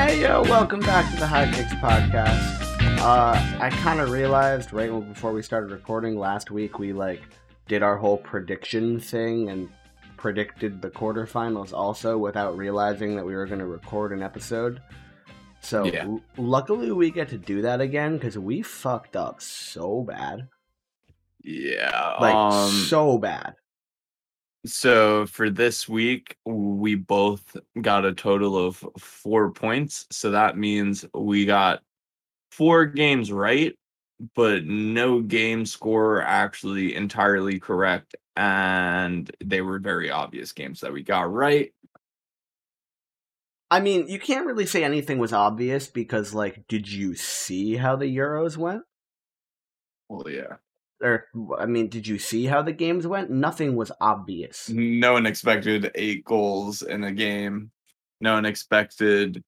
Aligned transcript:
Hey 0.00 0.22
yo, 0.22 0.42
welcome 0.42 0.80
back 0.80 1.10
to 1.12 1.18
the 1.20 1.26
High 1.26 1.50
Kicks 1.52 1.74
podcast. 1.74 2.58
Uh, 3.00 3.34
I 3.60 3.68
kind 3.82 4.00
of 4.00 4.10
realized 4.10 4.72
right 4.72 4.90
before 5.08 5.32
we 5.32 5.42
started 5.42 5.70
recording 5.70 6.18
last 6.18 6.50
week, 6.50 6.78
we 6.78 6.92
like 6.92 7.20
did 7.68 7.82
our 7.82 7.96
whole 7.96 8.16
prediction 8.16 8.98
thing 8.98 9.50
and 9.50 9.68
predicted 10.16 10.80
the 10.82 10.90
quarterfinals 10.90 11.72
also 11.72 12.16
without 12.18 12.56
realizing 12.56 13.14
that 13.16 13.24
we 13.26 13.34
were 13.34 13.46
going 13.46 13.58
to 13.60 13.66
record 13.66 14.12
an 14.12 14.22
episode. 14.22 14.80
So 15.60 15.84
Yeah. 15.84 16.04
l- 16.04 16.22
luckily 16.38 16.90
we 16.92 17.10
get 17.10 17.28
to 17.28 17.38
do 17.38 17.62
that 17.62 17.80
again 17.80 18.14
because 18.16 18.38
we 18.38 18.62
fucked 18.62 19.16
up 19.16 19.40
so 19.42 20.02
bad, 20.02 20.48
Yeah. 21.42 22.14
like 22.20 22.34
um 22.34 22.70
so 22.70 23.18
bad. 23.18 23.54
So 24.66 25.26
for 25.26 25.50
this 25.50 25.88
week 25.88 26.36
we 26.46 26.94
both 26.94 27.56
got 27.80 28.04
a 28.04 28.12
total 28.12 28.56
of 28.58 28.84
4 28.98 29.52
points. 29.52 30.06
So 30.10 30.30
that 30.32 30.56
means 30.56 31.04
we 31.14 31.46
got 31.46 31.82
4 32.52 32.86
games 32.86 33.32
right, 33.32 33.74
but 34.34 34.64
no 34.64 35.20
game 35.20 35.66
score 35.66 36.22
actually 36.22 36.94
entirely 36.94 37.58
correct 37.58 38.16
and 38.36 39.30
they 39.44 39.60
were 39.60 39.78
very 39.78 40.10
obvious 40.10 40.52
games 40.52 40.80
that 40.80 40.92
we 40.92 41.02
got 41.02 41.32
right. 41.32 41.72
I 43.70 43.80
mean, 43.80 44.08
you 44.08 44.18
can't 44.18 44.46
really 44.46 44.66
say 44.66 44.82
anything 44.82 45.18
was 45.18 45.32
obvious 45.32 45.86
because, 45.86 46.34
like, 46.34 46.66
did 46.66 46.90
you 46.90 47.14
see 47.14 47.76
how 47.76 47.94
the 47.94 48.06
Euros 48.06 48.56
went? 48.56 48.82
Well, 50.08 50.28
yeah. 50.28 50.56
Or, 51.02 51.26
I 51.58 51.66
mean, 51.66 51.88
did 51.88 52.06
you 52.06 52.18
see 52.18 52.44
how 52.44 52.60
the 52.62 52.72
games 52.72 53.06
went? 53.06 53.30
Nothing 53.30 53.74
was 53.74 53.90
obvious. 54.00 54.68
No 54.68 55.14
one 55.14 55.24
expected 55.26 55.90
8 55.94 56.24
goals 56.24 56.82
in 56.82 57.04
a 57.04 57.12
game. 57.12 57.70
No 58.20 58.34
one 58.34 58.44
expected 58.44 59.42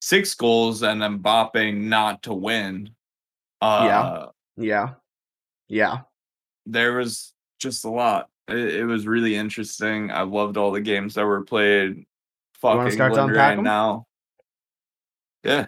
6 0.00 0.34
goals 0.34 0.82
and 0.82 1.00
Mbappe 1.00 1.76
not 1.76 2.22
to 2.24 2.34
win. 2.34 2.90
Uh 3.60 4.26
Yeah. 4.56 4.94
Yeah. 5.68 6.00
there 6.66 6.94
was 6.94 7.32
just 7.58 7.84
a 7.84 7.90
lot. 7.90 8.28
It, 8.48 8.56
it 8.76 8.84
was 8.84 9.06
really 9.06 9.36
interesting. 9.36 10.10
I 10.10 10.22
loved 10.22 10.56
all 10.56 10.72
the 10.72 10.80
games 10.80 11.14
that 11.14 11.24
were 11.24 11.42
played. 11.44 12.04
wanna 12.62 12.84
Fuck 12.84 12.92
start 12.92 13.14
to 13.14 13.20
England 13.20 13.36
unpack 13.36 13.60
now. 13.60 14.06
Yeah. 15.44 15.66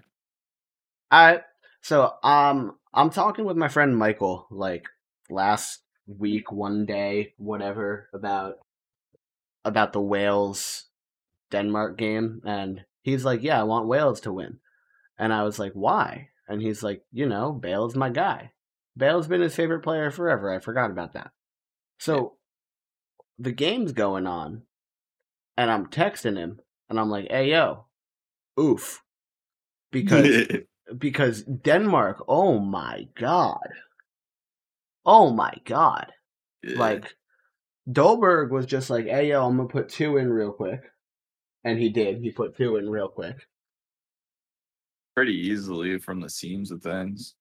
Alright. 1.12 1.42
So, 1.82 2.14
um, 2.22 2.77
I'm 2.92 3.10
talking 3.10 3.44
with 3.44 3.56
my 3.56 3.68
friend 3.68 3.96
Michael, 3.96 4.46
like, 4.50 4.86
last 5.30 5.82
week, 6.06 6.50
one 6.50 6.86
day, 6.86 7.34
whatever, 7.36 8.08
about 8.12 8.54
about 9.64 9.92
the 9.92 10.00
Wales 10.00 10.86
Denmark 11.50 11.98
game, 11.98 12.40
and 12.44 12.84
he's 13.02 13.24
like, 13.24 13.42
Yeah, 13.42 13.60
I 13.60 13.64
want 13.64 13.86
Wales 13.86 14.20
to 14.22 14.32
win. 14.32 14.58
And 15.18 15.32
I 15.32 15.42
was 15.42 15.58
like, 15.58 15.72
Why? 15.72 16.28
And 16.48 16.62
he's 16.62 16.82
like, 16.82 17.02
You 17.12 17.26
know, 17.26 17.52
Bale's 17.52 17.94
my 17.94 18.08
guy. 18.08 18.52
Bale's 18.96 19.28
been 19.28 19.42
his 19.42 19.54
favorite 19.54 19.82
player 19.82 20.10
forever. 20.10 20.52
I 20.52 20.58
forgot 20.58 20.90
about 20.90 21.12
that. 21.12 21.30
So 21.98 22.36
the 23.38 23.52
game's 23.52 23.92
going 23.92 24.26
on, 24.26 24.62
and 25.56 25.70
I'm 25.70 25.86
texting 25.86 26.36
him, 26.36 26.60
and 26.88 26.98
I'm 26.98 27.08
like, 27.08 27.28
"Hey 27.30 27.50
yo, 27.50 27.86
oof," 28.58 29.02
because 29.92 30.46
because 30.96 31.42
Denmark. 31.44 32.24
Oh 32.28 32.58
my 32.58 33.08
god, 33.14 33.68
oh 35.04 35.30
my 35.30 35.52
god. 35.64 36.12
Like 36.64 37.14
Dolberg 37.90 38.50
was 38.50 38.66
just 38.66 38.90
like, 38.90 39.06
"Hey 39.06 39.30
yo, 39.30 39.46
I'm 39.46 39.56
gonna 39.56 39.68
put 39.68 39.88
two 39.88 40.16
in 40.18 40.30
real 40.32 40.52
quick," 40.52 40.82
and 41.64 41.78
he 41.78 41.88
did. 41.90 42.18
He 42.20 42.30
put 42.32 42.56
two 42.56 42.76
in 42.76 42.88
real 42.90 43.08
quick. 43.08 43.46
pretty 45.16 45.34
easily 45.34 45.98
from 45.98 46.20
the 46.20 46.30
seams 46.30 46.70
of 46.70 46.82
things. 46.82 47.34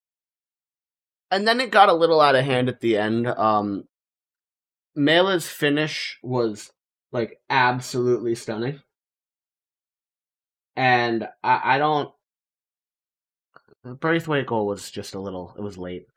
and 1.31 1.47
then 1.47 1.59
it 1.59 1.71
got 1.71 1.89
a 1.89 1.93
little 1.93 2.21
out 2.21 2.35
of 2.35 2.45
hand 2.45 2.69
at 2.69 2.79
the 2.79 2.97
end. 2.97 3.27
Um, 3.27 3.83
Maehle's 4.97 5.47
finish 5.47 6.17
was 6.23 6.71
like 7.11 7.39
absolutely 7.49 8.35
stunning, 8.35 8.81
and 10.75 11.27
I, 11.43 11.75
I 11.75 11.77
don't. 11.77 12.11
The 13.87 13.93
Braithwaite 13.93 14.47
goal 14.47 14.67
was 14.67 14.91
just 14.91 15.15
a 15.15 15.19
little. 15.19 15.55
It 15.57 15.61
was 15.61 15.77
late. 15.77 16.07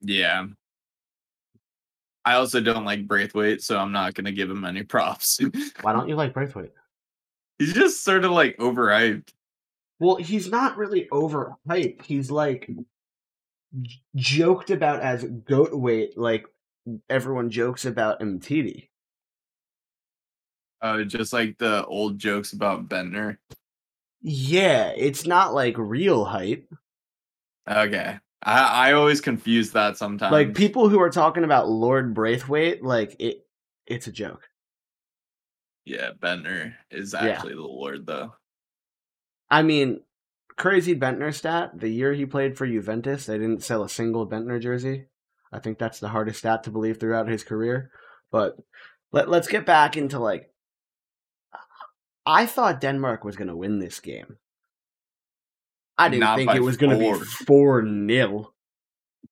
Yeah. 0.00 0.46
I 2.24 2.34
also 2.34 2.60
don't 2.60 2.84
like 2.84 3.06
Braithwaite, 3.06 3.62
so 3.62 3.78
I'm 3.78 3.92
not 3.92 4.14
gonna 4.14 4.32
give 4.32 4.50
him 4.50 4.64
any 4.64 4.82
props. 4.94 5.38
Why 5.82 5.92
don't 5.92 6.08
you 6.08 6.16
like 6.16 6.34
Braithwaite? 6.34 6.72
He's 7.60 7.72
just 7.72 8.02
sort 8.02 8.24
of 8.24 8.32
like 8.32 8.56
overhyped. 8.58 9.28
Well, 10.00 10.16
he's 10.16 10.50
not 10.50 10.76
really 10.76 11.06
overhyped. 11.12 12.02
He's 12.02 12.32
like 12.32 12.68
j- 13.80 14.02
joked 14.16 14.70
about 14.70 15.00
as 15.00 15.24
goat 15.24 15.72
weight, 15.72 16.18
like 16.18 16.46
everyone 17.08 17.50
jokes 17.50 17.84
about 17.84 18.18
Mtd. 18.18 18.88
Uh, 20.82 21.04
just 21.04 21.32
like 21.32 21.58
the 21.58 21.84
old 21.86 22.18
jokes 22.18 22.52
about 22.52 22.88
Bendtner. 22.88 23.36
Yeah, 24.20 24.88
it's 24.96 25.26
not 25.26 25.54
like 25.54 25.78
real 25.78 26.24
hype. 26.24 26.68
Okay. 27.68 28.18
I, 28.42 28.90
I 28.90 28.92
always 28.92 29.20
confuse 29.20 29.72
that 29.72 29.96
sometimes. 29.96 30.32
like 30.32 30.54
people 30.54 30.88
who 30.88 31.00
are 31.00 31.10
talking 31.10 31.44
about 31.44 31.68
Lord 31.68 32.14
Braithwaite, 32.14 32.82
like 32.82 33.16
it, 33.18 33.46
it's 33.86 34.06
a 34.06 34.12
joke. 34.12 34.48
Yeah, 35.84 36.10
Bendtner 36.18 36.74
is 36.90 37.14
Yeah. 37.14 37.26
actually 37.28 37.54
the 37.54 37.62
Lord 37.62 38.06
though. 38.06 38.34
I 39.50 39.62
mean, 39.62 40.00
crazy 40.56 40.94
Bendtner 40.94 41.34
stat. 41.34 41.72
The 41.74 41.88
year 41.88 42.12
he 42.12 42.26
played 42.26 42.56
for 42.56 42.66
Juventus, 42.66 43.26
they 43.26 43.38
didn't 43.38 43.64
sell 43.64 43.82
a 43.82 43.88
single 43.88 44.28
Bendtner 44.28 44.60
jersey. 44.60 45.06
I 45.52 45.58
think 45.58 45.78
that's 45.78 45.98
the 45.98 46.08
hardest 46.08 46.40
stat 46.40 46.64
to 46.64 46.70
believe 46.70 47.00
throughout 47.00 47.28
his 47.28 47.42
career. 47.42 47.90
But 48.30 48.56
let, 49.12 49.28
let's 49.28 49.48
get 49.48 49.64
back 49.66 49.96
into 49.96 50.18
like. 50.18 50.50
I 52.26 52.44
thought 52.44 52.82
Denmark 52.82 53.24
was 53.24 53.36
going 53.36 53.48
to 53.48 53.56
win 53.56 53.78
this 53.78 54.00
game. 54.00 54.36
I 55.98 56.08
didn't 56.08 56.20
Not 56.20 56.36
think 56.38 56.54
it 56.54 56.60
was 56.60 56.76
going 56.76 56.92
to 56.92 56.98
be 56.98 57.12
four. 57.44 57.82
4 57.82 57.86
0. 57.86 58.52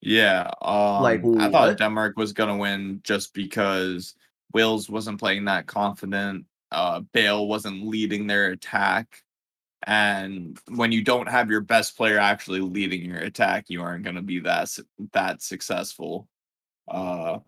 Yeah. 0.01 0.51
Um, 0.61 1.01
Like, 1.01 1.21
I 1.21 1.27
what? 1.27 1.51
thought 1.51 1.77
Denmark 1.77 2.17
was 2.17 2.33
gonna 2.33 2.57
win 2.57 3.01
just 3.03 3.33
because 3.33 4.15
Wales 4.53 4.89
wasn't 4.89 5.19
playing 5.19 5.45
that 5.45 5.67
confident. 5.67 6.45
Uh, 6.71 7.01
Bale 7.13 7.47
wasn't 7.47 7.87
leading 7.87 8.27
their 8.27 8.51
attack, 8.51 9.23
and 9.85 10.59
when 10.67 10.91
you 10.91 11.03
don't 11.03 11.29
have 11.29 11.49
your 11.49 11.61
best 11.61 11.97
player 11.97 12.19
actually 12.19 12.59
leading 12.61 13.05
your 13.05 13.19
attack, 13.19 13.65
you 13.69 13.81
aren't 13.81 14.03
gonna 14.03 14.21
be 14.21 14.39
that 14.41 14.69
that 15.13 15.41
successful. 15.41 16.27
Uh, 16.87 17.39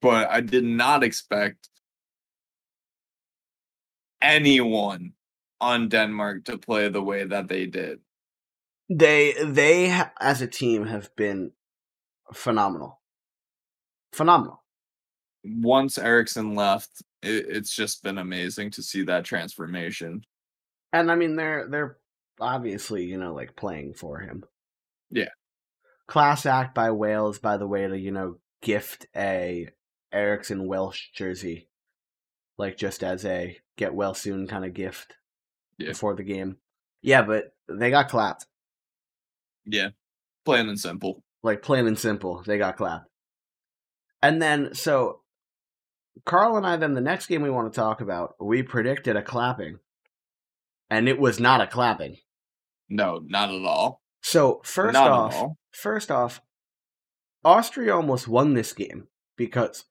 but 0.00 0.30
I 0.30 0.40
did 0.40 0.64
not 0.64 1.02
expect 1.04 1.68
anyone 4.22 5.12
on 5.64 5.88
Denmark 5.88 6.44
to 6.44 6.58
play 6.58 6.88
the 6.88 7.02
way 7.02 7.24
that 7.24 7.48
they 7.48 7.66
did. 7.66 8.00
They, 8.88 9.34
they 9.42 10.02
as 10.20 10.42
a 10.42 10.46
team 10.46 10.86
have 10.86 11.14
been 11.16 11.52
phenomenal. 12.32 13.00
Phenomenal. 14.12 14.62
once 15.44 15.98
Eriksen 15.98 16.54
left, 16.54 17.02
it, 17.22 17.46
it's 17.48 17.74
just 17.74 18.02
been 18.02 18.18
amazing 18.18 18.70
to 18.72 18.82
see 18.82 19.04
that 19.04 19.24
transformation. 19.24 20.24
And 20.92 21.10
I 21.10 21.16
mean, 21.16 21.36
they're 21.36 21.68
they're 21.68 21.96
obviously 22.40 23.04
you 23.04 23.18
know 23.18 23.34
like 23.34 23.56
playing 23.56 23.94
for 23.94 24.20
him. 24.20 24.44
Yeah. 25.10 25.30
Class 26.06 26.46
act 26.46 26.74
by 26.74 26.90
Wales, 26.90 27.38
by 27.38 27.56
the 27.56 27.66
way, 27.66 27.86
to 27.86 27.98
you 27.98 28.12
know 28.12 28.36
gift 28.62 29.06
a 29.16 29.68
Eriksen 30.12 30.66
Welsh 30.66 31.10
jersey, 31.14 31.68
like 32.58 32.76
just 32.76 33.02
as 33.02 33.24
a 33.24 33.58
get 33.76 33.94
well 33.94 34.14
soon 34.14 34.46
kind 34.46 34.64
of 34.64 34.74
gift 34.74 35.14
Yeah. 35.78 35.88
before 35.88 36.14
the 36.14 36.22
game. 36.22 36.56
Yeah, 37.02 37.22
but 37.22 37.54
they 37.68 37.90
got 37.90 38.08
clapped. 38.08 38.46
Yeah, 39.66 39.90
plain 40.44 40.68
and 40.68 40.78
simple. 40.78 41.22
Like 41.42 41.62
plain 41.62 41.86
and 41.86 41.98
simple, 41.98 42.42
they 42.46 42.58
got 42.58 42.76
clapped. 42.76 43.08
And 44.22 44.40
then 44.40 44.74
so 44.74 45.20
Karl 46.24 46.56
and 46.56 46.66
I 46.66 46.76
then 46.76 46.94
the 46.94 47.00
next 47.00 47.26
game 47.26 47.42
we 47.42 47.50
want 47.50 47.72
to 47.72 47.78
talk 47.78 48.00
about, 48.00 48.34
we 48.40 48.62
predicted 48.62 49.16
a 49.16 49.22
clapping. 49.22 49.78
And 50.90 51.08
it 51.08 51.18
was 51.18 51.40
not 51.40 51.60
a 51.60 51.66
clapping. 51.66 52.16
No, 52.88 53.20
not 53.24 53.50
at 53.50 53.64
all. 53.64 54.02
So 54.22 54.60
first 54.64 54.94
Not 54.94 55.10
off, 55.10 55.52
first 55.72 56.10
off, 56.10 56.40
Austria 57.44 57.94
almost 57.94 58.26
won 58.28 58.54
this 58.54 58.72
game 58.72 59.08
because 59.36 59.84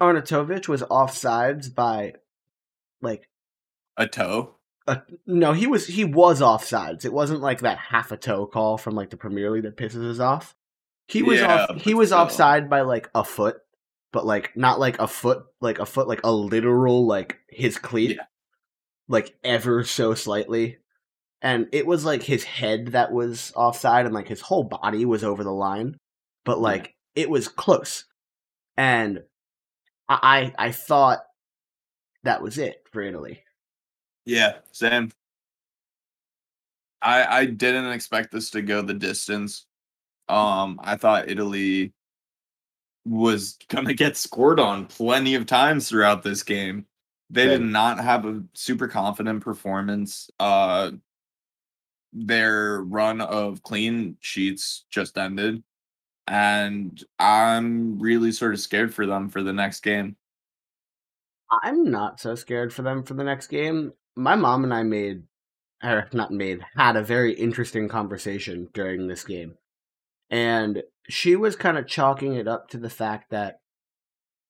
Arnautovic 0.00 0.68
was 0.68 0.82
offsides 0.82 1.74
by 1.74 2.14
like 3.02 3.28
A 3.96 4.06
toe. 4.06 4.56
No, 5.26 5.52
he 5.52 5.66
was 5.66 5.86
he 5.86 6.04
was 6.04 6.40
offsides. 6.40 7.04
It 7.04 7.12
wasn't 7.12 7.40
like 7.40 7.60
that 7.60 7.78
half 7.78 8.12
a 8.12 8.16
toe 8.16 8.46
call 8.46 8.78
from 8.78 8.94
like 8.94 9.10
the 9.10 9.16
Premier 9.16 9.50
League 9.50 9.64
that 9.64 9.76
pisses 9.76 10.08
us 10.10 10.18
off. 10.20 10.54
He 11.06 11.22
was 11.22 11.40
Yeah, 11.40 11.66
off 11.68 11.80
he 11.80 11.94
was 11.94 12.08
still. 12.10 12.18
offside 12.20 12.70
by 12.70 12.82
like 12.82 13.10
a 13.14 13.24
foot, 13.24 13.58
but 14.12 14.24
like 14.26 14.56
not 14.56 14.78
like 14.80 14.98
a 14.98 15.08
foot, 15.08 15.44
like 15.60 15.78
a 15.78 15.86
foot 15.86 16.08
like 16.08 16.20
a 16.24 16.32
literal 16.32 17.06
like 17.06 17.38
his 17.48 17.78
cleat. 17.78 18.16
Yeah. 18.16 18.24
like 19.08 19.34
ever 19.44 19.82
so 19.84 20.14
slightly. 20.14 20.78
And 21.42 21.68
it 21.72 21.86
was 21.86 22.04
like 22.04 22.22
his 22.22 22.44
head 22.44 22.88
that 22.88 23.12
was 23.12 23.52
offside 23.56 24.04
and 24.06 24.14
like 24.14 24.28
his 24.28 24.40
whole 24.42 24.64
body 24.64 25.04
was 25.04 25.24
over 25.24 25.42
the 25.42 25.50
line. 25.50 25.96
But 26.44 26.56
Yeah. 26.58 26.62
like 26.62 26.94
it 27.14 27.28
was 27.30 27.48
close. 27.48 28.04
And 28.76 29.22
I 30.08 30.52
I 30.58 30.66
I 30.68 30.72
thought 30.72 31.20
that 32.22 32.42
was 32.42 32.58
it 32.58 32.84
for 32.92 33.00
Italy. 33.02 33.42
Yeah, 34.24 34.58
same. 34.72 35.10
I 37.02 37.24
I 37.40 37.44
didn't 37.46 37.90
expect 37.92 38.32
this 38.32 38.50
to 38.50 38.62
go 38.62 38.82
the 38.82 38.94
distance. 38.94 39.66
Um, 40.28 40.78
I 40.82 40.96
thought 40.96 41.28
Italy 41.28 41.92
was 43.04 43.58
gonna 43.68 43.94
get 43.94 44.16
scored 44.16 44.60
on 44.60 44.86
plenty 44.86 45.34
of 45.34 45.46
times 45.46 45.88
throughout 45.88 46.22
this 46.22 46.42
game. 46.42 46.86
They 47.30 47.46
did 47.46 47.62
not 47.62 48.00
have 48.00 48.26
a 48.26 48.42
super 48.54 48.88
confident 48.88 49.42
performance. 49.42 50.30
Uh, 50.40 50.92
their 52.12 52.82
run 52.82 53.20
of 53.20 53.62
clean 53.62 54.16
sheets 54.20 54.84
just 54.90 55.16
ended, 55.16 55.62
and 56.26 57.02
I'm 57.20 58.00
really 58.00 58.32
sort 58.32 58.52
of 58.52 58.60
scared 58.60 58.92
for 58.92 59.06
them 59.06 59.28
for 59.28 59.44
the 59.44 59.52
next 59.52 59.80
game. 59.80 60.16
I'm 61.62 61.90
not 61.90 62.20
so 62.20 62.34
scared 62.34 62.72
for 62.72 62.82
them 62.82 63.04
for 63.04 63.14
the 63.14 63.24
next 63.24 63.46
game. 63.46 63.92
My 64.20 64.36
mom 64.36 64.64
and 64.64 64.74
I 64.74 64.82
made, 64.82 65.22
or 65.82 66.06
not 66.12 66.30
made, 66.30 66.60
had 66.76 66.94
a 66.96 67.02
very 67.02 67.32
interesting 67.32 67.88
conversation 67.88 68.68
during 68.74 69.06
this 69.06 69.24
game. 69.24 69.54
And 70.28 70.82
she 71.08 71.36
was 71.36 71.56
kind 71.56 71.78
of 71.78 71.86
chalking 71.86 72.34
it 72.34 72.46
up 72.46 72.68
to 72.68 72.78
the 72.78 72.90
fact 72.90 73.30
that 73.30 73.60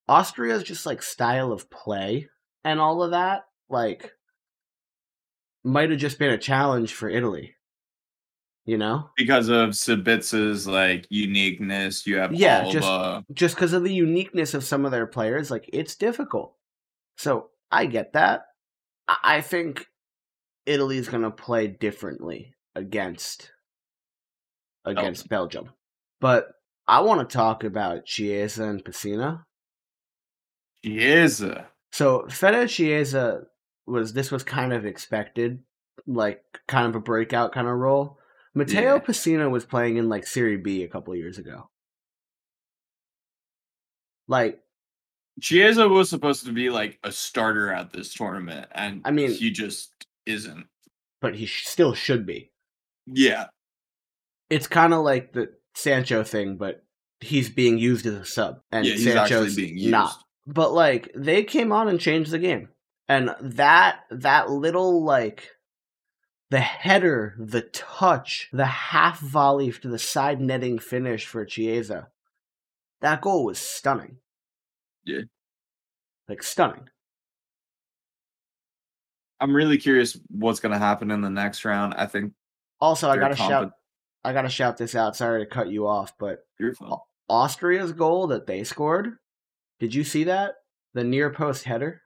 Austria's 0.08 0.64
just 0.64 0.86
like 0.86 1.02
style 1.02 1.52
of 1.52 1.70
play 1.70 2.28
and 2.64 2.80
all 2.80 3.02
of 3.04 3.12
that, 3.12 3.42
like, 3.68 4.12
might 5.62 5.90
have 5.90 6.00
just 6.00 6.18
been 6.18 6.30
a 6.32 6.38
challenge 6.38 6.92
for 6.92 7.08
Italy. 7.08 7.54
You 8.66 8.76
know? 8.78 9.10
because 9.16 9.48
of 9.48 9.70
Sabitzer's 9.70 10.66
like 10.66 11.06
uniqueness. 11.10 12.06
You 12.06 12.18
have 12.18 12.32
Yeah, 12.34 12.64
all 12.64 12.72
just- 12.72 12.86
the 12.86 13.24
just 13.32 13.54
because 13.56 13.72
of 13.72 13.82
the 13.84 13.92
uniqueness 13.94 14.52
of 14.54 14.64
some 14.64 14.84
of 14.84 14.90
their 14.90 15.06
players, 15.06 15.50
like 15.50 15.68
it's 15.72 15.94
difficult. 15.96 16.54
So 17.16 17.50
I 17.70 17.86
get 17.86 18.12
that. 18.12 18.42
I 19.22 19.40
think 19.40 19.86
Italy's 20.66 21.08
going 21.08 21.22
to 21.22 21.30
play 21.30 21.66
differently 21.66 22.54
against 22.74 23.50
against 24.84 25.26
oh. 25.26 25.28
Belgium, 25.28 25.70
but 26.20 26.48
I 26.86 27.00
want 27.00 27.28
to 27.28 27.36
talk 27.36 27.64
about 27.64 28.04
Chiesa 28.04 28.64
and 28.64 28.84
Pessina. 28.84 29.44
Chiesa. 30.84 31.68
So 31.92 32.26
Fede 32.28 32.68
Chiesa 32.68 33.42
was 33.86 34.12
this 34.12 34.30
was 34.30 34.42
kind 34.42 34.72
of 34.72 34.86
expected, 34.86 35.60
like 36.06 36.42
kind 36.68 36.86
of 36.86 36.94
a 36.94 37.00
breakout 37.00 37.52
kind 37.52 37.66
of 37.66 37.74
role. 37.74 38.18
Matteo 38.54 38.94
Yeah. 38.94 38.98
Pessina 38.98 39.50
was 39.50 39.64
playing 39.64 39.96
in 39.96 40.08
like 40.08 40.26
Serie 40.26 40.56
B 40.56 40.82
a 40.82 40.88
couple 40.88 41.14
years 41.14 41.38
ago. 41.38 41.70
Like 44.26 44.60
Chiesa 45.40 45.88
was 45.88 46.08
supposed 46.10 46.44
to 46.46 46.52
be 46.52 46.70
like 46.70 46.98
a 47.02 47.10
starter 47.12 47.72
at 47.72 47.92
this 47.92 48.12
tournament, 48.14 48.68
and 48.72 49.02
I 49.04 49.10
mean- 49.10 49.32
he 49.32 49.50
just 49.50 50.06
isn't. 50.26 50.66
but 51.20 51.34
he 51.34 51.46
sh- 51.46 51.66
still 51.66 51.94
should 51.94 52.24
be. 52.26 52.50
Yeah, 53.06 53.46
It's 54.50 54.66
kind 54.66 54.92
of 54.94 55.02
like 55.04 55.32
the 55.32 55.52
Sancho 55.74 56.22
thing, 56.24 56.56
but 56.56 56.84
he's 57.20 57.48
being 57.48 57.78
used 57.78 58.06
as 58.06 58.14
a 58.14 58.24
sub, 58.24 58.60
and 58.72 58.86
yeah, 58.86 58.96
Sancho's 58.96 59.16
actually 59.48 59.54
being 59.66 59.78
used. 59.78 59.90
not. 59.90 60.16
But 60.46 60.72
like 60.72 61.10
they 61.14 61.44
came 61.44 61.72
on 61.72 61.88
and 61.88 62.00
changed 62.00 62.30
the 62.30 62.38
game, 62.38 62.68
and 63.08 63.34
that 63.40 64.00
that 64.10 64.50
little 64.50 65.02
like 65.04 65.48
the 66.50 66.60
header, 66.60 67.36
the 67.38 67.62
touch, 67.62 68.48
the 68.52 68.66
half 68.66 69.20
volley 69.20 69.70
to 69.72 69.88
the 69.88 69.98
side 69.98 70.40
netting 70.40 70.78
finish 70.78 71.24
for 71.26 71.44
Chiesa, 71.44 72.08
that 73.00 73.20
goal 73.20 73.44
was 73.44 73.58
stunning. 73.58 74.16
Yeah. 75.04 75.22
like 76.28 76.42
stunning. 76.42 76.88
I'm 79.40 79.54
really 79.54 79.78
curious 79.78 80.18
what's 80.28 80.60
going 80.60 80.72
to 80.72 80.78
happen 80.78 81.10
in 81.10 81.22
the 81.22 81.30
next 81.30 81.64
round. 81.64 81.94
I 81.94 82.06
think 82.06 82.32
Also, 82.80 83.08
I 83.08 83.16
gotta 83.16 83.34
compe- 83.34 83.48
shout, 83.48 83.72
I 84.22 84.32
gotta 84.32 84.50
shout 84.50 84.76
this 84.76 84.94
out. 84.94 85.16
Sorry 85.16 85.42
to 85.42 85.50
cut 85.50 85.68
you 85.68 85.86
off, 85.86 86.12
but. 86.18 86.40
Austria's 87.28 87.92
goal 87.92 88.26
that 88.28 88.46
they 88.46 88.64
scored. 88.64 89.16
Did 89.78 89.94
you 89.94 90.04
see 90.04 90.24
that? 90.24 90.54
The 90.94 91.04
near 91.04 91.30
post 91.30 91.64
header. 91.64 92.02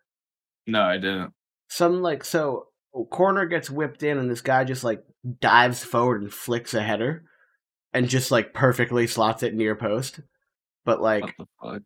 No, 0.67 0.83
I 0.83 0.97
didn't. 0.99 1.33
Some 1.69 2.03
like 2.03 2.25
so 2.25 2.67
corner 3.11 3.47
gets 3.47 3.69
whipped 3.71 4.03
in 4.03 4.19
and 4.19 4.31
this 4.31 4.43
guy 4.43 4.63
just 4.65 4.85
like 4.85 5.03
dives 5.41 5.83
forward 5.83 6.23
and 6.23 6.33
flicks 6.33 6.75
a 6.75 6.83
header 6.83 7.25
and 7.93 8.09
just 8.09 8.31
like 8.31 8.55
perfectly 8.55 9.07
slots 9.07 9.43
it 9.43 9.55
near 9.55 9.75
post. 9.75 10.21
But 10.85 11.01
like 11.01 11.23
What 11.23 11.35
the 11.39 11.47
fuck? 11.63 11.83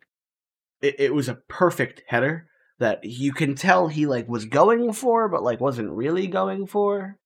It, 0.82 0.96
it 0.98 1.14
was 1.14 1.28
a 1.28 1.34
perfect 1.48 2.02
header 2.06 2.48
that 2.78 3.04
you 3.04 3.32
can 3.32 3.54
tell 3.54 3.88
he 3.88 4.06
like 4.06 4.28
was 4.28 4.44
going 4.44 4.92
for 4.92 5.28
but 5.28 5.42
like 5.42 5.60
wasn't 5.60 5.90
really 5.90 6.26
going 6.26 6.66
for. 6.66 7.19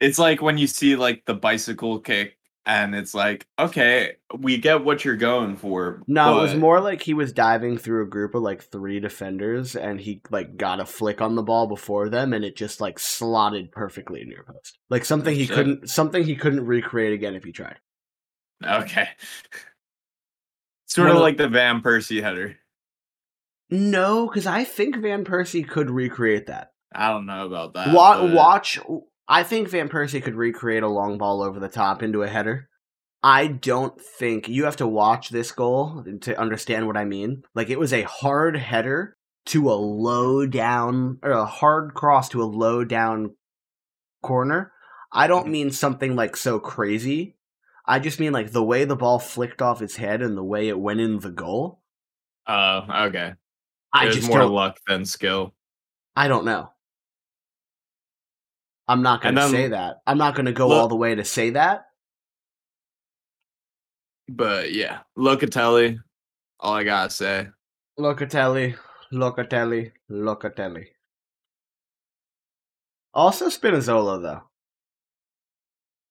It's 0.00 0.18
like 0.18 0.42
when 0.42 0.58
you 0.58 0.66
see 0.66 0.96
like 0.96 1.24
the 1.24 1.34
bicycle 1.34 2.00
kick, 2.00 2.36
and 2.66 2.96
it's 2.96 3.14
like, 3.14 3.46
okay, 3.58 4.16
we 4.36 4.58
get 4.58 4.84
what 4.84 5.04
you're 5.04 5.16
going 5.16 5.56
for. 5.56 6.02
No, 6.08 6.40
it 6.40 6.42
was 6.42 6.54
more 6.56 6.80
like 6.80 7.00
he 7.00 7.14
was 7.14 7.32
diving 7.32 7.78
through 7.78 8.02
a 8.02 8.08
group 8.08 8.34
of 8.34 8.42
like 8.42 8.60
three 8.60 8.98
defenders 8.98 9.76
and 9.76 10.00
he 10.00 10.20
like 10.30 10.56
got 10.56 10.80
a 10.80 10.84
flick 10.84 11.20
on 11.20 11.36
the 11.36 11.44
ball 11.44 11.68
before 11.68 12.08
them 12.08 12.32
and 12.32 12.44
it 12.44 12.56
just 12.56 12.80
like 12.80 12.98
slotted 12.98 13.70
perfectly 13.70 14.20
in 14.20 14.28
your 14.28 14.42
post. 14.42 14.78
Like 14.90 15.04
something 15.04 15.32
he 15.32 15.46
Shit. 15.46 15.54
couldn't 15.54 15.90
something 15.90 16.24
he 16.24 16.34
couldn't 16.34 16.66
recreate 16.66 17.12
again 17.12 17.36
if 17.36 17.44
he 17.44 17.52
tried. 17.52 17.78
Okay. 18.64 19.08
Sort 20.86 21.10
of 21.10 21.16
of- 21.16 21.22
like 21.22 21.36
the 21.36 21.48
Van 21.48 21.82
Persie 21.82 22.22
header. 22.22 22.56
No, 23.70 24.26
because 24.28 24.46
I 24.46 24.64
think 24.64 24.96
Van 24.96 25.24
Persie 25.24 25.66
could 25.68 25.90
recreate 25.90 26.46
that. 26.46 26.72
I 26.94 27.08
don't 27.10 27.26
know 27.26 27.46
about 27.46 27.74
that. 27.74 27.92
Wa- 27.92 28.20
but- 28.22 28.32
watch, 28.32 28.78
I 29.28 29.42
think 29.42 29.68
Van 29.68 29.88
Persie 29.88 30.22
could 30.22 30.36
recreate 30.36 30.82
a 30.84 30.88
long 30.88 31.18
ball 31.18 31.42
over 31.42 31.58
the 31.58 31.68
top 31.68 32.02
into 32.02 32.22
a 32.22 32.28
header. 32.28 32.68
I 33.22 33.48
don't 33.48 34.00
think 34.00 34.48
you 34.48 34.64
have 34.66 34.76
to 34.76 34.86
watch 34.86 35.30
this 35.30 35.50
goal 35.50 36.04
to 36.22 36.38
understand 36.40 36.86
what 36.86 36.96
I 36.96 37.04
mean. 37.04 37.42
Like 37.54 37.70
it 37.70 37.78
was 37.80 37.92
a 37.92 38.02
hard 38.02 38.56
header 38.56 39.16
to 39.46 39.68
a 39.70 39.74
low 39.74 40.46
down 40.46 41.18
or 41.22 41.32
a 41.32 41.44
hard 41.46 41.94
cross 41.94 42.28
to 42.30 42.42
a 42.42 42.44
low 42.44 42.84
down 42.84 43.34
corner. 44.22 44.72
I 45.12 45.26
don't 45.26 45.48
Mhm. 45.48 45.50
mean 45.50 45.70
something 45.72 46.14
like 46.14 46.36
so 46.36 46.60
crazy. 46.60 47.35
I 47.86 47.98
just 47.98 48.18
mean 48.18 48.32
like 48.32 48.50
the 48.50 48.62
way 48.62 48.84
the 48.84 48.96
ball 48.96 49.18
flicked 49.18 49.62
off 49.62 49.80
his 49.80 49.96
head 49.96 50.22
and 50.22 50.36
the 50.36 50.42
way 50.42 50.68
it 50.68 50.78
went 50.78 51.00
in 51.00 51.20
the 51.20 51.30
goal. 51.30 51.80
Oh, 52.46 52.86
okay. 53.06 53.34
I 53.92 54.04
There's 54.04 54.16
just 54.16 54.28
more 54.28 54.44
luck 54.44 54.78
than 54.86 55.04
skill. 55.04 55.54
I 56.16 56.28
don't 56.28 56.44
know. 56.44 56.70
I'm 58.88 59.02
not 59.02 59.22
going 59.22 59.34
to 59.34 59.48
say 59.48 59.68
that. 59.68 59.98
I'm 60.06 60.18
not 60.18 60.34
going 60.34 60.46
to 60.46 60.52
go 60.52 60.68
Look- 60.68 60.80
all 60.80 60.88
the 60.88 60.96
way 60.96 61.14
to 61.14 61.24
say 61.24 61.50
that. 61.50 61.86
But 64.28 64.72
yeah, 64.72 65.00
Locatelli. 65.16 65.98
All 66.58 66.74
I 66.74 66.84
gotta 66.84 67.10
say. 67.10 67.48
Locatelli, 67.98 68.76
Locatelli, 69.12 69.92
Locatelli. 70.10 70.86
Also 73.14 73.46
Spinazzola 73.46 74.20
though. 74.20 74.42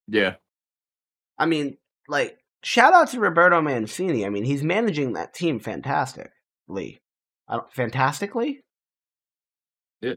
Yeah. 0.08 0.36
I 1.38 1.46
mean, 1.46 1.78
like 2.08 2.38
shout 2.64 2.94
out 2.94 3.10
to 3.10 3.20
Roberto 3.20 3.62
Mancini. 3.62 4.26
I 4.26 4.30
mean, 4.30 4.44
he's 4.44 4.64
managing 4.64 5.14
that 5.14 5.34
team 5.34 5.60
fantastically. 5.60 7.02
I 7.48 7.58
don't, 7.58 7.72
fantastically? 7.74 8.62
Yeah. 10.02 10.16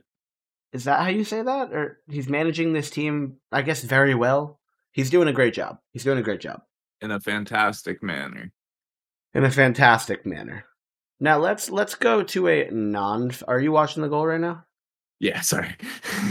Is 0.72 0.84
that 0.84 1.00
how 1.00 1.08
you 1.08 1.24
say 1.24 1.42
that? 1.42 1.72
Or 1.72 1.98
he's 2.08 2.28
managing 2.28 2.72
this 2.72 2.90
team, 2.90 3.36
I 3.52 3.62
guess, 3.62 3.82
very 3.82 4.14
well. 4.14 4.58
He's 4.92 5.10
doing 5.10 5.28
a 5.28 5.32
great 5.32 5.54
job. 5.54 5.78
He's 5.92 6.04
doing 6.04 6.18
a 6.18 6.22
great 6.22 6.40
job. 6.40 6.62
In 7.00 7.10
a 7.10 7.20
fantastic 7.20 8.02
manner. 8.02 8.52
in 9.34 9.44
a 9.44 9.50
fantastic 9.50 10.26
manner. 10.26 10.64
Now 11.20 11.38
let's 11.38 11.70
let's 11.70 11.94
go 11.94 12.22
to 12.22 12.48
a 12.48 12.70
non. 12.70 13.30
Are 13.46 13.60
you 13.60 13.72
watching 13.72 14.02
the 14.02 14.08
goal 14.08 14.26
right 14.26 14.40
now? 14.40 14.64
Yeah, 15.20 15.40
sorry. 15.40 15.74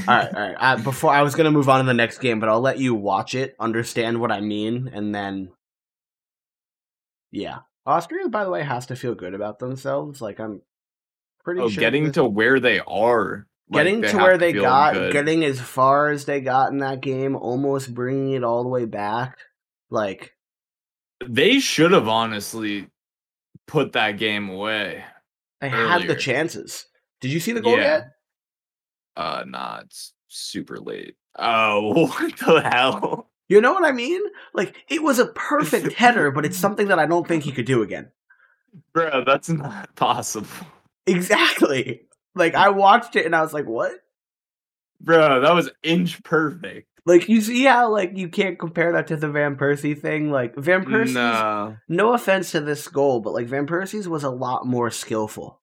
All 0.07 0.15
right, 0.15 0.33
all 0.33 0.41
right. 0.41 0.55
Uh, 0.57 0.77
before 0.81 1.11
I 1.11 1.21
was 1.21 1.35
gonna 1.35 1.51
move 1.51 1.67
on 1.67 1.79
to 1.81 1.85
the 1.85 1.93
next 1.93 2.19
game, 2.19 2.39
but 2.39 2.47
I'll 2.49 2.61
let 2.61 2.79
you 2.79 2.95
watch 2.95 3.35
it, 3.35 3.55
understand 3.59 4.21
what 4.21 4.31
I 4.31 4.39
mean, 4.41 4.89
and 4.93 5.13
then 5.13 5.49
yeah. 7.31 7.59
Austria, 7.85 8.27
by 8.29 8.43
the 8.43 8.49
way, 8.49 8.63
has 8.63 8.85
to 8.87 8.95
feel 8.95 9.15
good 9.15 9.33
about 9.33 9.59
themselves. 9.59 10.21
Like 10.21 10.39
I'm 10.39 10.61
pretty 11.43 11.61
Oh, 11.61 11.69
sure 11.69 11.79
getting 11.81 12.05
this- 12.05 12.13
to 12.15 12.25
where 12.25 12.59
they 12.59 12.79
are. 12.79 13.47
like, 13.69 13.83
getting 13.85 14.01
they 14.01 14.11
to 14.11 14.17
where 14.17 14.37
they 14.37 14.53
got, 14.53 14.93
good. 14.93 15.13
getting 15.13 15.43
as 15.43 15.59
far 15.59 16.09
as 16.09 16.25
they 16.25 16.39
got 16.41 16.71
in 16.71 16.79
that 16.79 17.01
game, 17.01 17.35
almost 17.35 17.93
bringing 17.93 18.31
it 18.33 18.43
all 18.43 18.63
the 18.63 18.69
way 18.69 18.85
back. 18.85 19.37
Like 19.89 20.33
They 21.25 21.59
should 21.59 21.91
have 21.91 22.07
honestly 22.07 22.87
put 23.67 23.93
that 23.93 24.13
game 24.13 24.49
away. 24.49 25.03
they 25.61 25.69
had 25.69 26.07
the 26.07 26.15
chances. 26.15 26.85
Did 27.21 27.31
you 27.31 27.39
see 27.39 27.51
the 27.51 27.61
goal 27.61 27.77
Yeah. 27.77 27.83
yet? 27.97 28.03
Uh, 29.17 29.43
nah, 29.47 29.79
it's 29.83 30.13
super 30.27 30.77
late. 30.77 31.15
Oh, 31.37 32.05
what 32.07 32.37
the 32.37 32.61
hell? 32.61 33.29
You 33.49 33.61
know 33.61 33.73
what 33.73 33.83
I 33.85 33.91
mean? 33.91 34.21
Like 34.53 34.75
it 34.89 35.01
was 35.01 35.17
a 35.19 35.25
perfect 35.35 35.93
header, 35.93 36.29
but 36.31 36.45
it's 36.45 36.57
something 36.57 36.87
that 36.89 36.99
I 36.99 37.05
don't 37.07 37.27
think 37.27 37.43
he 37.43 37.51
could 37.51 37.65
do 37.65 37.81
again. 37.81 38.11
Bro, 38.93 39.23
that's 39.25 39.49
not 39.49 39.95
possible. 39.95 40.47
Exactly. 41.07 42.01
Like 42.35 42.53
I 42.55 42.69
watched 42.69 43.15
it 43.15 43.25
and 43.25 43.35
I 43.35 43.41
was 43.41 43.53
like, 43.53 43.65
"What?" 43.65 43.91
Bro, 45.01 45.41
that 45.41 45.53
was 45.55 45.69
inch 45.81 46.21
perfect. 46.23 46.87
Like 47.05 47.29
you 47.29 47.41
see 47.41 47.63
how 47.63 47.91
like 47.91 48.11
you 48.15 48.29
can't 48.29 48.59
compare 48.59 48.91
that 48.93 49.07
to 49.07 49.15
the 49.15 49.29
Van 49.29 49.55
Persie 49.55 49.99
thing. 49.99 50.29
Like 50.29 50.55
Van 50.55 50.83
Persie's, 50.85 51.15
No. 51.15 51.77
no 51.87 52.13
offense 52.13 52.51
to 52.51 52.59
this 52.61 52.87
goal, 52.87 53.21
but 53.21 53.33
like 53.33 53.47
Van 53.47 53.65
Persie's 53.65 54.07
was 54.09 54.23
a 54.23 54.29
lot 54.29 54.67
more 54.67 54.91
skillful. 54.91 55.61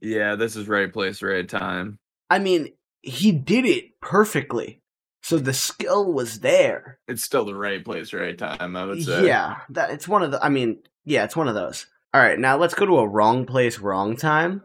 Yeah, 0.00 0.34
this 0.36 0.56
is 0.56 0.68
right 0.68 0.92
place, 0.92 1.22
right 1.22 1.48
time. 1.48 1.98
I 2.30 2.38
mean, 2.38 2.68
he 3.02 3.32
did 3.32 3.64
it 3.66 4.00
perfectly, 4.00 4.80
so 5.22 5.38
the 5.38 5.52
skill 5.52 6.12
was 6.12 6.40
there. 6.40 6.98
It's 7.08 7.22
still 7.22 7.44
the 7.44 7.54
right 7.54 7.84
place, 7.84 8.12
right 8.12 8.36
time, 8.36 8.76
I 8.76 8.84
would 8.84 9.02
say. 9.02 9.26
Yeah, 9.26 9.58
that 9.70 9.90
it's 9.90 10.08
one 10.08 10.22
of 10.22 10.30
the. 10.30 10.42
I 10.44 10.48
mean, 10.48 10.78
yeah, 11.04 11.24
it's 11.24 11.36
one 11.36 11.48
of 11.48 11.54
those. 11.54 11.86
All 12.14 12.20
right, 12.20 12.38
now 12.38 12.56
let's 12.56 12.74
go 12.74 12.86
to 12.86 12.98
a 12.98 13.08
wrong 13.08 13.46
place, 13.46 13.78
wrong 13.78 14.16
time. 14.16 14.62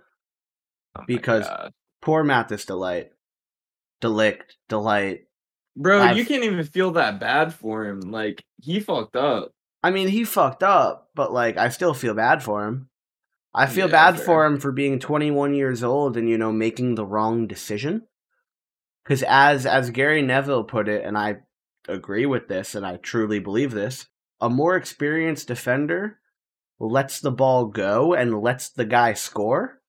Oh 0.98 1.04
Because- 1.08 1.46
God. 1.48 1.72
Poor 2.01 2.24
Matthijs 2.24 2.68
Delight, 2.68 3.10
Delict, 4.00 4.58
Delight. 4.70 5.22
Bro, 5.75 6.01
I've- 6.01 6.20
you 6.20 6.25
can't 6.25 6.44
even 6.44 6.63
feel 6.63 6.92
that 6.92 7.20
bad 7.20 7.51
for 7.54 7.86
him. 7.86 8.00
Like, 8.00 8.44
he 8.62 8.80
fucked 8.80 9.15
up. 9.15 9.51
I 9.84 9.89
mean, 9.92 10.08
he 10.08 10.24
fucked 10.24 10.62
up, 10.63 11.10
but 11.15 11.34
like, 11.34 11.58
I 11.58 11.70
still 11.70 11.94
feel 11.96 12.13
bad 12.13 12.44
for 12.44 12.68
him. 12.68 12.89
I 13.56 13.68
feel 13.68 13.88
Yeah, 13.88 13.92
bad 13.92 14.18
fair. 14.18 14.26
for 14.26 14.46
him 14.46 14.60
for 14.60 14.72
being 14.72 15.00
21 15.00 15.54
years 15.56 15.84
old 15.84 16.18
and 16.18 16.30
you 16.30 16.38
know 16.38 16.52
making 16.52 16.96
the 16.96 17.06
wrong 17.06 17.48
decision. 17.48 18.08
Because 19.04 19.24
as 19.24 19.66
as 19.66 19.92
Gary 19.92 20.22
Neville 20.22 20.64
put 20.66 20.90
it, 20.90 21.06
and 21.06 21.18
I 21.18 21.38
agree 21.88 22.26
with 22.26 22.48
this, 22.48 22.76
and 22.76 22.86
I 22.86 22.98
truly 22.98 23.40
believe 23.40 23.72
this, 23.72 24.08
a 24.42 24.50
more 24.50 24.76
experienced 24.76 25.48
defender 25.48 26.20
lets 26.80 27.22
the 27.22 27.32
ball 27.32 27.66
go 27.68 28.14
and 28.14 28.42
lets 28.42 28.70
the 28.70 28.86
guy 28.86 29.14
score 29.14 29.82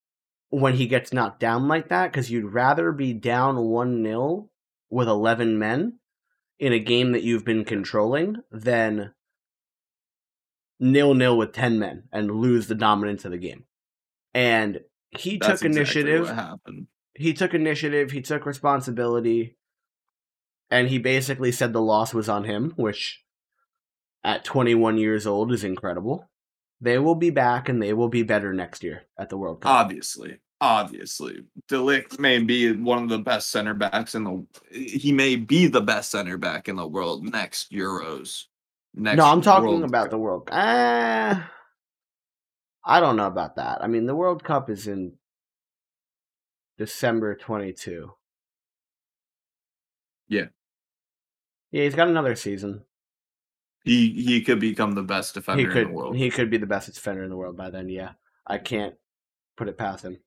when 0.50 0.74
he 0.74 0.86
gets 0.86 1.12
knocked 1.12 1.40
down 1.40 1.66
like 1.66 1.88
that. 1.88 2.12
Because 2.12 2.30
you'd 2.30 2.52
rather 2.52 2.92
be 2.92 3.12
down 3.12 3.56
one 3.56 4.04
0 4.04 4.48
with 4.90 5.08
11 5.08 5.58
men 5.58 5.98
in 6.60 6.72
a 6.72 6.78
game 6.78 7.12
that 7.12 7.24
you've 7.24 7.44
been 7.44 7.64
controlling 7.64 8.36
than 8.52 9.12
nil 10.78 11.14
nil 11.14 11.36
with 11.36 11.52
10 11.52 11.78
men 11.78 12.04
and 12.12 12.30
lose 12.30 12.66
the 12.66 12.74
dominance 12.74 13.24
of 13.24 13.30
the 13.32 13.38
game. 13.38 13.64
And 14.34 14.80
he 15.10 15.38
That's 15.38 15.60
took 15.60 15.68
exactly 15.68 16.00
initiative. 16.02 16.26
what 16.26 16.34
happened. 16.34 16.86
he 17.14 17.32
took 17.32 17.54
initiative, 17.54 18.10
he 18.10 18.20
took 18.20 18.44
responsibility, 18.44 19.56
and 20.70 20.88
he 20.88 20.98
basically 20.98 21.52
said 21.52 21.72
the 21.72 21.80
loss 21.80 22.12
was 22.12 22.28
on 22.28 22.44
him, 22.44 22.72
which 22.76 23.22
at 24.24 24.44
21 24.44 24.98
years 24.98 25.26
old 25.26 25.52
is 25.52 25.64
incredible. 25.64 26.28
They 26.80 26.98
will 26.98 27.14
be 27.14 27.30
back 27.30 27.68
and 27.68 27.80
they 27.82 27.92
will 27.94 28.08
be 28.08 28.22
better 28.22 28.52
next 28.52 28.82
year 28.82 29.04
at 29.18 29.30
the 29.30 29.38
World 29.38 29.62
Cup. 29.62 29.72
Obviously. 29.72 30.38
Obviously. 30.60 31.38
Delict 31.68 32.18
may 32.18 32.38
be 32.40 32.72
one 32.72 33.02
of 33.02 33.08
the 33.08 33.18
best 33.18 33.50
center 33.50 33.72
backs 33.74 34.14
in 34.14 34.24
the 34.24 34.46
he 34.72 35.12
may 35.12 35.36
be 35.36 35.66
the 35.68 35.80
best 35.80 36.10
center 36.10 36.36
back 36.36 36.68
in 36.68 36.76
the 36.76 36.86
world 36.86 37.24
next 37.24 37.72
Euros. 37.72 38.44
Next 38.96 39.18
no, 39.18 39.26
I'm 39.26 39.42
talking 39.42 39.68
World 39.68 39.84
about 39.84 40.04
Cup. 40.04 40.10
the 40.10 40.18
World 40.18 40.48
uh, 40.50 41.40
I 42.84 43.00
don't 43.00 43.16
know 43.16 43.26
about 43.26 43.56
that. 43.56 43.82
I 43.82 43.88
mean, 43.88 44.06
the 44.06 44.14
World 44.14 44.42
Cup 44.42 44.70
is 44.70 44.86
in 44.86 45.14
December 46.78 47.34
22. 47.34 48.12
Yeah. 50.28 50.46
Yeah, 51.72 51.82
he's 51.82 51.94
got 51.94 52.08
another 52.08 52.34
season. 52.36 52.84
He 53.84 54.10
he 54.10 54.40
could 54.40 54.60
become 54.60 54.92
the 54.92 55.02
best 55.02 55.34
defender 55.34 55.62
he 55.62 55.68
could 55.68 55.82
in 55.82 55.88
the 55.88 55.94
world. 55.94 56.16
he 56.16 56.30
could 56.30 56.50
be 56.50 56.56
the 56.56 56.66
best 56.66 56.92
defender 56.92 57.22
in 57.22 57.30
the 57.30 57.36
world 57.36 57.56
by 57.56 57.70
then. 57.70 57.88
Yeah, 57.88 58.12
I 58.46 58.58
can't 58.58 58.94
put 59.56 59.68
it 59.68 59.78
past 59.78 60.04
him. 60.04 60.18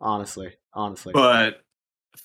Honestly, 0.00 0.54
honestly, 0.72 1.12
but 1.12 1.62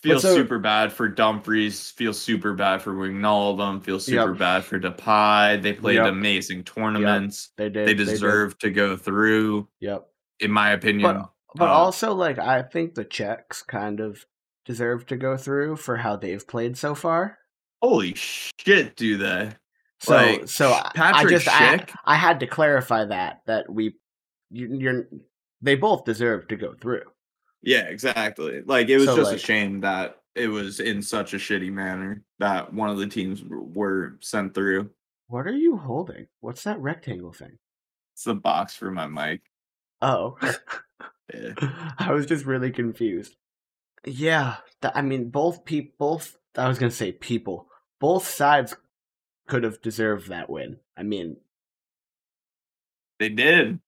feels 0.02 0.22
so- 0.22 0.34
super 0.36 0.60
bad 0.60 0.92
for 0.94 1.08
Dumfries. 1.08 1.92
Feel 1.92 2.14
super 2.14 2.54
bad 2.54 2.82
for 2.82 2.94
Wijnaldum. 2.94 3.84
Feel 3.84 4.00
super 4.00 4.30
Yep. 4.32 4.40
bad 4.40 4.64
for 4.64 4.80
Depay. 4.80 5.62
They 5.62 5.74
played 5.74 5.96
Yep. 5.96 6.08
amazing 6.08 6.64
tournaments. 6.64 7.50
they 7.58 7.70
did. 7.70 7.88
They 7.88 7.94
deserve 7.94 8.58
to 8.60 8.70
go 8.70 8.96
through, 8.98 9.68
Yep, 9.80 10.06
in 10.40 10.52
my 10.52 10.72
opinion. 10.72 11.14
but 11.18 11.30
but 11.56 11.70
uh, 11.70 11.74
also 11.74 12.14
like 12.14 12.38
I 12.40 12.62
think 12.64 12.96
the 12.96 13.06
Czechs 13.06 13.64
kind 13.64 14.00
of 14.00 14.26
deserve 14.66 15.06
to 15.08 15.16
go 15.16 15.38
through 15.38 15.76
for 15.78 15.98
how 15.98 16.16
they've 16.16 16.46
played 16.48 16.78
so 16.78 16.96
far. 16.96 17.38
holy 17.82 18.14
shit, 18.16 18.96
do 18.96 19.18
they? 19.18 19.52
So 20.00 20.16
Like, 20.16 20.48
so 20.50 20.72
I- 20.72 20.80
I 20.88 20.92
Patrick 20.96 21.30
just 21.34 21.48
I, 21.48 21.86
I 22.06 22.16
had 22.16 22.40
to 22.42 22.48
clarify 22.48 23.06
that 23.06 23.42
that 23.46 23.72
we 23.72 23.96
you, 24.50 24.76
you're 24.80 25.08
they 25.62 25.76
both 25.76 26.04
deserve 26.06 26.48
to 26.50 26.56
go 26.56 26.74
through. 26.82 27.04
Yeah, 27.66 27.82
exactly. 27.88 28.62
Like 28.62 28.88
it 28.90 28.98
was 28.98 29.06
So, 29.08 29.16
just 29.18 29.32
like- 29.32 29.38
a 29.38 29.40
shame 29.40 29.82
that 29.82 30.22
it 30.36 30.48
was 30.48 30.80
in 30.80 31.02
such 31.02 31.34
a 31.34 31.38
shitty 31.38 31.72
manner 31.72 32.24
that 32.40 32.74
one 32.74 32.90
of 32.90 32.98
the 32.98 33.08
teams 33.08 33.44
were 33.44 34.18
sent 34.22 34.54
through. 34.54 34.92
What 35.28 35.48
are 35.48 35.56
you 35.56 35.76
holding? 35.78 36.28
What's 36.42 36.64
that 36.64 36.80
rectangle 36.80 37.34
thing? 37.34 37.58
It's 38.14 38.24
the 38.26 38.36
box 38.36 38.76
for 38.76 38.92
my 38.92 39.08
mic. 39.08 39.42
Oh. 40.02 40.38
Yeah. 41.34 41.54
I 41.98 42.12
was 42.12 42.28
just 42.28 42.46
really 42.46 42.70
confused. 42.70 43.36
Yeah, 44.06 44.58
th- 44.84 44.94
I 44.96 45.02
mean, 45.02 45.30
both 45.32 45.66
people, 45.66 45.96
both, 45.98 46.38
I 46.56 46.68
was 46.68 46.78
going 46.78 46.92
to 46.92 46.96
say 46.96 47.12
people, 47.14 47.68
both 48.00 48.28
sides 48.28 48.76
could 49.48 49.64
have 49.64 49.82
deserved 49.82 50.28
that 50.30 50.52
win. 50.52 50.78
I 50.96 51.02
mean, 51.02 51.38
They 53.18 53.30
did. 53.30 53.80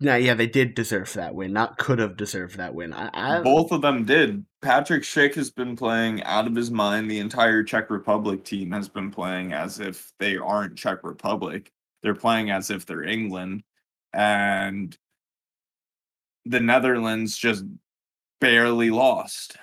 Yeah, 0.00 0.16
yeah, 0.16 0.34
they 0.34 0.46
did 0.46 0.74
deserve 0.74 1.12
that 1.14 1.34
win, 1.34 1.52
not 1.52 1.76
could 1.76 1.98
have 1.98 2.16
deserved 2.16 2.56
that 2.58 2.72
win. 2.74 2.92
I, 2.92 3.10
I 3.12 3.40
Both 3.40 3.72
of 3.72 3.82
them 3.82 4.04
did. 4.04 4.44
Patrick 4.62 5.02
Schick 5.02 5.34
has 5.34 5.50
been 5.50 5.74
playing 5.74 6.22
out 6.22 6.46
of 6.46 6.54
his 6.54 6.70
mind. 6.70 7.10
The 7.10 7.18
entire 7.18 7.64
Czech 7.64 7.90
Republic 7.90 8.44
team 8.44 8.70
has 8.70 8.88
been 8.88 9.10
playing 9.10 9.52
as 9.52 9.80
if 9.80 10.12
they 10.20 10.36
aren't 10.36 10.76
Czech 10.76 11.02
Republic. 11.02 11.72
They're 12.02 12.14
playing 12.14 12.50
as 12.50 12.70
if 12.70 12.86
they're 12.86 13.02
England. 13.02 13.64
And 14.12 14.96
the 16.44 16.60
Netherlands 16.60 17.36
just 17.36 17.64
barely 18.40 18.90
lost. 18.90 19.56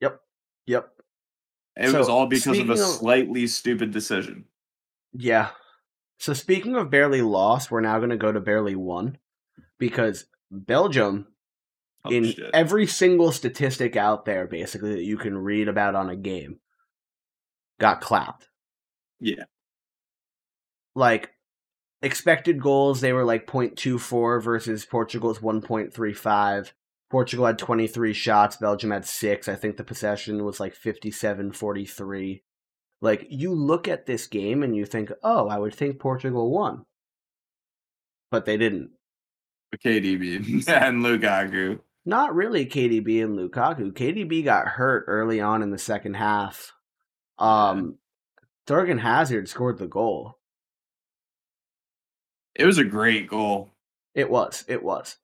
Yep. 0.00 0.20
Yep. 0.66 0.90
It 1.76 1.92
was 1.92 2.08
all 2.08 2.26
because 2.26 2.58
of 2.60 2.70
a 2.70 2.74
of- 2.74 2.78
slightly 2.78 3.48
stupid 3.48 3.90
decision. 3.90 4.44
Yeah. 5.12 5.50
So 6.20 6.32
speaking 6.32 6.76
of 6.76 6.90
barely 6.90 7.22
lost, 7.22 7.72
we're 7.72 7.80
now 7.80 7.98
going 7.98 8.10
to 8.10 8.16
go 8.16 8.30
to 8.30 8.40
barely 8.40 8.76
won 8.76 9.18
because 9.78 10.26
Belgium, 10.50 11.28
Oh, 12.06 12.10
in 12.10 12.24
shit. 12.32 12.50
every 12.52 12.86
single 12.86 13.32
statistic 13.32 13.96
out 13.96 14.26
there, 14.26 14.46
basically, 14.46 14.92
that 14.94 15.04
you 15.04 15.16
can 15.16 15.38
read 15.38 15.68
about 15.68 15.94
on 15.94 16.10
a 16.10 16.16
game, 16.16 16.60
got 17.80 18.02
clapped. 18.02 18.48
Yeah. 19.20 19.44
like 20.94 21.30
expected 22.02 22.60
goals 22.60 23.00
they 23.00 23.12
were 23.14 23.24
like 23.24 23.46
0.24 23.46 24.42
versus 24.42 24.84
portugal's 24.84 25.38
1.35 25.38 26.72
portugal 27.10 27.46
had 27.46 27.58
23 27.58 28.12
shots 28.12 28.56
belgium 28.56 28.90
had 28.90 29.06
6 29.06 29.48
i 29.48 29.54
think 29.54 29.78
the 29.78 29.84
possession 29.84 30.44
was 30.44 30.60
like 30.60 30.74
57 30.74 31.52
43 31.52 32.42
like 33.00 33.26
you 33.30 33.54
look 33.54 33.88
at 33.88 34.04
this 34.04 34.26
game 34.26 34.62
and 34.62 34.76
you 34.76 34.84
think 34.84 35.10
oh 35.22 35.48
i 35.48 35.56
would 35.58 35.74
think 35.74 35.98
portugal 35.98 36.50
won 36.50 36.84
but 38.30 38.44
they 38.44 38.58
didn't 38.58 38.90
KDB 39.76 40.66
and 40.68 41.02
Lukaku. 41.04 41.80
not 42.04 42.34
really 42.34 42.66
kdb 42.66 43.22
and 43.24 43.38
lukaku 43.38 43.90
kdb 43.92 44.44
got 44.44 44.66
hurt 44.66 45.04
early 45.06 45.40
on 45.40 45.62
in 45.62 45.70
the 45.70 45.78
second 45.78 46.14
half 46.14 46.72
um 47.38 47.96
Thorgan 48.66 48.98
Hazard 49.00 49.46
scored 49.48 49.76
the 49.78 49.86
goal. 49.86 50.38
It 52.54 52.64
was 52.64 52.78
a 52.78 52.84
great 52.84 53.28
goal. 53.28 53.70
It 54.14 54.30
was. 54.30 54.64
It 54.68 54.82
was. 54.82 55.16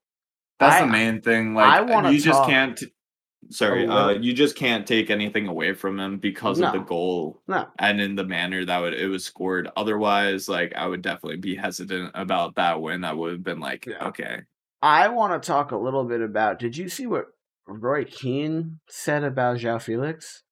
That's 0.59 0.77
I- 0.83 0.85
the 0.85 0.93
main 0.93 1.23
thing. 1.23 1.55
Like 1.55 1.89
you 2.13 2.21
just 2.21 2.39
talk 2.39 2.49
can't. 2.49 2.83
Sorry, 3.49 3.87
a 3.87 3.91
uh, 3.91 4.09
you 4.11 4.33
just 4.35 4.55
can't 4.55 4.87
take 4.87 5.09
anything 5.11 5.49
away 5.49 5.73
from 5.73 5.99
him 5.99 6.19
because 6.19 6.61
of 6.61 6.73
the 6.73 6.79
goal 6.81 7.41
No. 7.49 7.67
and 7.79 8.01
in 8.01 8.15
the 8.15 8.25
manner 8.25 8.65
that 8.67 8.79
would, 8.79 8.93
it 8.95 9.09
was 9.09 9.25
scored. 9.25 9.69
Otherwise, 9.77 10.49
like 10.49 10.75
I 10.77 10.87
would 10.87 11.03
definitely 11.03 11.39
be 11.39 11.57
hesitant 11.57 12.13
about 12.15 12.57
that 12.57 12.81
win. 12.83 13.03
I 13.03 13.13
would 13.15 13.33
have 13.33 13.43
been 13.43 13.59
like, 13.59 13.87
Yeah. 13.87 14.09
okay, 14.09 14.43
I 14.83 15.09
want 15.09 15.43
to 15.43 15.47
talk 15.47 15.73
a 15.73 15.77
little 15.77 16.05
bit 16.05 16.21
about. 16.21 16.59
Did 16.59 16.77
you 16.77 16.89
see 16.89 17.07
what 17.07 17.27
Roy 17.67 18.05
Keane 18.05 18.79
said 18.89 19.25
about 19.25 19.57
João 19.59 19.81
Felix? 19.81 20.43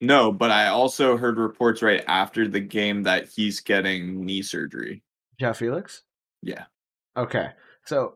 no. 0.00 0.30
But 0.32 0.50
I 0.50 0.68
also 0.68 1.16
heard 1.16 1.38
reports 1.38 1.82
right 1.82 2.04
after 2.06 2.46
the 2.48 2.60
game 2.60 3.04
that 3.04 3.28
he's 3.28 3.60
getting 3.60 4.24
knee 4.24 4.42
surgery. 4.42 5.02
João 5.40 5.56
Felix? 5.56 6.02
Yeah. 6.42 6.64
Okay. 7.16 7.50
So 7.86 8.14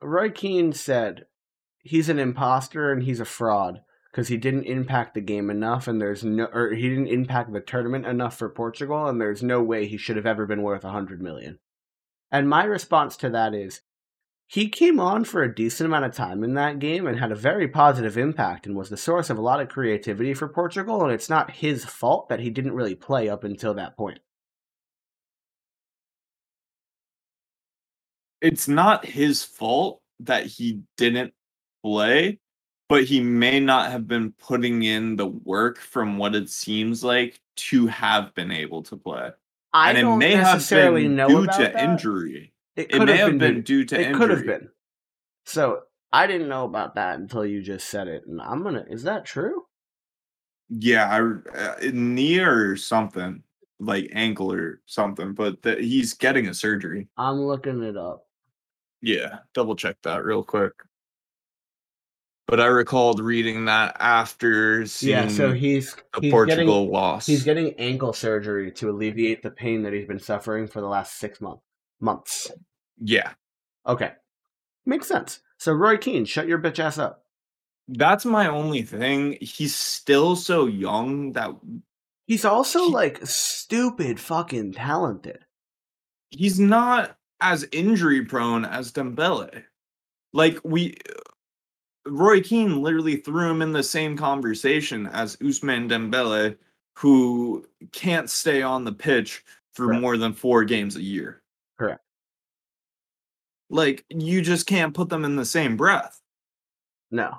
Roy 0.00 0.30
Keane 0.30 0.72
said 0.72 1.26
he's 1.86 2.08
an 2.08 2.18
imposter 2.18 2.92
and 2.92 3.02
he's 3.02 3.20
a 3.20 3.24
fraud 3.24 3.80
because 4.10 4.28
he 4.28 4.36
didn't 4.36 4.64
impact 4.64 5.14
the 5.14 5.20
game 5.20 5.50
enough, 5.50 5.88
and 5.88 6.00
there's 6.00 6.24
no, 6.24 6.44
or 6.46 6.72
he 6.72 6.88
didn't 6.88 7.08
impact 7.08 7.52
the 7.52 7.60
tournament 7.60 8.06
enough 8.06 8.36
for 8.38 8.48
Portugal, 8.48 9.06
and 9.06 9.20
there's 9.20 9.42
no 9.42 9.62
way 9.62 9.86
he 9.86 9.98
should 9.98 10.16
have 10.16 10.26
ever 10.26 10.46
been 10.46 10.62
worth 10.62 10.84
a 10.84 10.90
hundred 10.90 11.20
million. 11.20 11.58
And 12.30 12.48
my 12.48 12.64
response 12.64 13.16
to 13.18 13.30
that 13.30 13.54
is, 13.54 13.82
he 14.46 14.68
came 14.68 15.00
on 15.00 15.24
for 15.24 15.42
a 15.42 15.54
decent 15.54 15.86
amount 15.86 16.04
of 16.06 16.14
time 16.14 16.44
in 16.44 16.54
that 16.54 16.78
game 16.78 17.06
and 17.06 17.18
had 17.18 17.32
a 17.32 17.36
very 17.36 17.68
positive 17.68 18.16
impact 18.16 18.66
and 18.66 18.76
was 18.76 18.88
the 18.88 18.96
source 18.96 19.28
of 19.28 19.38
a 19.38 19.42
lot 19.42 19.60
of 19.60 19.68
creativity 19.68 20.34
for 20.34 20.48
Portugal, 20.48 21.02
and 21.02 21.12
it's 21.12 21.28
not 21.28 21.50
his 21.50 21.84
fault 21.84 22.28
that 22.28 22.40
he 22.40 22.48
didn't 22.48 22.74
really 22.74 22.94
play 22.94 23.28
up 23.28 23.44
until 23.44 23.74
that 23.74 23.96
point. 23.96 24.20
It's 28.40 28.68
not 28.68 29.04
his 29.04 29.44
fault 29.44 30.00
that 30.20 30.46
he 30.46 30.82
didn't 30.96 31.34
play, 31.86 32.38
but 32.88 33.04
he 33.04 33.20
may 33.20 33.60
not 33.60 33.90
have 33.92 34.08
been 34.08 34.32
putting 34.32 34.82
in 34.82 35.16
the 35.16 35.26
work 35.26 35.78
from 35.78 36.18
what 36.18 36.34
it 36.34 36.50
seems 36.50 37.04
like 37.04 37.40
to 37.56 37.86
have 37.86 38.34
been 38.34 38.50
able 38.50 38.82
to 38.84 38.96
play. 38.96 39.30
I 39.72 39.90
and 39.90 39.98
it 39.98 40.16
may 40.16 40.34
have 40.34 40.68
been 40.68 41.16
due 41.16 41.46
to 41.46 41.52
that. 41.58 41.76
injury. 41.76 42.52
It 42.76 42.88
It 42.90 42.92
could 42.92 43.06
may 43.06 43.16
have 43.18 43.30
have 43.30 43.38
been, 43.38 43.54
been 43.54 43.62
due 43.62 43.84
to 43.84 43.94
it 43.94 44.00
injury. 44.00 44.14
could 44.18 44.30
have 44.30 44.46
been. 44.46 44.68
So 45.44 45.82
I 46.12 46.26
didn't 46.26 46.48
know 46.48 46.64
about 46.64 46.94
that 46.96 47.18
until 47.18 47.44
you 47.46 47.62
just 47.62 47.88
said 47.88 48.08
it, 48.08 48.26
and 48.26 48.40
I'm 48.40 48.62
gonna. 48.62 48.84
Is 48.88 49.04
that 49.04 49.24
true? 49.24 49.64
Yeah, 50.68 51.08
I, 51.08 51.58
uh, 51.58 51.90
knee 51.92 52.40
or 52.40 52.76
something 52.76 53.42
like 53.78 54.08
ankle 54.12 54.52
or 54.52 54.80
something, 54.86 55.34
but 55.34 55.62
the, 55.62 55.76
he's 55.76 56.14
getting 56.14 56.48
a 56.48 56.54
surgery. 56.54 57.08
I'm 57.16 57.40
looking 57.42 57.82
it 57.82 57.96
up. 57.96 58.26
Yeah, 59.00 59.38
double 59.54 59.76
check 59.76 59.96
that 60.02 60.24
real 60.24 60.42
quick. 60.42 60.72
But 62.48 62.60
I 62.60 62.66
recalled 62.66 63.18
reading 63.20 63.64
that 63.64 63.96
after 63.98 64.86
seeing 64.86 65.12
Yeah, 65.16 65.28
so 65.28 65.52
he's 65.52 65.96
the 66.14 66.20
he's 66.20 66.30
Portugal 66.30 66.64
getting 66.84 66.92
loss. 66.92 67.26
he's 67.26 67.42
getting 67.42 67.74
ankle 67.74 68.12
surgery 68.12 68.70
to 68.72 68.88
alleviate 68.90 69.42
the 69.42 69.50
pain 69.50 69.82
that 69.82 69.92
he's 69.92 70.06
been 70.06 70.20
suffering 70.20 70.68
for 70.68 70.80
the 70.80 70.86
last 70.86 71.14
six 71.18 71.40
months. 71.40 71.62
Months. 72.00 72.50
yeah, 73.00 73.32
Okay, 73.86 74.12
makes 74.84 75.08
sense. 75.08 75.40
So 75.58 75.72
Roy 75.72 75.96
Keane, 75.96 76.24
shut 76.26 76.46
your 76.46 76.58
bitch 76.58 76.78
ass 76.78 76.98
up. 76.98 77.24
that's 77.88 78.24
my 78.24 78.46
only 78.48 78.82
thing. 78.82 79.38
He's 79.40 79.74
still 79.74 80.36
so 80.36 80.66
young 80.66 81.32
that 81.32 81.50
He's 82.26 82.44
also 82.44 82.86
He- 82.86 82.92
like 82.92 83.20
stupid 83.26 84.18
fucking 84.20 84.72
talented. 84.74 85.44
he's 86.30 86.58
not 86.60 87.16
as 87.40 87.66
injury 87.72 88.24
prone 88.24 88.64
as 88.64 88.92
Dembele. 88.92 89.62
Like 90.32 90.58
we 90.64 90.96
Roy 92.06 92.40
Keane 92.40 92.80
literally 92.80 93.16
threw 93.16 93.50
him 93.50 93.62
in 93.62 93.72
the 93.72 93.82
same 93.82 94.16
conversation 94.16 95.06
as 95.08 95.36
Ousmane 95.36 95.88
Dembele, 95.88 96.56
who 96.94 97.66
can't 97.92 98.30
stay 98.30 98.62
on 98.62 98.84
the 98.84 98.92
pitch 98.92 99.44
for 99.72 99.86
Correct. 99.86 100.00
more 100.00 100.16
than 100.16 100.32
four 100.32 100.64
games 100.64 100.96
a 100.96 101.02
year. 101.02 101.42
Correct. 101.78 102.00
Like 103.68 104.04
you 104.08 104.40
just 104.42 104.66
can't 104.66 104.94
put 104.94 105.08
them 105.08 105.24
in 105.24 105.36
the 105.36 105.44
same 105.44 105.76
breath. 105.76 106.20
No, 107.10 107.36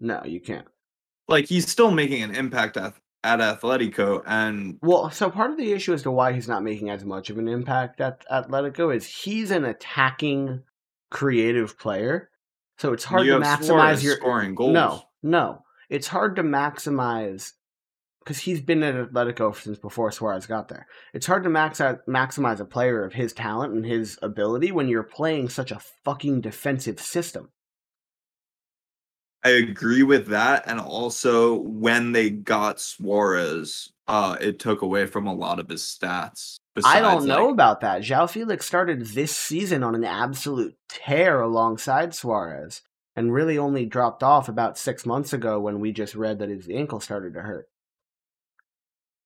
no, 0.00 0.22
you 0.24 0.40
can't. 0.40 0.66
Like 1.28 1.46
he's 1.46 1.68
still 1.68 1.90
making 1.90 2.22
an 2.22 2.34
impact 2.34 2.76
at, 2.76 2.94
at 3.24 3.40
Atletico, 3.40 4.22
and 4.26 4.78
Well, 4.82 5.10
so 5.10 5.30
part 5.30 5.50
of 5.50 5.56
the 5.56 5.72
issue 5.72 5.92
as 5.92 6.02
to 6.02 6.10
why 6.10 6.32
he's 6.32 6.48
not 6.48 6.62
making 6.62 6.90
as 6.90 7.04
much 7.04 7.30
of 7.30 7.38
an 7.38 7.48
impact 7.48 8.00
at 8.00 8.26
Atletico 8.28 8.94
is 8.94 9.06
he's 9.06 9.50
an 9.50 9.64
attacking, 9.64 10.62
creative 11.10 11.78
player. 11.78 12.30
So 12.78 12.92
it's 12.92 13.04
hard 13.04 13.26
you 13.26 13.32
to 13.32 13.40
maximize 13.40 14.02
your 14.02 14.16
scoring 14.16 14.54
goals. 14.54 14.72
No, 14.72 15.02
no. 15.22 15.64
It's 15.90 16.06
hard 16.06 16.36
to 16.36 16.42
maximize 16.42 17.52
because 18.20 18.38
he's 18.38 18.60
been 18.60 18.82
at 18.82 18.94
Atletico 18.94 19.56
since 19.56 19.78
before 19.78 20.12
Suarez 20.12 20.46
got 20.46 20.68
there. 20.68 20.86
It's 21.14 21.26
hard 21.26 21.44
to 21.44 21.48
max 21.48 21.80
out, 21.80 22.00
maximize 22.06 22.60
a 22.60 22.64
player 22.64 23.04
of 23.04 23.14
his 23.14 23.32
talent 23.32 23.74
and 23.74 23.86
his 23.86 24.18
ability 24.22 24.70
when 24.70 24.88
you're 24.88 25.02
playing 25.02 25.48
such 25.48 25.70
a 25.70 25.80
fucking 26.04 26.42
defensive 26.42 27.00
system. 27.00 27.50
I 29.44 29.50
agree 29.50 30.02
with 30.02 30.26
that, 30.26 30.64
and 30.66 30.80
also 30.80 31.54
when 31.54 32.12
they 32.12 32.28
got 32.28 32.80
Suarez, 32.80 33.92
uh, 34.08 34.36
it 34.40 34.58
took 34.58 34.82
away 34.82 35.06
from 35.06 35.26
a 35.26 35.34
lot 35.34 35.58
of 35.58 35.68
his 35.68 35.82
stats. 35.82 36.58
I 36.84 37.00
don't 37.00 37.26
know 37.26 37.46
like- 37.46 37.52
about 37.54 37.80
that. 37.80 38.02
João 38.02 38.28
Felix 38.30 38.66
started 38.66 39.06
this 39.06 39.36
season 39.36 39.82
on 39.82 39.94
an 39.94 40.04
absolute 40.04 40.76
tear 40.88 41.40
alongside 41.40 42.14
Suarez 42.14 42.82
and 43.16 43.32
really 43.32 43.58
only 43.58 43.84
dropped 43.86 44.22
off 44.22 44.48
about 44.48 44.78
six 44.78 45.04
months 45.04 45.32
ago 45.32 45.58
when 45.60 45.80
we 45.80 45.92
just 45.92 46.14
read 46.14 46.38
that 46.38 46.48
his 46.48 46.68
ankle 46.68 47.00
started 47.00 47.34
to 47.34 47.42
hurt. 47.42 47.68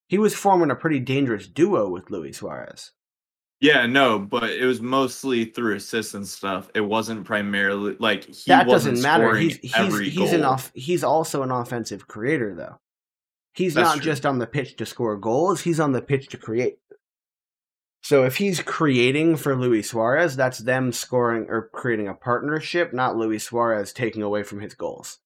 He 0.09 0.19
was 0.19 0.35
forming 0.35 0.71
a 0.71 0.75
pretty 0.77 1.01
dangerous 1.01 1.47
duo 1.47 1.88
with 1.88 2.11
Luis 2.11 2.38
Suarez. 2.38 2.93
Yeah, 3.61 3.87
no, 3.87 4.19
but 4.19 4.51
it 4.51 4.65
was 4.65 4.81
mostly 4.81 5.45
through 5.45 5.77
assists 5.77 6.15
and 6.15 6.27
stuff. 6.27 6.69
It 6.75 6.81
wasn't 6.81 7.25
primarily 7.25 7.97
like 8.01 8.25
he 8.25 8.35
that 8.49 8.67
doesn't 8.67 9.01
matter. 9.01 9.37
He's 9.37 9.57
he's 9.59 9.99
he's 9.99 10.33
an 10.33 10.43
off 10.43 10.73
he's 10.75 11.05
also 11.05 11.43
an 11.45 11.53
offensive 11.53 12.09
creator 12.09 12.55
though. 12.57 12.81
He's 13.55 13.75
That's 13.75 13.87
not 13.87 13.97
true. 13.99 14.05
just 14.05 14.27
on 14.27 14.38
the 14.38 14.47
pitch 14.49 14.77
to 14.79 14.87
score 14.87 15.17
goals, 15.17 15.61
he's 15.61 15.79
on 15.79 15.93
the 15.93 16.03
pitch 16.03 16.29
to 16.31 16.38
create. 16.38 16.79
So 18.03 18.25
if 18.25 18.37
he's 18.37 18.61
creating 18.61 19.37
for 19.37 19.55
Luis 19.55 19.91
Suarez, 19.91 20.35
that's 20.35 20.59
them 20.59 20.91
scoring 20.93 21.47
or 21.49 21.71
creating 21.73 22.09
a 22.09 22.15
partnership, 22.15 22.93
not 22.93 23.17
Luis 23.17 23.45
Suarez 23.45 23.93
taking 23.93 24.23
away 24.23 24.43
from 24.43 24.61
his 24.61 24.75
goals. 24.75 25.19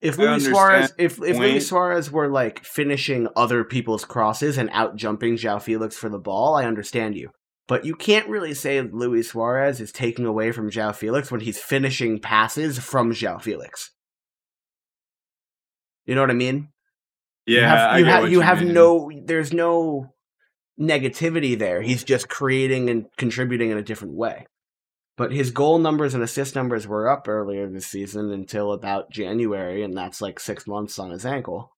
If 0.00 0.18
Luis 0.18 0.46
Suarez 0.46 0.92
if 0.98 1.22
if. 1.22 1.36
Luis 1.36 1.68
Suarez 1.68 2.10
were 2.10 2.28
like 2.28 2.64
finishing 2.64 3.28
other 3.36 3.62
people's 3.62 4.04
crosses 4.04 4.58
and 4.58 4.70
out 4.72 4.96
jumping 4.96 5.36
João 5.36 5.62
Felix 5.62 5.96
for 5.96 6.08
the 6.08 6.18
ball, 6.18 6.56
I 6.56 6.64
understand 6.64 7.16
you. 7.16 7.30
But 7.68 7.84
you 7.84 7.94
can't 7.94 8.28
really 8.28 8.54
say 8.54 8.80
Luis 8.80 9.30
Suarez 9.30 9.80
is 9.80 9.92
taking 9.92 10.24
away 10.26 10.50
from 10.50 10.70
João 10.70 10.94
Felix 10.94 11.30
when 11.30 11.40
he's 11.40 11.60
finishing 11.60 12.18
passes 12.18 12.78
from 12.78 13.12
João 13.12 13.40
Felix. 13.40 13.92
You 16.06 16.16
know 16.16 16.22
what 16.22 16.30
I 16.30 16.34
mean? 16.34 16.70
yeah, 17.46 17.60
you 17.60 17.66
have 17.66 17.90
I 17.90 17.98
you, 17.98 18.04
have, 18.06 18.22
what 18.22 18.30
you 18.30 18.40
have 18.40 18.62
mean. 18.62 18.74
no 18.74 19.10
there's 19.24 19.52
no 19.52 20.12
negativity 20.80 21.58
there. 21.58 21.82
He's 21.82 22.04
just 22.04 22.28
creating 22.28 22.88
and 22.90 23.06
contributing 23.16 23.70
in 23.70 23.78
a 23.78 23.82
different 23.82 24.14
way. 24.14 24.46
But 25.16 25.32
his 25.32 25.50
goal 25.50 25.78
numbers 25.78 26.14
and 26.14 26.22
assist 26.22 26.54
numbers 26.54 26.86
were 26.86 27.08
up 27.08 27.28
earlier 27.28 27.68
this 27.68 27.86
season 27.86 28.30
until 28.32 28.72
about 28.72 29.10
January, 29.10 29.82
and 29.82 29.96
that's 29.96 30.22
like 30.22 30.40
six 30.40 30.66
months 30.66 30.98
on 30.98 31.10
his 31.10 31.26
ankle. 31.26 31.70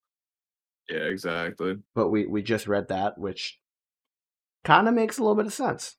Yeah, 0.89 0.99
exactly. 1.05 1.77
But 1.95 2.11
we, 2.11 2.27
we 2.27 2.43
just 2.43 2.69
read 2.69 2.89
that, 2.89 3.19
which 3.19 3.59
kind 4.63 4.87
of 4.89 4.95
makes 4.95 5.19
a 5.19 5.23
little 5.23 5.35
bit 5.35 5.47
of 5.47 5.53
sense. 5.53 5.97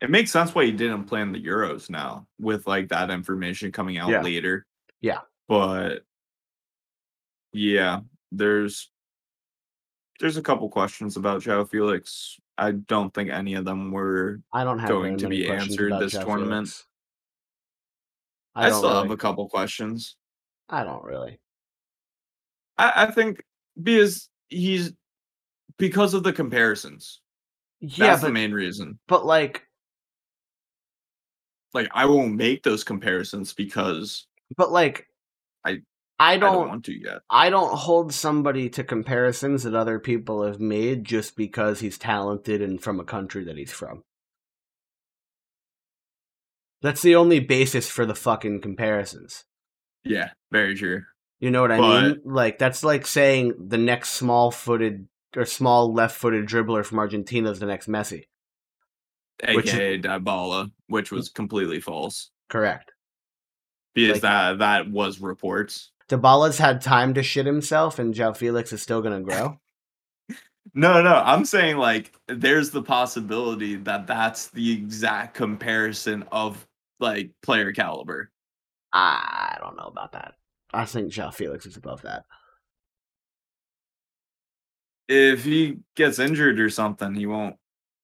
It 0.00 0.10
makes 0.10 0.30
sense 0.30 0.54
why 0.54 0.66
he 0.66 0.72
didn't 0.72 1.04
play 1.04 1.22
in 1.22 1.32
the 1.32 1.42
Euros 1.42 1.88
now 1.90 2.26
with 2.38 2.66
like 2.66 2.90
that 2.90 3.10
information 3.10 3.72
coming 3.72 3.98
out 3.98 4.10
Yeah. 4.10 4.22
later. 4.22 4.66
Yeah. 5.00 5.20
But 5.48 6.04
yeah, 7.52 8.00
there's 8.30 8.90
there's 10.20 10.36
a 10.36 10.42
couple 10.42 10.68
questions 10.68 11.16
about 11.16 11.42
Joao 11.42 11.64
Felix. 11.64 12.38
I 12.58 12.72
don't 12.72 13.12
think 13.12 13.30
any 13.30 13.54
of 13.54 13.64
them 13.64 13.90
were 13.90 14.40
I 14.52 14.64
don't 14.64 14.78
have 14.78 14.88
Going 14.88 15.18
to 15.18 15.28
be 15.28 15.48
answered 15.48 15.92
this 16.00 16.14
João 16.14 16.24
tournament. 16.24 16.68
Felix. 16.68 16.86
I, 18.54 18.66
I, 18.66 18.70
still 18.70 18.82
really, 18.84 19.02
have 19.02 19.10
a 19.10 19.16
couple 19.16 19.48
questions. 19.48 20.16
I 20.68 20.82
don't 20.82 21.04
really. 21.04 21.38
I, 22.78 23.04
I 23.04 23.10
think 23.10 23.42
because 23.80 24.30
he's 24.48 24.92
because 25.78 26.14
of 26.14 26.22
the 26.22 26.32
comparisons. 26.32 27.20
Yeah, 27.80 28.06
That's 28.06 28.22
the 28.22 28.32
main 28.32 28.52
reason. 28.52 28.98
but 29.06 29.26
like 29.26 29.66
Like 31.74 31.88
I 31.92 32.06
won't 32.06 32.34
make 32.34 32.62
those 32.62 32.82
comparisons 32.82 33.52
because 33.52 34.26
but 34.56 34.72
like 34.72 35.06
I- 35.64 35.82
I 36.18 36.32
I 36.34 36.36
don't 36.38 36.52
don't 36.54 36.68
want 36.68 36.84
to 36.86 36.98
yet. 36.98 37.18
I 37.28 37.50
don't 37.50 37.76
hold 37.76 38.12
somebody 38.14 38.70
to 38.70 38.84
comparisons 38.84 39.64
that 39.64 39.74
other 39.74 39.98
people 39.98 40.44
have 40.44 40.58
made 40.60 41.04
just 41.04 41.36
because 41.36 41.80
he's 41.80 41.98
talented 41.98 42.62
and 42.62 42.80
from 42.82 42.98
a 43.00 43.04
country 43.04 43.44
that 43.44 43.58
he's 43.58 43.72
from. 43.72 44.02
That's 46.82 47.02
the 47.02 47.16
only 47.16 47.40
basis 47.40 47.88
for 47.88 48.06
the 48.06 48.14
fucking 48.14 48.60
comparisons. 48.60 49.44
Yeah, 50.04 50.30
very 50.52 50.74
true. 50.74 51.02
You 51.40 51.50
know 51.50 51.62
what 51.62 51.72
I 51.72 51.78
But- 51.78 52.02
mean? 52.02 52.20
Like 52.24 52.58
that's 52.58 52.82
like 52.84 53.06
saying 53.06 53.54
the 53.68 53.78
next 53.78 54.10
small-footed 54.12 55.08
or 55.36 55.44
small 55.44 55.92
left-footed 55.92 56.46
dribbler 56.46 56.84
from 56.84 56.98
Argentina 56.98 57.50
is 57.50 57.58
the 57.58 57.66
next 57.66 57.88
Messi. 57.88 58.24
Which 59.54 59.66
is- 59.66 59.74
AKA 59.74 59.98
Dybala, 60.00 60.70
which 60.86 61.10
was 61.12 61.28
completely 61.28 61.80
false. 61.80 62.30
Correct. 62.48 62.92
Because 63.94 64.22
Like- 64.22 64.22
that 64.22 64.58
that 64.60 64.90
was 64.90 65.20
reports. 65.20 65.92
Dybala's 66.08 66.58
had 66.58 66.80
time 66.82 67.14
to 67.14 67.22
shit 67.22 67.46
himself, 67.46 67.98
and 67.98 68.14
João 68.14 68.36
Felix 68.36 68.72
is 68.72 68.82
still 68.82 69.02
gonna 69.02 69.20
grow. 69.20 69.58
No, 70.74 71.00
no, 71.00 71.14
I'm 71.14 71.44
saying 71.46 71.78
like 71.78 72.12
there's 72.26 72.70
the 72.70 72.82
possibility 72.82 73.76
that 73.76 74.06
that's 74.06 74.48
the 74.48 74.72
exact 74.72 75.34
comparison 75.34 76.24
of 76.32 76.66
like 77.00 77.30
player 77.40 77.72
caliber. 77.72 78.30
I 78.92 79.56
don't 79.60 79.76
know 79.76 79.84
about 79.86 80.12
that. 80.12 80.34
I 80.74 80.84
think 80.84 81.12
João 81.12 81.32
Felix 81.32 81.64
is 81.66 81.76
above 81.76 82.02
that. 82.02 82.24
If 85.08 85.44
he 85.44 85.78
gets 85.94 86.18
injured 86.18 86.58
or 86.60 86.68
something, 86.68 87.14
he 87.14 87.26
won't. 87.26 87.56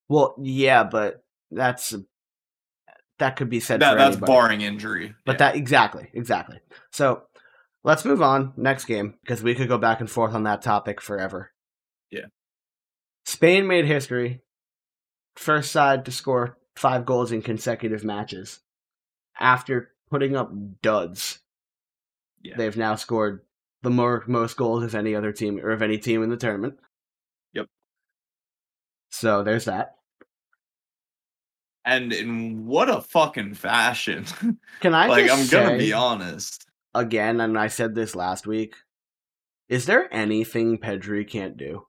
Well, 0.09 0.35
yeah, 0.41 0.85
but 0.85 1.23
that's 1.51 1.95
that 3.19 3.37
could 3.37 3.51
be 3.51 3.61
said. 3.61 3.81
That, 3.81 3.93
for 3.93 3.99
that's 3.99 4.17
anybody. 4.17 4.33
barring 4.33 4.61
injury. 4.61 5.15
But 5.27 5.33
Yeah. 5.33 5.39
that 5.39 5.57
exactly, 5.57 6.09
exactly. 6.15 6.61
So 6.93 7.25
let's 7.85 8.05
move 8.05 8.23
on 8.23 8.53
next 8.57 8.85
game 8.87 9.15
because 9.23 9.43
we 9.43 9.55
could 9.55 9.69
go 9.69 9.79
back 9.79 10.01
and 10.01 10.11
forth 10.11 10.35
on 10.35 10.45
that 10.45 10.63
topic 10.63 11.01
forever. 11.01 11.51
Yeah. 12.11 12.27
Spain 13.25 13.67
made 13.67 13.87
history. 13.87 14.41
First 15.37 15.73
side 15.73 16.05
to 16.05 16.13
score 16.13 16.59
five 16.77 17.07
goals 17.07 17.33
in 17.33 17.43
consecutive 17.43 18.05
matches. 18.05 18.61
After 19.41 19.91
putting 20.11 20.37
up 20.37 20.53
duds, 20.83 21.41
Yeah. 22.43 22.57
they've 22.57 22.77
now 22.77 22.97
scored 22.97 23.41
the 23.83 23.91
more 23.91 24.23
most 24.27 24.57
goals 24.57 24.85
of 24.85 24.95
any 24.95 25.15
other 25.15 25.33
team 25.33 25.59
or 25.59 25.71
of 25.71 25.83
any 25.83 25.99
team 25.99 26.23
in 26.23 26.31
the 26.31 26.37
tournament. 26.37 26.79
Yep. 27.55 27.67
So 29.11 29.43
there's 29.43 29.65
that. 29.65 29.97
and 31.85 32.13
in 32.13 32.65
what 32.67 32.89
a 32.89 33.01
fucking 33.01 33.55
fashion. 33.55 34.25
Can 34.81 34.95
I 34.95 35.09
like 35.09 35.23
I'm 35.31 35.39
just 35.39 35.51
gonna 35.51 35.79
be 35.79 35.93
honest. 35.93 36.65
Again, 36.95 37.41
and 37.41 37.59
I 37.59 37.69
said 37.69 37.95
this 37.95 38.15
last 38.15 38.47
week. 38.47 38.75
Is 39.69 39.87
there 39.87 40.13
anything 40.13 40.79
Pedri 40.79 41.29
can't 41.29 41.57
do? 41.57 41.87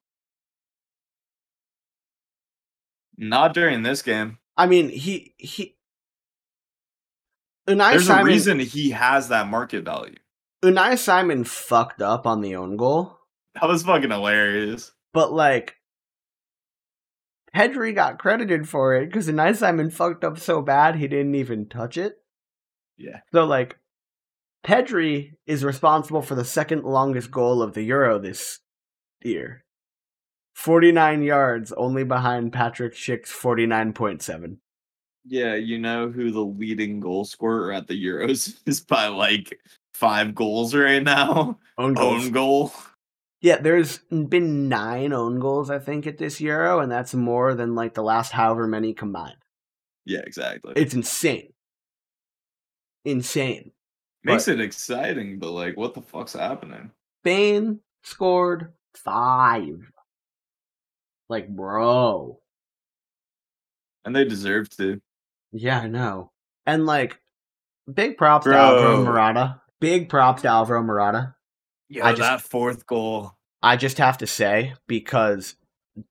Not 3.18 3.54
during 3.54 3.84
this 3.84 4.02
game. 4.02 4.40
I 4.58 4.66
mean, 4.68 4.90
he 4.90 5.34
he. 5.38 5.76
Unai 7.68 7.92
There's 7.92 8.08
Simon, 8.08 8.24
a 8.24 8.26
reason 8.26 8.60
he 8.60 8.90
has 8.92 9.30
that 9.30 9.48
market 9.48 9.86
value. 9.86 10.16
Unai 10.64 10.98
Simon 10.98 11.44
fucked 11.44 12.02
up 12.02 12.26
on 12.28 12.42
the 12.42 12.56
own 12.56 12.76
goal, 12.78 13.18
That 13.56 13.68
was 13.70 13.84
fucking 13.84 14.12
hilarious. 14.12 14.92
but 15.14 15.32
like, 15.32 15.76
Pedri 17.56 17.94
got 17.96 18.20
credited 18.20 18.68
for 18.68 18.96
it 18.96 19.06
because 19.08 19.30
Unai 19.30 19.56
Simon 19.56 19.90
fucked 19.92 20.24
up 20.24 20.40
so 20.40 20.62
bad 20.62 20.96
he 20.96 21.08
didn't 21.08 21.36
even 21.36 21.70
touch 21.70 21.98
it. 21.98 22.16
Yeah. 22.98 23.20
So 23.32 23.46
like, 23.46 23.78
Pedri 24.66 25.34
is 25.46 25.64
responsible 25.64 26.22
for 26.22 26.36
the 26.36 26.46
second 26.46 26.84
longest 26.84 27.32
goal 27.32 27.62
of 27.62 27.74
the 27.74 27.84
Euro 27.84 28.18
this 28.18 28.60
year. 29.24 29.66
49 30.56 31.24
yards, 31.24 31.72
only 31.74 32.04
behind 32.04 32.54
Patrick 32.54 32.94
Schick's 32.94 33.32
49.7. 33.32 34.58
Yeah, 35.26 35.56
you 35.56 35.80
know 35.80 36.10
who 36.10 36.32
the 36.32 36.44
leading 36.44 37.00
goal 37.00 37.26
scorer 37.26 37.72
at 37.72 37.88
the 37.88 38.02
Euros 38.02 38.56
is 38.66 38.82
by 38.82 39.08
like 39.08 39.60
five 39.94 40.36
goals 40.36 40.76
right 40.76 41.04
now. 41.04 41.60
Own. 41.78 41.98
Own 41.98 42.32
goal. 42.32 42.72
Yeah, 43.42 43.58
there's 43.58 43.98
been 44.10 44.70
nine 44.70 45.12
own 45.12 45.40
goals, 45.40 45.70
I 45.70 45.80
think, 45.80 46.08
at 46.08 46.18
this 46.18 46.40
Euro, 46.40 46.80
and 46.80 46.90
that's 46.90 47.14
more 47.14 47.54
than 47.56 47.76
like 47.76 47.94
the 47.94 48.04
last 48.04 48.32
however 48.32 48.68
many 48.68 48.94
combined. 48.94 49.36
Yeah, 50.06 50.20
exactly. 50.20 50.74
It's 50.78 50.94
insane. 50.94 51.52
Insane. 53.04 53.72
Makes 54.24 54.48
it 54.48 54.62
exciting, 54.62 55.40
but 55.40 55.52
like, 55.52 55.76
what 55.78 55.94
the 55.94 56.02
fuck's 56.02 56.34
happening? 56.34 56.92
Spain 57.22 57.80
scored 58.04 58.74
five. 58.96 59.92
Like, 61.30 61.50
bro. 61.50 62.40
And 64.06 64.16
they 64.16 64.26
deserve 64.26 64.70
to. 64.78 65.02
Yeah, 65.52 65.82
I 65.82 65.88
know. 65.88 66.32
And 66.66 66.86
like, 66.86 67.20
big 67.92 68.18
props 68.18 68.46
to 68.46 68.54
Alvaro 68.56 69.04
Morata. 69.04 69.62
Big 69.80 70.10
props 70.10 70.42
to 70.44 70.48
Alvaro 70.50 70.84
Morata. 70.84 71.36
Yeah, 71.90 72.06
I 72.08 72.12
just- 72.12 72.22
that 72.22 72.42
fourth 72.42 72.86
goal. 72.86 73.32
I 73.62 73.78
just 73.78 73.98
have 73.98 74.18
to 74.18 74.28
say, 74.28 74.74
because 74.88 75.56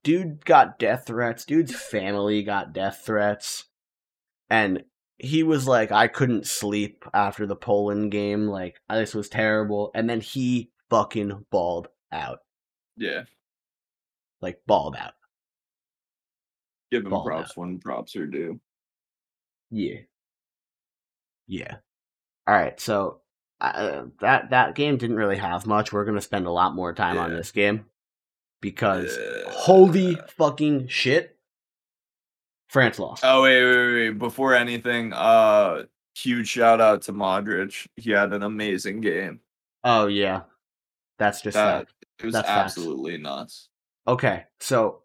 dude 0.03 0.43
got 0.43 0.79
death 0.79 1.05
threats, 1.05 1.45
dude's 1.45 1.75
family 1.75 2.41
got 2.41 2.73
death 2.73 3.03
threats. 3.05 3.65
And 4.49 4.83
he 5.19 5.43
was 5.43 5.67
like, 5.67 5.91
I 5.91 6.07
couldn't 6.07 6.47
sleep 6.47 7.05
after 7.13 7.45
the 7.45 7.55
Poland 7.55 8.11
game. 8.11 8.47
Like, 8.47 8.81
this 8.89 9.13
was 9.13 9.29
terrible. 9.29 9.91
And 9.95 10.09
then 10.09 10.21
he 10.21 10.71
fucking 10.89 11.45
balled 11.51 11.87
out. 12.11 12.39
Yeah, 12.97 13.23
Like, 14.41 14.61
balled 14.67 14.95
out. 14.95 15.13
give 16.91 17.03
him 17.05 17.09
Ball 17.11 17.25
props 17.25 17.57
when 17.57 17.79
props 17.79 18.15
are 18.15 18.27
due. 18.27 18.59
Yeah. 19.71 20.01
Yeah. 21.47 21.77
All 22.47 22.53
right. 22.53 22.79
So 22.79 23.21
uh, 23.59 24.03
that 24.19 24.51
that 24.51 24.75
game 24.75 24.97
didn't 24.97 25.15
really 25.15 25.37
have 25.37 25.65
much. 25.65 25.91
We're 25.91 26.05
gonna 26.05 26.21
spend 26.21 26.45
a 26.45 26.51
lot 26.51 26.75
more 26.75 26.93
time 26.93 27.17
on 27.17 27.31
this 27.33 27.51
game 27.51 27.85
because 28.61 29.17
Yeah. 29.17 29.51
holy 29.51 30.15
fucking 30.37 30.87
shit, 30.89 31.37
France 32.73 32.97
lost. 32.99 33.23
Oh 33.25 33.43
wait, 33.43 33.63
wait, 33.63 33.93
wait! 33.93 34.17
Before 34.19 34.53
anything, 34.55 35.13
uh, 35.13 35.83
huge 36.15 36.47
shout 36.49 36.81
out 36.81 37.03
to 37.03 37.13
Modric. 37.13 37.87
He 37.95 38.09
had 38.11 38.33
an 38.33 38.41
amazing 38.43 38.99
game. 39.01 39.39
Oh 39.83 40.07
yeah, 40.07 40.41
that's 41.19 41.41
just 41.41 41.53
That 41.55 41.87
it 42.19 42.25
was 42.25 42.33
That's 42.33 42.47
facts. 42.47 42.77
absolutely 42.77 43.17
nuts. 43.17 43.69
Okay, 44.07 44.45
so 44.59 45.03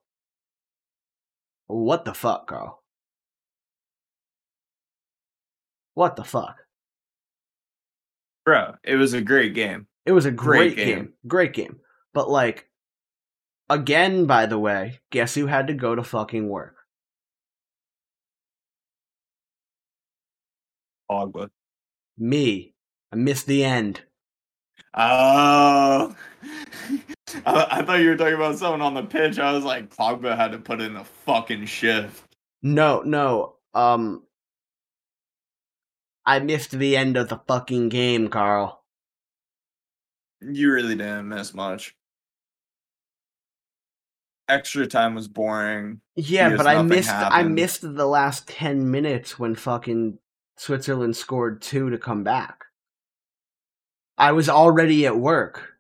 what 1.66 2.04
the 2.07 2.14
fuck, 2.14 2.46
Karl? 2.46 2.83
What 5.94 6.16
the 6.16 6.24
fuck? 6.24 6.57
Bro, 8.46 8.76
it 8.83 8.96
was 8.96 9.12
a 9.12 9.20
great 9.20 9.52
game. 9.54 9.87
It 10.07 10.12
was 10.12 10.24
a 10.24 10.31
great, 10.31 10.74
Great 10.74 10.76
game. 10.76 10.96
game. 10.96 11.12
Great 11.26 11.52
game. 11.52 11.81
But 12.14 12.31
like 12.31 12.70
again, 13.68 14.24
by 14.24 14.46
the 14.46 14.59
way, 14.59 15.00
guess 15.11 15.35
who 15.35 15.46
had 15.46 15.66
to 15.66 15.74
go 15.74 15.94
to 15.94 16.02
fucking 16.02 16.48
work? 16.48 16.76
Pogba. 21.11 21.51
Me. 22.16 22.75
I 23.12 23.16
missed 23.16 23.47
the 23.47 23.64
end. 23.64 24.03
Oh, 24.94 26.14
I, 27.47 27.66
I 27.71 27.83
thought 27.83 28.01
you 28.01 28.09
were 28.11 28.16
talking 28.16 28.35
about 28.35 28.59
someone 28.59 28.81
on 28.83 28.94
the 28.94 29.03
pitch. 29.03 29.38
I 29.38 29.53
was 29.53 29.64
like, 29.64 29.94
Pogba 29.94 30.37
had 30.37 30.53
to 30.53 30.59
put 30.59 30.81
in 30.81 30.97
a 30.97 31.05
fucking 31.05 31.66
shift. 31.66 32.25
No, 32.62 33.03
no. 33.03 33.57
Um 33.75 34.25
I 36.27 36.40
missed 36.40 36.73
the 36.73 36.97
end 36.97 37.16
of 37.16 37.29
the 37.29 37.40
fucking 37.47 37.88
game, 37.88 38.29
Karl. 38.29 38.85
You 40.40 40.73
really 40.73 40.94
didn't 40.94 41.29
miss 41.29 41.55
much. 41.55 41.94
Extra 44.49 44.87
time 44.87 45.14
was 45.14 45.29
boring. 45.29 46.01
Yeah, 46.16 46.51
Because 46.51 46.64
but 46.64 46.77
I 46.77 46.83
missed 46.83 47.11
I 47.11 47.42
missed 47.44 47.83
the 47.83 48.07
last 48.07 48.49
10 48.49 48.90
minutes 48.90 49.38
when 49.38 49.55
fucking 49.55 50.18
Switzerland 50.59 51.16
scored 51.16 51.62
2 51.62 51.90
to 51.90 51.99
come 51.99 52.25
back. 52.25 52.64
I 54.16 54.33
was 54.33 54.49
already 54.49 55.07
at 55.07 55.16
work. 55.16 55.75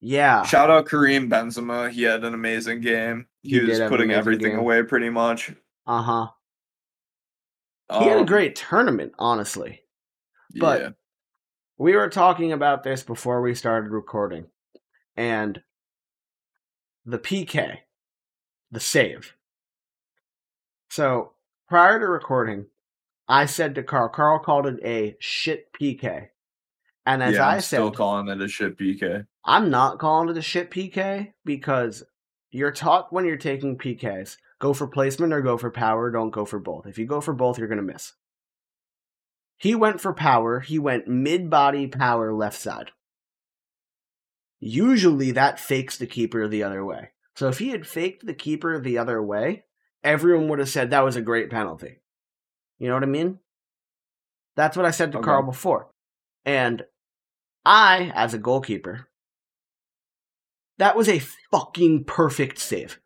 Yeah. 0.00 0.44
Shout 0.44 0.70
out 0.70 0.88
Karim 0.88 1.28
Benzema. 1.30 1.90
He 1.90 2.02
had 2.02 2.24
an 2.24 2.34
amazing 2.34 2.80
game. 2.82 3.26
He, 3.42 3.50
He 3.50 3.60
was 3.60 3.68
did 3.70 3.82
have 3.82 3.90
an 3.92 3.96
putting 3.98 4.10
everything 4.12 4.50
game. 4.52 4.58
away 4.58 4.82
pretty 4.82 5.10
much. 5.10 5.52
Uh-huh. 5.86 6.28
He 7.98 8.04
had 8.04 8.18
a 8.18 8.20
Um, 8.20 8.26
great 8.26 8.54
tournament, 8.56 9.12
honestly. 9.18 9.82
but- 10.58 10.80
yeah. 10.80 10.90
we 11.78 11.94
were 11.96 12.08
talking 12.10 12.52
about 12.52 12.82
this 12.82 13.02
before 13.02 13.40
we 13.40 13.54
started 13.54 13.90
recording 13.90 14.46
and 15.16 15.62
the 17.06 17.18
pk 17.18 17.78
the 18.70 18.78
save 18.80 19.34
so 20.90 21.32
prior 21.68 21.98
to 21.98 22.06
recording 22.06 22.66
i 23.30 23.46
said 23.46 23.74
to 23.74 23.82
karl 23.82 24.08
karl 24.08 24.38
called 24.38 24.66
it 24.66 24.78
a 24.84 25.16
shit 25.20 25.72
pk 25.72 26.28
and 27.06 27.22
as 27.22 27.34
yeah, 27.34 27.46
i 27.46 27.54
I'm 27.54 27.60
said 27.60 27.78
still 27.78 27.90
calling 27.90 28.28
it 28.28 28.42
a 28.42 28.48
shit 28.48 28.76
PK. 28.76 29.26
i'm 29.44 29.70
not 29.70 29.98
calling 29.98 30.28
it 30.28 30.36
a 30.36 30.42
shit 30.42 30.70
pk 30.70 31.32
because 31.46 32.02
you're 32.50 32.72
taught 32.72 33.12
when 33.12 33.24
you're 33.24 33.36
taking 33.36 33.78
pks 33.78 34.36
go 34.58 34.74
for 34.74 34.86
placement 34.86 35.32
or 35.32 35.40
go 35.40 35.56
for 35.56 35.70
power 35.70 36.10
don't 36.10 36.30
go 36.30 36.44
for 36.44 36.58
both 36.58 36.86
if 36.86 36.98
you 36.98 37.06
go 37.06 37.22
for 37.22 37.32
both 37.32 37.58
you're 37.58 37.68
going 37.68 37.78
to 37.78 37.82
miss 37.82 38.12
he 39.60 39.74
went 39.74 40.00
for 40.00 40.14
power. 40.14 40.60
He 40.60 40.78
went 40.78 41.06
mid 41.06 41.50
body 41.50 41.86
power 41.86 42.32
left 42.32 42.58
side. 42.58 42.92
Usually 44.58 45.32
that 45.32 45.60
fakes 45.60 45.98
the 45.98 46.06
keeper 46.06 46.48
the 46.48 46.62
other 46.62 46.82
way. 46.82 47.10
So 47.36 47.48
if 47.48 47.58
he 47.58 47.68
had 47.68 47.86
faked 47.86 48.24
the 48.24 48.32
keeper 48.32 48.80
the 48.80 48.96
other 48.96 49.22
way, 49.22 49.64
everyone 50.02 50.48
would 50.48 50.60
have 50.60 50.70
said 50.70 50.88
that 50.90 51.04
was 51.04 51.16
a 51.16 51.20
great 51.20 51.50
penalty. 51.50 51.99
You 52.80 52.88
know 52.88 52.94
what 52.94 53.04
I 53.04 53.06
mean? 53.06 53.38
That's 54.56 54.76
what 54.76 54.86
I 54.86 54.90
said 54.90 55.12
to 55.12 55.18
Okay. 55.18 55.24
Karl 55.26 55.44
before. 55.44 55.86
And 56.44 56.82
I, 57.64 58.10
as 58.14 58.34
a 58.34 58.38
goalkeeper, 58.38 59.06
That 60.78 60.96
was 60.96 61.08
a 61.10 61.18
fucking 61.50 62.04
perfect 62.04 62.58
save. 62.58 62.98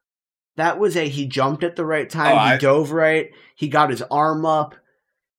That 0.57 0.79
was 0.79 0.97
a 0.97 1.09
he 1.09 1.27
jumped 1.27 1.65
at 1.65 1.75
the 1.75 1.85
right 1.85 2.09
time, 2.09 2.33
Oh, 2.39 2.39
he 2.45 2.53
I- 2.53 2.57
dove 2.59 2.93
right, 2.93 3.31
he 3.57 3.67
got 3.69 3.91
his 3.91 4.01
arm 4.03 4.47
up. 4.47 4.77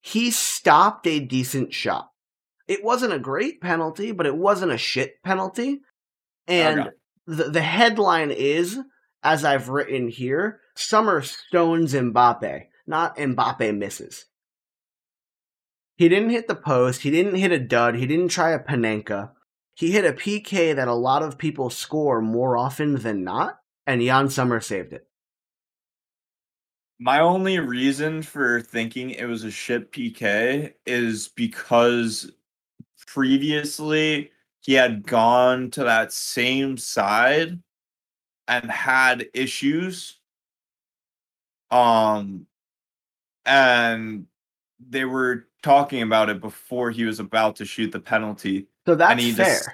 He 0.02 0.30
stopped 0.32 1.08
a 1.08 1.21
decent 1.21 1.74
shot. 1.74 2.12
It 2.67 2.84
wasn't 2.84 3.13
a 3.13 3.19
great 3.19 3.62
penalty, 3.62 4.12
but 4.12 4.26
it 4.26 4.36
wasn't 4.36 4.74
a 4.74 4.78
shit 4.78 5.24
penalty. 5.24 5.80
And 6.48 6.80
Okay. 6.82 6.89
the, 7.26 7.43
the 7.52 7.62
headline 7.62 8.32
is, 8.32 8.80
as 9.24 9.45
I've 9.45 9.69
written 9.69 10.10
here, 10.10 10.60
Sommer 10.76 11.21
stones 11.21 11.93
Mbappe, 11.93 12.65
not 12.88 13.17
Mbappe 13.17 13.78
misses. 13.78 14.26
He 15.98 16.10
didn't 16.10 16.32
hit 16.32 16.48
the 16.48 16.56
post, 16.56 17.02
he 17.02 17.12
didn't 17.12 17.36
hit 17.36 17.52
a 17.52 17.60
dud, 17.60 17.95
he 17.95 18.06
didn't 18.06 18.30
try 18.30 18.52
a 18.52 18.60
Panenka. 18.60 19.32
He 19.76 19.91
hit 19.91 20.06
a 20.06 20.13
PK 20.13 20.76
that 20.76 20.88
a 20.88 20.93
lot 20.93 21.24
of 21.24 21.38
people 21.38 21.69
score 21.69 22.21
more 22.21 22.58
often 22.58 22.95
than 22.95 23.24
not, 23.24 23.60
and 23.86 24.02
Jan 24.02 24.30
Sommer 24.30 24.62
saved 24.62 24.93
it. 24.93 25.08
My 26.98 27.19
only 27.19 27.60
reason 27.60 28.21
for 28.21 28.62
thinking 28.62 29.10
it 29.10 29.26
was 29.26 29.43
a 29.43 29.52
shit 29.52 29.91
PK 29.91 30.74
is 30.86 31.28
because 31.28 32.32
previously 33.08 34.32
he 34.62 34.74
had 34.74 35.06
gone 35.06 35.69
to 35.71 35.84
that 35.84 36.13
same 36.13 36.78
side 36.78 37.60
and 38.48 38.71
had 38.71 39.28
issues. 39.34 40.19
Um 41.69 42.48
and 43.45 44.25
they 44.89 45.05
were 45.05 45.47
talking 45.63 46.01
about 46.01 46.29
it 46.29 46.41
before 46.41 46.91
he 46.91 47.05
was 47.05 47.19
about 47.19 47.55
to 47.58 47.65
shoot 47.65 47.91
the 47.91 47.99
penalty. 47.99 48.67
So 48.86 48.95
that's 48.95 49.21
he 49.21 49.31
fair. 49.31 49.45
just- 49.45 49.69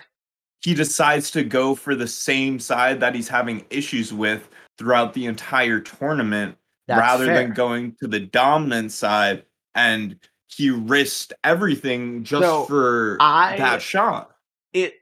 He 0.61 0.73
decides 0.75 1.31
to 1.31 1.43
go 1.43 1.73
for 1.75 1.95
the 1.95 2.07
same 2.07 2.59
side 2.59 2.99
that 2.99 3.15
he's 3.15 3.27
having 3.27 3.65
issues 3.71 4.13
with 4.13 4.47
throughout 4.77 5.13
the 5.13 5.25
entire 5.25 5.79
tournament 5.79 6.55
That's 6.87 6.99
rather 6.99 7.25
fair. 7.25 7.35
than 7.35 7.53
going 7.53 7.95
to 8.01 8.07
the 8.07 8.19
dominant 8.19 8.91
side 8.91 9.43
and 9.75 10.17
he 10.47 10.69
risked 10.69 11.33
everything 11.43 12.23
just 12.23 12.43
So, 12.43 12.65
for 12.65 13.17
I- 13.19 13.57
that 13.57 13.81
shot. 13.81 14.35
it 14.73 14.93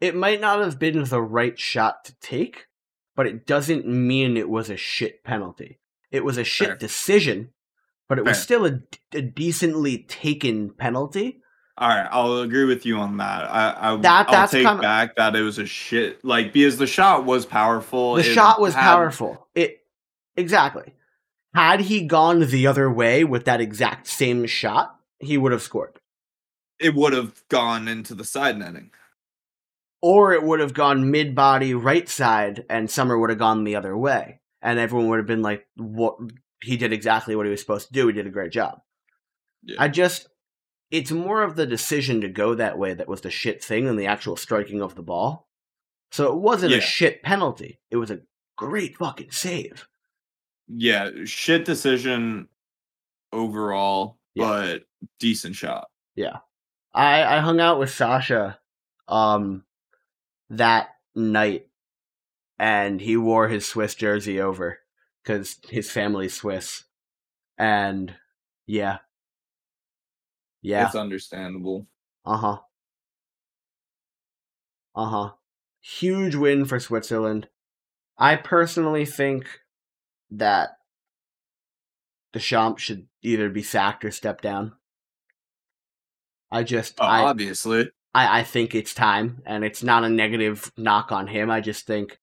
it 0.00 0.14
might 0.14 0.40
not 0.40 0.60
have 0.60 0.78
been 0.78 1.02
the 1.04 1.22
right 1.22 1.58
shot 1.58 2.04
to 2.04 2.14
take, 2.20 2.66
but 3.16 3.26
it 3.26 3.46
doesn't 3.46 3.86
mean 3.86 4.36
it 4.36 4.48
was 4.48 4.68
a 4.70 4.76
shit 4.76 5.24
penalty. 5.24 5.78
It 6.16 6.24
was 6.24 6.38
a 6.38 6.44
shit 6.44 6.68
Fair. 6.68 6.76
decision, 6.76 7.50
but 8.08 8.18
it 8.18 8.24
was 8.24 8.40
still 8.42 8.66
a, 8.66 8.80
a 9.14 9.22
decently 9.22 9.98
taken 9.98 10.70
penalty. 10.70 11.40
All 11.78 11.88
right, 11.88 12.08
I'll 12.10 12.38
agree 12.40 12.64
with 12.64 12.86
you 12.86 12.96
on 12.96 13.18
that. 13.18 13.44
I, 13.50 13.92
I 13.92 13.96
That- 13.96 14.30
I'll 14.30 14.48
take 14.48 14.66
kinda- 14.66 14.80
back 14.82 15.16
that 15.16 15.36
it 15.36 15.42
was 15.42 15.58
a 15.58 15.66
shit 15.66 16.24
like 16.24 16.52
because 16.54 16.78
the 16.78 16.86
shot 16.86 17.24
was 17.26 17.44
powerful. 17.46 18.14
The 18.14 18.20
it 18.22 18.32
shot 18.34 18.60
was 18.60 18.74
had- 18.74 18.82
powerful. 18.82 19.46
It 19.54 19.80
exactly. 20.36 20.94
Had 21.54 21.80
he 21.82 22.06
gone 22.06 22.40
the 22.40 22.66
other 22.66 22.90
way 22.90 23.24
with 23.24 23.44
that 23.44 23.60
exact 23.60 24.06
same 24.06 24.46
shot, 24.46 24.94
he 25.20 25.36
would 25.38 25.52
have 25.52 25.62
scored. 25.62 25.98
It 26.78 26.94
would 26.94 27.12
have 27.14 27.42
gone 27.48 27.88
into 27.88 28.14
the 28.14 28.24
side 28.24 28.58
netting. 28.58 28.90
Or 30.02 30.34
it 30.34 30.42
would 30.42 30.60
have 30.60 30.74
gone 30.74 31.10
mid 31.10 31.34
body 31.34 31.72
right 31.74 32.08
side 32.08 32.64
and 32.68 32.90
Sommer 32.90 33.18
would 33.18 33.30
have 33.30 33.38
gone 33.38 33.64
the 33.64 33.76
other 33.76 33.96
way. 33.96 34.40
And 34.66 34.78
everyone 34.80 35.08
would 35.08 35.18
have 35.18 35.26
been 35.26 35.42
like, 35.42 35.66
what 35.76 36.16
he 36.60 36.76
did 36.76 36.92
exactly 36.92 37.36
what 37.36 37.46
he 37.46 37.50
was 37.50 37.60
supposed 37.60 37.86
to 37.86 37.92
do. 37.92 38.06
He 38.08 38.12
did 38.12 38.26
a 38.26 38.30
great 38.30 38.50
job. 38.50 38.80
Yeah. 39.62 39.76
I 39.78 39.88
just 39.88 40.28
it's 40.90 41.10
more 41.12 41.42
of 41.42 41.56
the 41.56 41.66
decision 41.66 42.20
to 42.22 42.28
go 42.28 42.54
that 42.54 42.78
way 42.78 42.94
that 42.94 43.08
was 43.08 43.20
the 43.20 43.30
shit 43.30 43.62
thing 43.62 43.86
than 43.86 43.96
the 43.96 44.06
actual 44.06 44.36
striking 44.36 44.82
of 44.82 44.94
the 44.96 45.02
ball. 45.02 45.48
So 46.12 46.32
it 46.32 46.38
wasn't 46.38 46.72
Yeah. 46.72 46.78
a 46.78 46.80
shit 46.80 47.22
penalty. 47.22 47.80
It 47.90 47.96
was 47.96 48.10
a 48.10 48.20
great 48.56 48.96
fucking 48.96 49.30
save. 49.30 49.88
Yeah, 50.68 51.10
shit 51.24 51.64
decision 51.64 52.48
overall, 53.32 54.18
Yeah. 54.34 54.44
but 54.46 54.82
decent 55.20 55.54
shot. 55.56 55.88
Yeah. 56.16 56.38
I 56.94 57.22
I 57.36 57.38
hung 57.40 57.60
out 57.60 57.78
with 57.78 57.90
Sasha 57.90 58.58
um 59.08 59.64
that 60.50 60.88
night 61.14 61.68
and 62.58 63.00
he 63.00 63.16
wore 63.16 63.48
his 63.48 63.66
Swiss 63.66 63.94
jersey 63.94 64.40
over 64.40 64.80
cuz 65.24 65.58
his 65.68 65.90
family's 65.90 66.34
Swiss. 66.34 66.84
And 67.58 68.14
yeah. 68.66 68.98
Yeah. 70.62 70.86
It's 70.86 70.94
understandable. 70.94 71.86
Uh-huh. 72.24 72.58
Uh-huh. 74.94 75.32
Huge 75.80 76.34
win 76.34 76.64
for 76.64 76.80
Switzerland. 76.80 77.48
I 78.18 78.36
personally 78.36 79.04
think 79.04 79.60
that 80.30 80.78
Deschamps 82.32 82.82
should 82.82 83.06
either 83.22 83.48
be 83.48 83.62
sacked 83.62 84.04
or 84.04 84.10
step 84.10 84.40
down. 84.40 84.72
I 86.50 86.62
just 86.62 87.00
Uh, 87.00 87.04
I, 87.04 87.22
obviously. 87.22 87.90
I 88.14 88.40
I 88.40 88.42
think 88.42 88.74
it's 88.74 88.94
time 88.94 89.42
and 89.46 89.64
it's 89.64 89.82
not 89.82 90.04
a 90.04 90.08
negative 90.08 90.72
knock 90.76 91.12
on 91.12 91.26
him. 91.28 91.50
I 91.50 91.60
just 91.60 91.86
think 91.86 92.18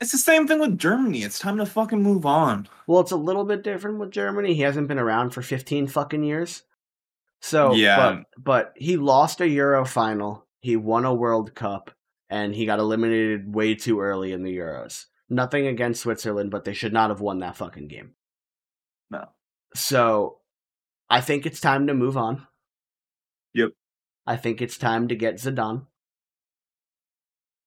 It's 0.00 0.12
the 0.12 0.18
same 0.18 0.46
thing 0.48 0.58
with 0.58 0.78
Germany. 0.78 1.22
It's 1.22 1.38
time 1.38 1.58
to 1.58 1.66
fucking 1.66 2.02
move 2.02 2.26
on. 2.26 2.68
well 2.86 3.00
it's 3.00 3.12
a 3.12 3.16
little 3.16 3.44
bit 3.44 3.62
different 3.62 3.98
with 3.98 4.10
Germany. 4.10 4.54
He 4.54 4.62
hasn't 4.62 4.88
been 4.88 4.98
around 4.98 5.30
for 5.30 5.42
15 5.42 5.86
fucking 5.86 6.24
years. 6.24 6.62
So 7.40 7.72
Yeah. 7.74 7.96
but 8.36 8.42
but 8.42 8.72
he 8.76 8.96
lost 8.96 9.40
a 9.40 9.48
Euro 9.48 9.84
final. 9.84 10.46
He 10.60 10.74
won 10.76 11.04
a 11.04 11.14
World 11.14 11.54
Cup 11.54 11.90
and 12.28 12.54
he 12.54 12.66
got 12.66 12.80
eliminated 12.80 13.54
way 13.54 13.74
too 13.76 14.00
early 14.00 14.32
in 14.32 14.42
the 14.42 14.56
Euros. 14.56 15.04
Nothing 15.28 15.66
against 15.66 16.02
Switzerland, 16.02 16.50
but 16.50 16.64
they 16.64 16.72
should 16.74 16.92
not 16.92 17.10
have 17.10 17.20
won 17.20 17.38
that 17.40 17.56
fucking 17.56 17.86
game. 17.88 18.14
No. 19.10 19.28
So 19.74 20.38
I 21.08 21.20
think 21.20 21.46
it's 21.46 21.60
time 21.60 21.86
to 21.86 21.94
move 21.94 22.16
on. 22.16 22.46
Yep. 23.54 23.70
I 24.26 24.36
think 24.36 24.60
it's 24.60 24.76
time 24.78 25.06
to 25.08 25.14
get 25.16 25.36
Zidane. 25.36 25.86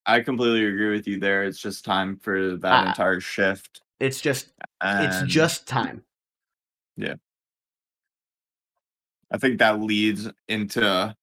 I 0.10 0.22
completely 0.22 0.66
agree 0.66 0.90
with 0.90 1.08
you 1.08 1.20
there. 1.20 1.44
It's 1.44 1.60
just 1.60 1.86
time 1.86 2.18
for 2.18 2.58
that 2.58 2.72
Ah. 2.86 2.88
entire 2.90 3.20
shift. 3.20 3.82
It's 4.00 4.20
just 4.22 4.52
it's 4.82 5.22
just 5.32 5.68
time. 5.68 6.04
Yeah. 6.98 7.16
I 9.32 9.38
think 9.38 9.60
that 9.60 9.80
leads 9.82 10.28
into 10.48 11.16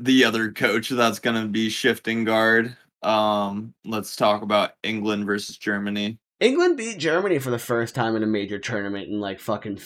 the 0.00 0.24
other 0.24 0.50
coach 0.52 0.88
that's 0.88 1.18
going 1.20 1.40
to 1.40 1.46
be 1.48 1.68
shifting 1.70 2.24
guard. 2.24 2.76
Um, 3.02 3.74
let's 3.84 4.16
talk 4.16 4.42
about 4.42 4.72
England 4.82 5.24
versus 5.26 5.56
Germany. 5.56 6.18
England 6.40 6.76
beat 6.76 6.98
Germany 6.98 7.38
for 7.38 7.50
the 7.50 7.58
first 7.58 7.94
time 7.94 8.16
in 8.16 8.22
a 8.22 8.26
major 8.26 8.58
tournament 8.58 9.08
in 9.08 9.20
like 9.20 9.38
fucking 9.40 9.78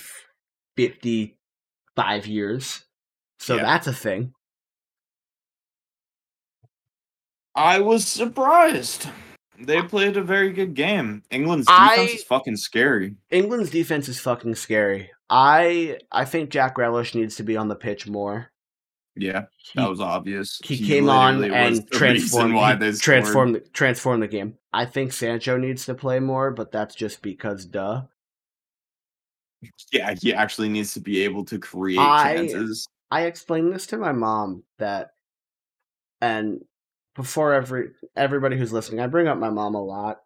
55 0.77 2.27
years. 2.27 2.85
So 3.39 3.57
Yeah. 3.57 3.63
that's 3.65 3.87
a 3.87 3.93
thing. 3.93 4.35
I 7.55 7.81
was 7.81 8.07
surprised. 8.07 9.09
They 9.59 9.83
played 9.83 10.17
a 10.17 10.23
very 10.23 10.53
good 10.53 10.75
game. 10.75 11.23
England's 11.31 11.67
I- 11.69 11.97
defense 11.97 12.21
is 12.21 12.25
fucking 12.25 12.57
scary. 12.57 13.15
England's 13.31 13.71
defense 13.71 14.09
is 14.09 14.19
fucking 14.19 14.55
scary. 14.57 15.11
I 15.31 15.99
I 16.11 16.25
think 16.25 16.51
Jack 16.51 16.77
Grealish 16.77 17.15
needs 17.15 17.37
to 17.37 17.43
be 17.43 17.57
on 17.57 17.69
the 17.69 17.75
pitch 17.77 18.07
more. 18.09 18.51
Yeah, 19.15 19.45
He, 19.59 19.73
that 19.79 19.91
was 19.91 20.01
obvious. 20.01 20.59
he 20.65 20.87
came 20.87 21.11
on 21.11 21.45
and 21.45 21.87
transformed 21.91 22.55
why 22.55 22.75
they 22.75 22.93
transformed 22.93 23.57
the, 23.57 23.61
transformed 23.61 24.23
the 24.23 24.29
game. 24.29 24.57
I 24.73 24.87
think 24.87 25.13
Sancho 25.13 25.59
needs 25.59 25.85
to 25.85 25.95
play 25.95 26.19
more, 26.19 26.51
but 26.51 26.73
that's 26.73 26.95
just 26.95 27.21
because 27.21 27.67
duh. 27.67 28.05
Yeah, 29.93 30.15
he 30.21 30.33
actually 30.35 30.71
needs 30.71 30.95
to 30.95 31.01
be 31.01 31.23
able 31.25 31.45
to 31.45 31.59
create 31.59 31.99
I- 31.99 32.35
chances. 32.37 32.89
I 33.11 33.23
explained 33.27 33.71
this 33.73 33.87
to 33.89 33.99
my 33.99 34.13
mom 34.13 34.63
that, 34.79 35.11
and 36.23 36.65
before 37.15 37.53
every 37.53 37.91
everybody 38.17 38.57
who's 38.57 38.73
listening, 38.73 39.01
I 39.01 39.07
bring 39.07 39.29
up 39.29 39.39
my 39.39 39.51
mom 39.51 39.75
a 39.75 39.83
lot. 39.83 40.21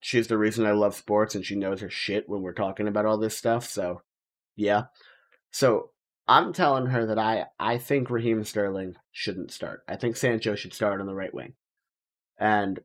She's 0.00 0.26
the 0.26 0.38
reason 0.38 0.66
I 0.66 0.72
love 0.72 0.94
sports, 0.94 1.34
and 1.34 1.44
she 1.44 1.54
knows 1.54 1.80
her 1.80 1.90
shit 1.90 2.28
when 2.28 2.42
we're 2.42 2.54
talking 2.54 2.88
about 2.88 3.06
all 3.06 3.18
this 3.18 3.36
stuff. 3.36 3.68
So, 3.68 4.02
yeah. 4.56 4.84
So 5.50 5.90
I'm 6.26 6.52
telling 6.52 6.86
her 6.86 7.06
that 7.06 7.18
I 7.18 7.46
I 7.58 7.78
think 7.78 8.10
Raheem 8.10 8.44
Sterling 8.44 8.96
shouldn't 9.12 9.52
start. 9.52 9.82
I 9.88 9.96
think 9.96 10.16
Sancho 10.16 10.54
should 10.54 10.74
start 10.74 11.00
on 11.00 11.06
the 11.06 11.14
right 11.14 11.32
wing, 11.32 11.54
and 12.38 12.80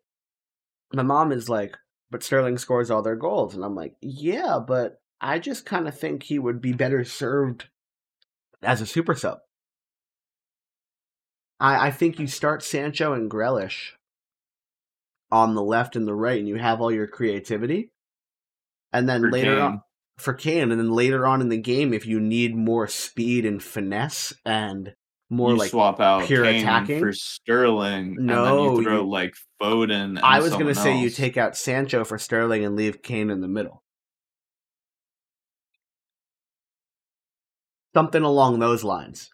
my 0.94 1.04
mom 1.04 1.32
is 1.32 1.50
like, 1.50 1.78
"But 2.12 2.24
Sterling 2.24 2.58
scores 2.58 2.92
all 2.92 3.02
their 3.02 3.16
goals," 3.16 3.56
and 3.56 3.64
I'm 3.64 3.76
like, 3.76 3.96
"Yeah, 4.02 4.60
but 4.66 5.02
I 5.22 5.40
just 5.40 5.66
kind 5.66 5.88
of 5.88 5.98
think 5.98 6.24
he 6.24 6.40
would 6.40 6.62
be 6.62 6.74
better 6.74 7.04
served 7.04 7.70
as 8.62 8.82
a 8.82 8.86
super 8.86 9.16
sub. 9.16 9.40
I, 11.60 11.88
I 11.88 11.92
think 11.92 12.20
you 12.20 12.28
start 12.28 12.64
Sancho 12.64 13.14
and 13.14 13.30
Grealish 13.32 13.92
on 15.32 15.56
the 15.56 15.62
left 15.64 15.96
and 15.96 16.08
the 16.08 16.14
right, 16.14 16.40
and 16.40 16.48
you 16.48 16.56
have 16.56 16.82
all 16.82 16.92
your 16.92 17.08
creativity. 17.08 17.92
And 18.94 19.08
then 19.10 19.22
For 19.22 19.32
later 19.32 19.56
Kane. 19.56 19.62
on 19.62 19.82
for 20.18 20.34
Kane, 20.34 20.72
and 20.72 20.80
then 20.80 20.92
later 20.92 21.28
on 21.28 21.42
in 21.42 21.50
the 21.50 21.58
game, 21.58 21.94
if 21.94 22.06
you 22.08 22.20
need 22.20 22.56
more 22.56 22.88
speed 22.88 23.46
and 23.46 23.62
finesse 23.62 24.34
and 24.46 24.94
more 25.30 25.52
you 25.52 25.58
like 25.58 25.70
swap 25.70 26.00
out 26.00 26.26
pure 26.26 26.44
Kane 26.46 26.62
attacking? 26.62 27.00
for 27.00 27.12
Sterling, 27.14 28.16
and 28.18 28.30
then 28.30 28.36
No, 28.38 28.78
you 28.78 28.84
throw 28.84 29.02
you- 29.02 29.10
like 29.10 29.36
Foden. 29.62 29.92
And 29.92 30.20
I 30.20 30.40
was 30.40 30.52
gonna 30.54 30.74
someone 30.74 30.98
say 30.98 31.00
you 31.02 31.10
take 31.10 31.38
out 31.38 31.58
Sancho 31.58 32.04
for 32.06 32.18
Sterling 32.18 32.64
and 32.66 32.76
leave 32.76 33.02
Kane 33.04 33.30
in 33.30 33.42
the 33.42 33.48
middle. 33.48 33.84
Something 37.96 38.24
along 38.24 38.60
those 38.60 38.84
lines. 38.84 39.30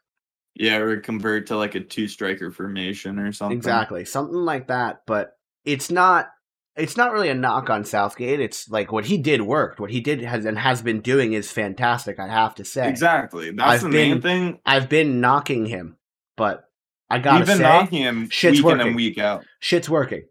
Yeah, 0.55 0.77
or 0.77 0.99
convert 0.99 1.47
to 1.47 1.57
like 1.57 1.75
a 1.75 1.79
two 1.79 2.07
striker 2.07 2.51
formation 2.51 3.19
or 3.19 3.31
something. 3.31 3.57
Exactly. 3.57 4.05
Something 4.05 4.37
like 4.37 4.67
that, 4.67 5.03
but 5.07 5.37
it's 5.65 5.89
not 5.89 6.29
it's 6.75 6.97
not 6.97 7.11
really 7.11 7.29
a 7.29 7.35
knock 7.35 7.69
on 7.69 7.85
Southgate. 7.85 8.39
It's 8.39 8.69
like 8.69 8.91
what 8.91 9.05
he 9.05 9.17
did 9.17 9.41
worked. 9.41 9.79
What 9.79 9.91
he 9.91 10.01
did 10.01 10.21
has 10.21 10.45
and 10.45 10.57
has 10.57 10.81
been 10.81 11.01
doing 11.01 11.33
is 11.33 11.51
fantastic, 11.51 12.19
I 12.19 12.27
have 12.27 12.55
to 12.55 12.65
say. 12.65 12.89
Exactly. 12.89 13.51
That's 13.51 13.69
I've 13.69 13.81
the 13.81 13.89
main 13.89 14.21
thing. 14.21 14.59
I've 14.65 14.89
been 14.89 15.21
knocking 15.21 15.65
him, 15.65 15.97
but 16.35 16.63
I 17.09 17.19
gotta 17.19 17.39
We've 17.39 17.47
been 17.47 17.57
say 17.57 17.63
knocking 17.63 18.01
him 18.01 18.29
shit's 18.29 18.63
week 18.63 18.73
in 18.73 18.81
and 18.81 18.95
week 18.95 19.17
out. 19.17 19.45
shit's 19.59 19.89
working. 19.89 20.23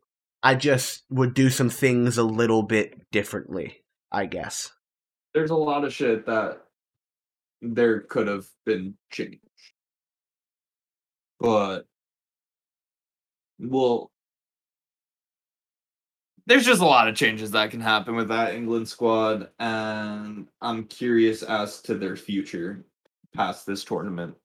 I 0.42 0.56
just 0.56 1.04
would 1.11 1.35
do 1.35 1.50
some 1.50 1.70
things 1.70 2.18
a 2.18 2.24
little 2.24 2.64
bit 2.64 3.11
differently, 3.12 3.85
I 4.11 4.26
guess. 4.26 4.72
There's 5.35 5.50
a 5.50 5.56
lot 5.56 5.85
of 5.85 5.92
shit 5.92 6.26
that 6.26 6.58
there 7.61 8.00
could 8.00 8.26
have 8.26 8.46
been 8.66 8.94
changed. 9.11 9.38
But 11.42 11.87
well 13.59 14.11
there's 16.46 16.64
just 16.66 16.81
a 16.81 16.87
lot 16.87 17.09
of 17.09 17.14
changes 17.14 17.50
that 17.52 17.70
can 17.70 17.81
happen 17.81 18.16
with 18.16 18.28
that 18.28 18.55
England 18.55 18.88
squad 18.88 19.48
and 19.59 20.48
I'm 20.61 20.85
curious 20.85 21.42
as 21.42 21.81
to 21.83 21.94
their 21.94 22.16
future 22.16 22.85
past 23.35 23.66
this 23.66 23.85
tournament. 23.85 24.37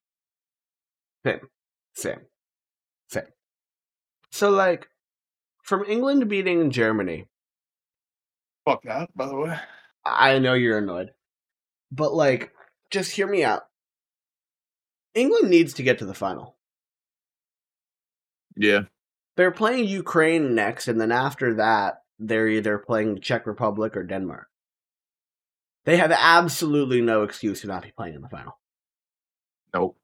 Same. 1.25 1.39
Same. 1.95 2.19
same. 3.09 3.23
So 4.31 4.49
like 4.51 4.87
from 5.63 5.85
England 5.85 6.27
beating 6.29 6.69
Germany, 6.71 7.27
Fuck 8.67 8.83
that, 8.83 9.15
by 9.15 9.27
the 9.27 9.35
way. 9.35 9.57
I 10.05 10.39
know 10.39 10.53
you're 10.53 10.79
annoyed. 10.79 11.11
But 11.89 12.13
like 12.13 12.51
just 12.91 13.11
hear 13.11 13.25
me 13.25 13.43
out. 13.43 13.63
England 15.15 15.49
needs 15.49 15.73
to 15.75 15.83
get 15.83 15.99
to 15.99 16.05
the 16.05 16.13
final. 16.13 16.56
Yeah. 18.57 18.81
They're 19.35 19.51
playing 19.51 19.87
Ukraine 19.87 20.55
next 20.55 20.87
and 20.87 20.99
then 20.99 21.11
after 21.11 21.53
that 21.55 22.01
they're 22.19 22.47
either 22.47 22.77
playing 22.79 23.13
the 23.13 23.19
Czech 23.19 23.45
Republic 23.45 23.95
or 23.95 24.03
Denmark. 24.03 24.47
They 25.85 25.97
have 25.97 26.11
absolutely 26.11 27.01
no 27.01 27.23
excuse 27.23 27.61
to 27.61 27.67
not 27.67 27.83
be 27.83 27.91
playing 27.95 28.15
in 28.15 28.21
the 28.21 28.29
final. 28.29 28.59
Nope. 29.73 29.97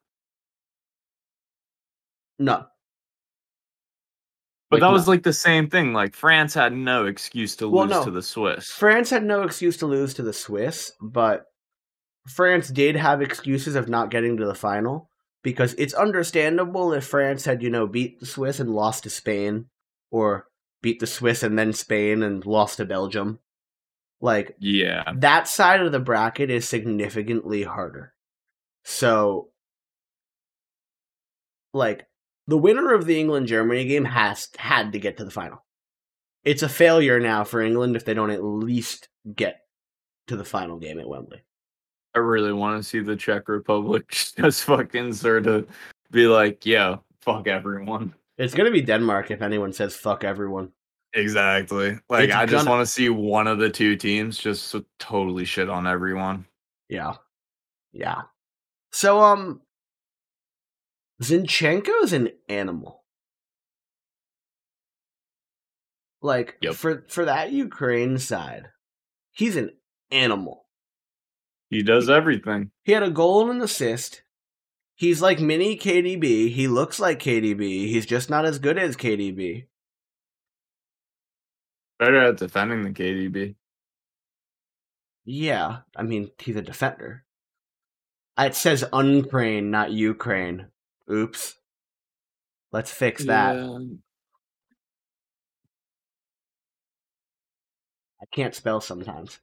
None. 2.39 2.65
But 4.69 4.77
Like, 4.77 4.81
that 4.81 4.87
no. 4.87 4.93
was 4.93 5.07
like 5.07 5.23
the 5.23 5.33
same 5.33 5.69
thing. 5.69 5.93
Like 5.93 6.15
France 6.15 6.53
had 6.53 6.73
no 6.73 7.05
excuse 7.05 7.55
to 7.57 7.67
Well, 7.69 7.85
lose 7.85 7.91
no. 7.97 8.05
to 8.05 8.11
the 8.11 8.21
Swiss. 8.21 8.69
France 8.71 9.09
had 9.09 9.23
no 9.23 9.43
excuse 9.43 9.77
to 9.77 9.85
lose 9.87 10.13
to 10.15 10.23
the 10.23 10.33
Swiss, 10.33 10.91
but 11.01 11.45
France 12.27 12.69
did 12.69 12.95
have 12.95 13.21
excuses 13.21 13.75
of 13.75 13.89
not 13.89 14.09
getting 14.09 14.37
to 14.37 14.45
the 14.45 14.55
final 14.55 15.09
because 15.43 15.75
it's 15.77 15.93
understandable 15.93 16.93
if 16.93 17.05
France 17.05 17.45
had, 17.45 17.61
you 17.61 17.69
know, 17.69 17.85
beat 17.85 18.19
the 18.19 18.25
Swiss 18.25 18.59
and 18.59 18.73
lost 18.73 19.03
to 19.03 19.09
Spain 19.09 19.65
or 20.09 20.47
beat 20.81 20.99
the 20.99 21.07
Swiss 21.07 21.43
and 21.43 21.59
then 21.59 21.73
Spain 21.73 22.23
and 22.23 22.45
lost 22.45 22.77
to 22.77 22.85
Belgium. 22.85 23.39
Like 24.21 24.55
yeah. 24.59 25.11
that 25.17 25.49
side 25.49 25.81
of 25.81 25.91
the 25.91 25.99
bracket 25.99 26.49
is 26.49 26.67
significantly 26.67 27.63
harder. 27.63 28.13
So 28.85 29.49
like 31.73 32.07
the 32.47 32.57
winner 32.57 32.93
of 32.93 33.05
the 33.05 33.19
England 33.19 33.47
Germany 33.47 33.85
game 33.85 34.05
has 34.05 34.49
had 34.57 34.93
to 34.93 34.99
get 34.99 35.17
to 35.17 35.25
the 35.25 35.31
final. 35.31 35.63
It's 36.43 36.63
a 36.63 36.69
failure 36.69 37.19
now 37.19 37.43
for 37.43 37.61
England 37.61 37.95
if 37.95 38.05
they 38.05 38.13
don't 38.13 38.31
at 38.31 38.43
least 38.43 39.09
get 39.35 39.61
to 40.27 40.35
the 40.35 40.45
final 40.45 40.77
game 40.77 40.99
at 40.99 41.07
Wembley. 41.07 41.43
I 42.15 42.19
really 42.19 42.53
want 42.53 42.81
to 42.81 42.87
see 42.87 42.99
the 42.99 43.15
Czech 43.15 43.47
Republic 43.49 44.09
just 44.37 44.63
fucking 44.65 45.13
sort 45.13 45.47
of 45.47 45.67
be 46.11 46.27
like, 46.27 46.65
yeah, 46.65 46.97
fuck 47.21 47.47
everyone. 47.47 48.13
It's 48.37 48.53
going 48.53 48.65
to 48.65 48.71
be 48.71 48.81
Denmark 48.81 49.31
if 49.31 49.41
anyone 49.41 49.73
says 49.73 49.95
fuck 49.95 50.23
everyone. 50.23 50.71
Exactly. 51.13 51.97
Like, 52.09 52.25
It's 52.25 52.35
I 52.35 52.45
just 52.45 52.65
gonna- 52.65 52.75
want 52.77 52.87
to 52.87 52.91
see 52.91 53.09
one 53.09 53.47
of 53.47 53.59
the 53.59 53.69
two 53.69 53.95
teams 53.95 54.37
just 54.37 54.75
totally 54.99 55.45
shit 55.45 55.69
on 55.69 55.85
everyone. 55.87 56.45
Yeah. 56.89 57.15
Yeah. 57.91 58.23
So 58.91 59.21
um 59.21 59.61
Zinchenko's 61.21 62.13
an 62.13 62.29
animal. 62.49 63.03
Like 66.21 66.57
Yep. 66.61 66.75
for 66.75 67.05
for 67.09 67.25
that 67.25 67.51
Ukraine 67.51 68.17
side, 68.17 68.69
he's 69.33 69.55
an 69.55 69.71
animal. 70.11 70.62
He 71.73 71.81
does 71.81 72.07
everything. 72.07 72.69
He 72.83 72.91
had 72.91 73.01
a 73.01 73.09
goal 73.09 73.49
and 73.49 73.57
an 73.57 73.61
assist. 73.63 74.21
He's 74.93 75.23
like 75.23 75.39
mini 75.39 75.75
KDB. 75.75 76.51
He 76.53 76.67
looks 76.67 76.99
like 76.99 77.17
KDB. 77.19 77.87
He's 77.87 78.05
just 78.05 78.29
not 78.29 78.45
as 78.45 78.59
good 78.59 78.77
as 78.77 78.95
KDB. 78.95 79.65
Better 81.97 82.25
at 82.25 82.37
defending 82.37 82.83
than 82.83 82.93
KDB. 82.93 83.55
Yeah, 85.25 85.79
I 85.95 86.03
mean, 86.03 86.29
he's 86.37 86.57
a 86.57 86.61
defender. 86.61 87.23
Uh, 88.37 88.43
it 88.43 88.55
says 88.55 88.85
Ukraine, 88.93 89.71
not 89.71 89.91
Ukraine. 89.91 90.67
Oops. 91.11 91.55
Let's 92.71 92.91
fix 92.91 93.25
that. 93.25 93.55
I 98.21 98.25
can't 98.31 98.53
spell 98.53 98.79
sometimes. 98.79 99.39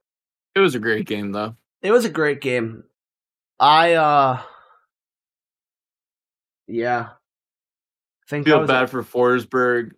It 0.54 0.60
was 0.60 0.76
a 0.76 0.80
great 0.80 1.06
game 1.06 1.32
though. 1.32 1.56
It 1.82 1.92
was 1.92 2.04
a 2.04 2.10
great 2.10 2.40
game. 2.40 2.84
I 3.58 3.94
uh 3.94 4.42
yeah. 6.66 7.08
I 7.10 8.26
think 8.28 8.46
Feel 8.46 8.66
bad 8.66 8.90
for 8.90 9.02
Forsberg. 9.02 9.92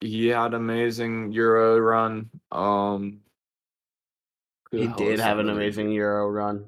He 0.00 0.28
had 0.28 0.54
amazing 0.54 1.32
Euro 1.32 1.78
run. 1.78 2.30
Um 2.50 3.20
he 4.70 4.88
did 4.88 5.20
have 5.20 5.38
an 5.38 5.48
amazing 5.48 5.90
Euro 5.92 6.28
run. 6.28 6.66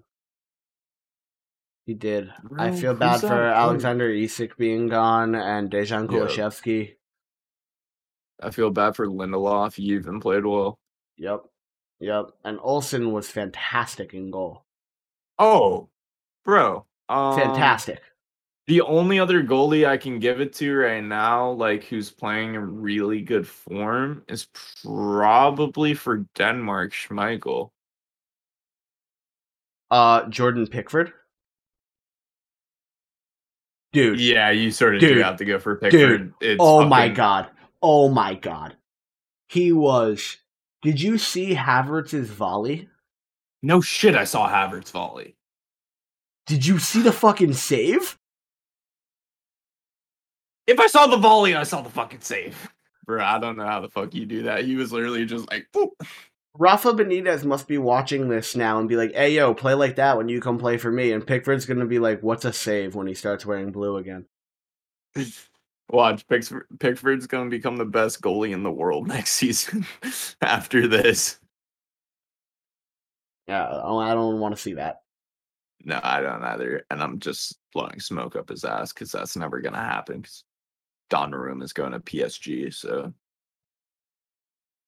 He 1.87 1.95
did. 1.95 2.33
I 2.59 2.73
feel 2.73 2.95
bad 2.95 3.21
for 3.21 3.29
that? 3.29 3.57
Oh, 3.57 3.69
Alexander 3.71 4.11
Isak 4.11 4.57
being 4.57 4.89
gone 4.89 5.35
and 5.37 5.71
Dejan. 5.71 6.09
Kulusevski. 6.09 6.95
I 8.43 8.51
feel 8.51 8.71
bad 8.71 8.97
for 8.97 9.07
Lindelof. 9.07 9.75
He 9.77 9.85
even 9.85 10.21
played 10.21 10.45
well. 10.45 10.79
Yep. 11.17 11.45
Yep. 12.01 12.27
And 12.45 12.59
Olsen 12.63 13.13
was 13.13 13.31
fantastic 13.31 14.15
in 14.15 14.31
goal. 14.31 14.65
Oh, 15.39 15.89
bro. 16.45 16.87
Um, 17.09 17.39
Fantastic. 17.39 18.01
The 18.67 18.81
only 18.81 19.21
other 19.21 19.45
goalie 19.45 19.87
I 19.87 19.97
can 19.97 20.19
give 20.19 20.41
it 20.41 20.53
to 20.55 20.75
right 20.75 21.03
now, 21.03 21.51
like 21.53 21.85
who's 21.85 22.11
playing 22.11 22.57
in 22.57 22.81
really 22.81 23.21
good 23.23 23.47
form, 23.47 24.25
is 24.29 24.49
probably 24.83 25.95
for 25.95 26.27
Denmark, 26.35 26.93
Schmeichel. 26.93 27.71
Uh 29.89 30.29
Jordan 30.29 30.67
Pickford. 30.67 31.13
Dude. 33.93 34.21
Yeah, 34.21 34.51
you 34.51 34.73
sort 34.73 34.97
of 34.97 35.01
Dude. 35.01 35.15
do 35.15 35.23
have 35.23 35.37
to 35.37 35.45
go 35.45 35.61
for 35.61 35.77
Pickford. 35.77 36.35
It's 36.41 36.59
oh 36.59 36.85
my 36.89 37.09
god. 37.09 37.49
Oh 37.81 38.09
my 38.09 38.35
god. 38.35 38.77
He 39.49 39.71
was 39.73 40.39
Did 40.87 41.01
you 41.01 41.19
see 41.19 41.53
Havertz's 41.53 42.31
volley? 42.31 42.89
No 43.61 43.81
shit, 43.81 44.15
I 44.15 44.23
saw 44.23 44.49
Havertz 44.49 44.93
volley. 44.93 45.35
Did 46.47 46.65
you 46.65 46.79
see 46.79 47.03
the 47.03 47.11
fucking 47.11 47.55
save? 47.55 48.17
If 50.69 50.79
I 50.79 50.87
saw 50.87 51.09
the 51.09 51.17
volley, 51.17 51.57
I 51.57 51.65
saw 51.65 51.81
the 51.81 51.91
fucking 51.91 52.21
save. 52.21 52.73
Bro, 53.05 53.25
I 53.25 53.41
don't 53.41 53.57
know 53.57 53.67
how 53.67 53.81
the 53.81 53.89
fuck 53.89 54.15
you 54.15 54.27
do 54.27 54.45
that. 54.45 54.65
He 54.65 54.77
was 54.77 54.93
literally 54.93 55.25
just 55.25 55.51
like, 55.51 55.67
"Boop." 55.75 55.91
Rafa 56.57 56.93
Benitez 56.93 57.43
must 57.43 57.67
be 57.67 57.79
watching 57.79 58.29
this 58.29 58.55
now 58.55 58.79
and 58.79 58.89
be 58.89 58.95
like, 58.95 59.13
"Hey 59.13 59.35
yo, 59.35 59.55
play 59.55 59.75
like 59.75 59.97
that 59.97 60.17
when 60.17 60.29
you 60.29 60.41
come 60.41 60.57
play 60.57 60.79
for 60.79 60.93
me." 60.93 61.11
And 61.11 61.27
Pickford's 61.27 61.67
gonna 61.67 61.87
be 61.87 61.99
like, 61.99 62.23
"What's 62.23 62.45
a 62.45 62.53
save?" 62.53 62.95
when 62.95 63.09
he 63.09 63.15
starts 63.15 63.45
wearing 63.45 63.73
blue 63.73 63.97
again. 63.97 64.27
Watch, 65.91 66.27
Pickford, 66.27 66.67
Pickford's 66.81 67.27
gonna 67.27 67.51
become 67.51 67.77
the 67.77 67.85
best 67.85 68.21
goalie 68.21 68.53
in 68.53 68.63
the 68.63 68.71
world 68.71 69.07
next 69.09 69.33
season 69.33 69.87
after 70.43 70.89
this. 70.89 71.39
Yeah, 73.47 73.69
oh, 73.71 73.99
I 73.99 74.15
don't 74.15 74.41
want 74.41 74.57
to 74.57 74.61
see 74.61 74.75
that. 74.75 75.03
No, 75.85 76.01
I 76.03 76.21
don't 76.21 76.43
either. 76.43 76.85
And 76.91 77.01
I'm 77.01 77.21
just 77.21 77.59
blowing 77.73 78.01
smoke 78.01 78.35
up 78.35 78.49
his 78.49 78.65
ass 78.65 78.93
because 78.93 79.13
that's 79.13 79.37
never 79.37 79.61
gonna 79.61 79.79
happen. 79.79 80.23
Because 80.23 80.45
Donnarumma 81.11 81.63
is 81.63 81.73
going 81.73 81.93
to 81.93 82.01
PSG, 82.01 82.75
so 82.75 83.13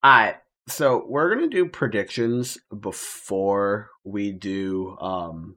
All 0.02 0.10
right, 0.10 0.36
so 0.66 1.04
we're 1.06 1.32
gonna 1.32 1.48
do 1.48 1.66
predictions 1.66 2.58
before 2.80 3.90
we 4.02 4.32
do 4.32 4.96
um 4.98 5.56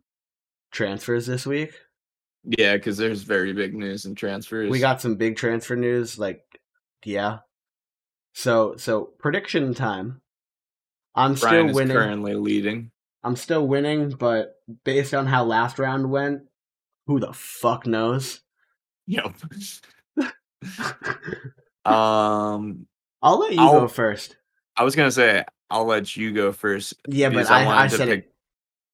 transfers 0.72 1.26
this 1.26 1.48
week. 1.48 1.74
Yeah, 2.44 2.76
because 2.76 2.98
there's 2.98 3.22
very 3.22 3.54
big 3.54 3.76
news 3.76 4.06
and 4.06 4.18
transfers. 4.18 4.70
We 4.70 4.80
got 4.80 5.02
some 5.02 5.16
big 5.16 5.36
transfer 5.36 5.76
news, 5.76 6.18
like 6.18 6.44
yeah. 7.06 7.40
So 8.34 8.76
so 8.78 9.12
prediction 9.20 9.74
time. 9.74 10.22
I'm 11.14 11.36
Brian 11.36 11.68
still 11.68 11.76
winning. 11.76 11.96
currently 11.96 12.36
leading. 12.36 12.92
I'm 13.24 13.36
still 13.36 13.68
winning, 13.68 14.10
but 14.12 14.56
based 14.84 15.14
on 15.14 15.28
how 15.28 15.44
last 15.44 15.78
round 15.78 16.10
went, 16.10 16.44
who 17.06 17.20
the 17.20 17.34
fuck 17.34 17.86
knows? 17.86 18.42
Yep. 19.08 19.36
um, 21.86 22.88
I'll 23.22 23.40
let 23.40 23.54
you 23.54 23.60
I'll- 23.62 23.82
go 23.82 23.88
first. 23.88 24.38
I 24.78 24.84
was 24.84 24.96
gonna 24.96 25.12
say 25.12 25.44
I'll 25.70 25.86
let 25.86 26.16
you 26.16 26.32
go 26.32 26.52
first. 26.54 26.96
Yeah, 27.08 27.30
but 27.30 27.52
I, 27.52 27.64
I, 27.64 27.66
wanted 27.66 27.92
said 27.92 28.08
pick- 28.08 28.20
it. 28.26 28.34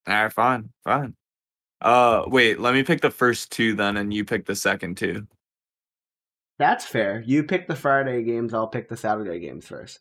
All 0.08 0.24
right, 0.24 0.34
fine, 0.34 0.70
fine. 0.84 1.16
Uh, 1.82 2.24
wait, 2.28 2.60
let 2.60 2.74
me 2.74 2.84
pick 2.84 3.02
the 3.02 3.12
first 3.12 3.52
two 3.52 3.76
then, 3.76 3.98
and 3.98 4.14
you 4.14 4.26
pick 4.26 4.46
the 4.46 4.56
second 4.56 4.98
two. 4.98 5.28
That's 6.60 6.86
fair. 6.86 7.24
You 7.26 7.44
pick 7.44 7.68
the 7.68 7.76
Friday 7.76 8.24
games. 8.24 8.54
I'll 8.54 8.68
pick 8.68 8.90
the 8.90 8.98
Saturday 8.98 9.40
games 9.40 9.68
first. 9.68 10.00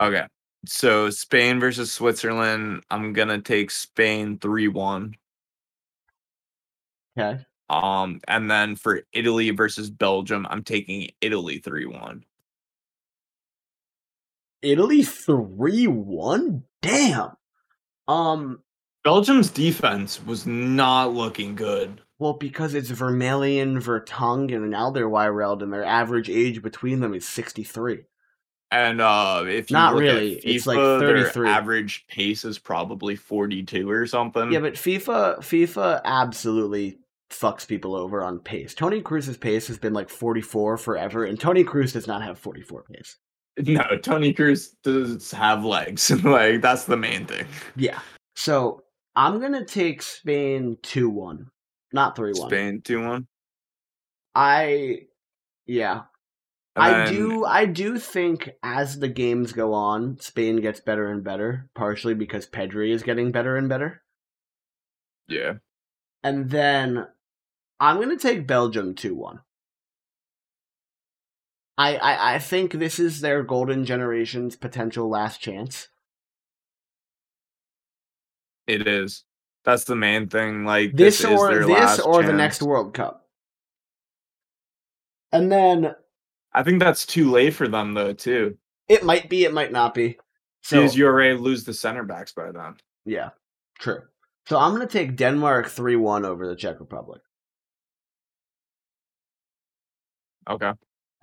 Okay. 0.00 0.24
So 0.66 1.10
Spain 1.10 1.60
versus 1.60 1.92
Switzerland. 1.92 2.84
I'm 2.90 3.12
gonna 3.12 3.40
take 3.40 3.70
Spain 3.70 4.38
three 4.38 4.68
one. 4.68 5.14
Okay. 7.18 7.44
Um, 7.70 8.20
and 8.28 8.50
then 8.50 8.76
for 8.76 9.02
Italy 9.12 9.50
versus 9.50 9.90
Belgium, 9.90 10.46
I'm 10.48 10.62
taking 10.62 11.10
Italy 11.20 11.58
three 11.58 11.86
one. 11.86 12.24
Italy 14.62 15.02
three 15.02 15.86
one. 15.86 16.64
Damn. 16.82 17.32
Um. 18.06 18.60
Belgium's 19.04 19.50
defense 19.50 20.24
was 20.24 20.46
not 20.46 21.12
looking 21.12 21.54
good. 21.54 22.00
Well, 22.18 22.32
because 22.32 22.74
it's 22.74 22.90
Vermaelen, 22.90 23.82
Vertonghen, 23.82 24.64
and 24.64 24.72
Alderweireld, 24.72 25.62
and 25.62 25.72
their 25.72 25.84
average 25.84 26.30
age 26.30 26.62
between 26.62 27.00
them 27.00 27.14
is 27.14 27.26
sixty 27.28 27.64
three. 27.64 28.04
And 28.70 29.00
uh 29.00 29.44
if 29.46 29.70
you 29.70 29.74
Not 29.74 29.94
look 29.94 30.02
really, 30.02 30.38
at 30.38 30.44
FIFA, 30.44 30.54
it's 30.54 30.66
like 30.66 30.76
33. 30.78 31.48
average 31.48 32.06
pace 32.08 32.44
is 32.44 32.58
probably 32.58 33.14
42 33.14 33.88
or 33.88 34.06
something. 34.06 34.50
Yeah, 34.50 34.60
but 34.60 34.74
FIFA 34.74 35.38
FIFA 35.38 36.00
absolutely 36.04 36.98
fucks 37.30 37.66
people 37.66 37.94
over 37.94 38.24
on 38.24 38.38
pace. 38.38 38.74
Toni 38.74 39.00
Kroos's 39.00 39.36
pace 39.36 39.66
has 39.68 39.78
been 39.78 39.92
like 39.92 40.08
44 40.08 40.76
forever, 40.76 41.24
and 41.24 41.38
Toni 41.38 41.62
Kroos 41.62 41.92
does 41.92 42.06
not 42.06 42.22
have 42.22 42.38
44 42.38 42.84
pace. 42.84 43.16
no, 43.58 43.84
Toni 44.02 44.32
Kroos 44.32 44.70
does 44.82 45.30
have 45.30 45.64
legs. 45.64 46.10
like 46.24 46.60
that's 46.60 46.84
the 46.84 46.96
main 46.96 47.26
thing. 47.26 47.46
Yeah. 47.76 48.00
So 48.34 48.83
I'm 49.16 49.40
gonna 49.40 49.64
take 49.64 50.02
Spain 50.02 50.78
2-1. 50.82 51.46
Not 51.92 52.16
3-1. 52.16 52.46
Spain 52.46 52.80
2-1. 52.82 53.26
I 54.34 55.06
yeah. 55.66 56.02
And 56.76 56.84
I 56.84 57.10
do 57.10 57.44
I 57.44 57.66
do 57.66 57.98
think 57.98 58.50
as 58.62 58.98
the 58.98 59.08
games 59.08 59.52
go 59.52 59.72
on, 59.72 60.18
Spain 60.18 60.60
gets 60.60 60.80
better 60.80 61.06
and 61.06 61.22
better, 61.22 61.70
partially 61.74 62.14
because 62.14 62.48
Pedri 62.48 62.90
is 62.90 63.04
getting 63.04 63.30
better 63.30 63.56
and 63.56 63.68
better. 63.68 64.02
Yeah. 65.28 65.54
And 66.24 66.50
then 66.50 67.06
I'm 67.78 68.00
gonna 68.00 68.16
take 68.16 68.46
Belgium 68.46 68.94
2-1. 68.94 69.40
I, 71.76 71.96
I 71.96 72.34
I 72.34 72.38
think 72.38 72.72
this 72.72 72.98
is 72.98 73.20
their 73.20 73.42
golden 73.42 73.84
generation's 73.84 74.56
potential 74.56 75.08
last 75.08 75.40
chance. 75.40 75.88
It 78.66 78.86
is. 78.86 79.24
That's 79.64 79.84
the 79.84 79.96
main 79.96 80.28
thing. 80.28 80.64
Like 80.64 80.92
This, 80.92 81.18
this, 81.18 81.30
is 81.30 81.38
or 81.40 81.64
this 81.64 82.00
or 82.00 82.22
the 82.22 82.32
next 82.32 82.62
World 82.62 82.94
Cup. 82.94 83.26
And 85.32 85.50
then 85.50 85.94
I 86.52 86.62
think 86.62 86.80
that's 86.80 87.06
too 87.06 87.30
late 87.30 87.54
for 87.54 87.66
them 87.66 87.94
though, 87.94 88.12
too. 88.12 88.56
it 88.88 89.02
might 89.02 89.28
be, 89.28 89.44
it 89.44 89.52
might 89.52 89.72
not 89.72 89.94
be. 89.94 90.18
So 90.62 90.82
you 90.82 91.06
already 91.06 91.36
lose 91.36 91.64
the 91.64 91.74
center 91.74 92.04
backs 92.04 92.32
by 92.32 92.50
then. 92.52 92.76
yeah, 93.04 93.30
true. 93.78 94.00
So 94.46 94.58
I'm 94.58 94.72
gonna 94.72 94.86
take 94.86 95.16
Denmark 95.16 95.68
three 95.68 95.96
one 95.96 96.24
over 96.24 96.46
the 96.46 96.56
Czech 96.56 96.80
Republic. 96.80 97.20
Okay. 100.48 100.72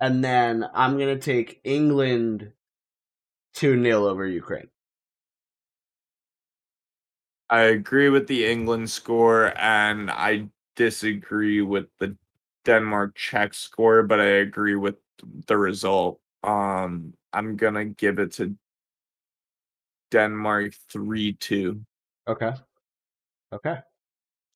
And 0.00 0.22
then 0.24 0.66
I'm 0.74 0.98
gonna 0.98 1.18
take 1.18 1.60
England 1.64 2.52
two 3.54 3.80
0 3.82 4.06
over 4.08 4.26
Ukraine. 4.26 4.68
I 7.52 7.64
agree 7.64 8.08
with 8.08 8.26
the 8.28 8.46
England 8.46 8.88
score 8.88 9.52
and 9.58 10.10
I 10.10 10.48
disagree 10.74 11.60
with 11.60 11.84
the 12.00 12.16
Denmark 12.64 13.14
Czech 13.14 13.52
score, 13.52 14.02
but 14.04 14.20
I 14.20 14.40
agree 14.40 14.74
with 14.74 14.94
the 15.46 15.58
result. 15.58 16.18
Um 16.42 17.12
I'm 17.34 17.56
gonna 17.56 17.84
give 17.84 18.18
it 18.18 18.32
to 18.32 18.56
Denmark 20.10 20.72
3-2 20.90 21.84
Okay. 22.26 22.52
Okay. 23.52 23.80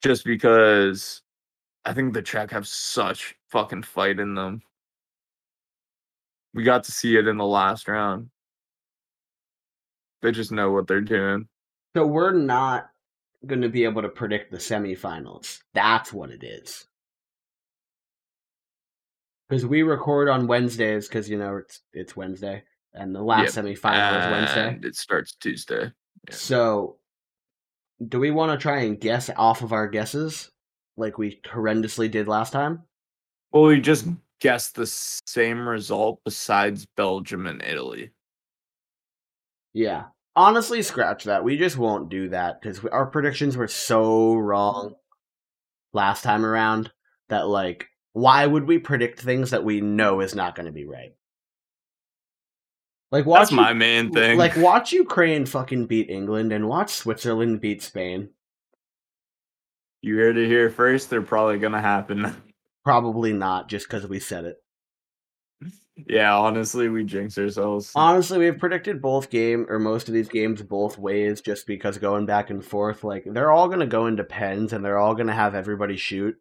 just 0.02 0.24
because 0.24 1.20
I 1.84 1.92
think 1.92 2.14
the 2.14 2.22
Czech 2.22 2.50
have 2.52 2.66
such 2.66 3.36
fucking 3.50 3.82
fight 3.82 4.18
in 4.20 4.34
them. 4.34 4.62
We 6.54 6.64
got 6.64 6.84
to 6.84 6.92
see 6.92 7.16
it 7.18 7.28
in 7.28 7.36
the 7.36 7.44
last 7.44 7.88
round. 7.88 8.30
They 10.22 10.32
just 10.32 10.50
know 10.50 10.72
what 10.72 10.86
they're 10.86 11.02
doing. 11.02 11.46
So 11.96 12.06
we're 12.06 12.32
not 12.32 12.90
going 13.46 13.62
to 13.62 13.70
be 13.70 13.84
able 13.84 14.02
to 14.02 14.10
predict 14.10 14.50
the 14.50 14.58
semifinals. 14.58 15.60
That's 15.72 16.12
what 16.12 16.28
it 16.30 16.44
is. 16.44 16.84
Because 19.48 19.64
we 19.64 19.82
record 19.82 20.28
on 20.28 20.46
Wednesdays, 20.46 21.08
because 21.08 21.30
you 21.30 21.38
know 21.38 21.56
it's 21.56 21.80
it's 21.94 22.14
Wednesday, 22.14 22.64
and 22.92 23.14
the 23.14 23.22
last 23.22 23.56
semifinal 23.56 24.18
is 24.18 24.30
Wednesday. 24.30 24.68
And 24.74 24.84
it 24.84 24.94
starts 24.94 25.36
Tuesday. 25.36 25.90
yeah. 26.28 26.34
So, 26.34 26.98
do 28.06 28.20
we 28.20 28.30
want 28.30 28.52
to 28.52 28.62
try 28.62 28.80
and 28.80 29.00
guess 29.00 29.30
off 29.34 29.62
of 29.62 29.72
our 29.72 29.88
guesses, 29.88 30.50
like 30.98 31.16
we 31.16 31.40
horrendously 31.46 32.10
did 32.10 32.28
last 32.28 32.52
time? 32.52 32.82
Well, 33.52 33.62
we 33.62 33.80
just 33.80 34.06
guessed 34.42 34.74
the 34.74 34.86
same 34.86 35.66
result 35.66 36.20
besides 36.26 36.86
Belgium 36.94 37.46
and 37.46 37.62
Italy. 37.62 38.10
Yeah. 39.72 40.08
Honestly, 40.36 40.82
scratch 40.82 41.24
that. 41.24 41.44
We 41.44 41.56
just 41.56 41.78
won't 41.78 42.10
do 42.10 42.28
that 42.28 42.60
because 42.60 42.84
our 42.84 43.06
predictions 43.06 43.56
were 43.56 43.68
so 43.68 44.34
wrong 44.34 44.94
last 45.94 46.22
time 46.22 46.44
around 46.44 46.92
that, 47.30 47.48
like, 47.48 47.88
why 48.12 48.46
would 48.46 48.68
we 48.68 48.78
predict 48.78 49.20
things 49.20 49.50
that 49.50 49.64
we 49.64 49.80
know 49.80 50.20
is 50.20 50.34
not 50.34 50.54
going 50.54 50.66
to 50.66 50.72
be 50.72 50.84
right? 50.84 51.14
Like, 53.10 53.24
watch 53.24 53.40
That's 53.40 53.52
my 53.52 53.72
main 53.72 54.12
thing. 54.12 54.36
Like, 54.36 54.56
watch 54.56 54.92
Ukraine 54.92 55.46
fucking 55.46 55.86
beat 55.86 56.10
England 56.10 56.52
and 56.52 56.68
watch 56.68 56.90
Switzerland 56.90 57.60
beat 57.60 57.82
Spain. 57.82 58.30
you 60.02 60.16
heard 60.16 60.36
it 60.36 60.48
here 60.48 60.70
first. 60.70 61.08
They're 61.08 61.22
probably 61.22 61.58
gonna 61.58 61.80
happen. 61.80 62.34
Probably 62.84 63.32
not, 63.32 63.68
just 63.68 63.88
because 63.88 64.06
we 64.06 64.20
said 64.20 64.44
it. 64.44 64.62
Yeah, 66.06 66.36
honestly, 66.36 66.88
we 66.88 67.04
jinx 67.04 67.38
ourselves. 67.38 67.90
Honestly, 67.94 68.38
we've 68.38 68.58
predicted 68.58 69.00
both 69.00 69.30
game 69.30 69.64
or 69.68 69.78
most 69.78 70.08
of 70.08 70.14
these 70.14 70.28
games 70.28 70.62
both 70.62 70.98
ways, 70.98 71.40
just 71.40 71.66
because 71.66 71.96
going 71.96 72.26
back 72.26 72.50
and 72.50 72.64
forth, 72.64 73.02
like 73.02 73.24
they're 73.26 73.50
all 73.50 73.68
gonna 73.68 73.86
go 73.86 74.06
into 74.06 74.22
pens 74.24 74.72
and 74.74 74.84
they're 74.84 74.98
all 74.98 75.14
gonna 75.14 75.32
have 75.32 75.54
everybody 75.54 75.96
shoot, 75.96 76.36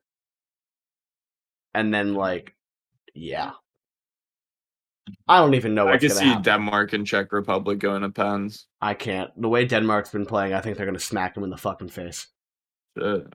and 1.74 1.94
then 1.94 2.16
like, 2.16 2.54
yeah, 3.14 3.54
I 5.28 5.40
don't 5.40 5.54
even 5.54 5.74
know 5.74 5.88
I 5.88 5.98
can 5.98 6.10
see 6.10 6.26
happen. 6.26 6.44
Denmark 6.44 6.94
and 6.94 7.08
Czech 7.08 7.32
Republic 7.32 7.80
going 7.80 8.02
to 8.02 8.10
pens. 8.10 8.68
I 8.82 8.94
can't. 8.94 9.30
The 9.40 9.48
way 9.48 9.66
Denmark's 9.66 10.10
been 10.10 10.26
playing, 10.26 10.54
I 10.54 10.62
think 10.62 10.76
they're 10.76 10.86
gonna 10.86 11.00
smack 11.00 11.34
them 11.34 11.44
in 11.44 11.50
the 11.50 11.58
fucking 11.58 11.90
face. 11.90 12.28
Shit. 12.98 13.28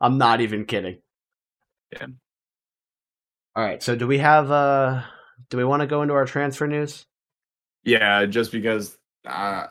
I'm 0.00 0.18
not 0.18 0.40
even 0.40 0.66
kidding. 0.66 0.98
Yeah. 1.92 2.06
All 3.56 3.64
right. 3.64 3.82
So 3.82 3.94
do 3.96 4.06
we 4.06 4.18
have? 4.18 4.50
uh 4.50 5.02
Do 5.50 5.56
we 5.56 5.64
want 5.64 5.80
to 5.80 5.86
go 5.86 6.02
into 6.02 6.14
our 6.14 6.24
transfer 6.26 6.66
news? 6.66 7.06
Yeah, 7.84 8.26
just 8.26 8.52
because 8.52 8.98
uh 9.26 9.66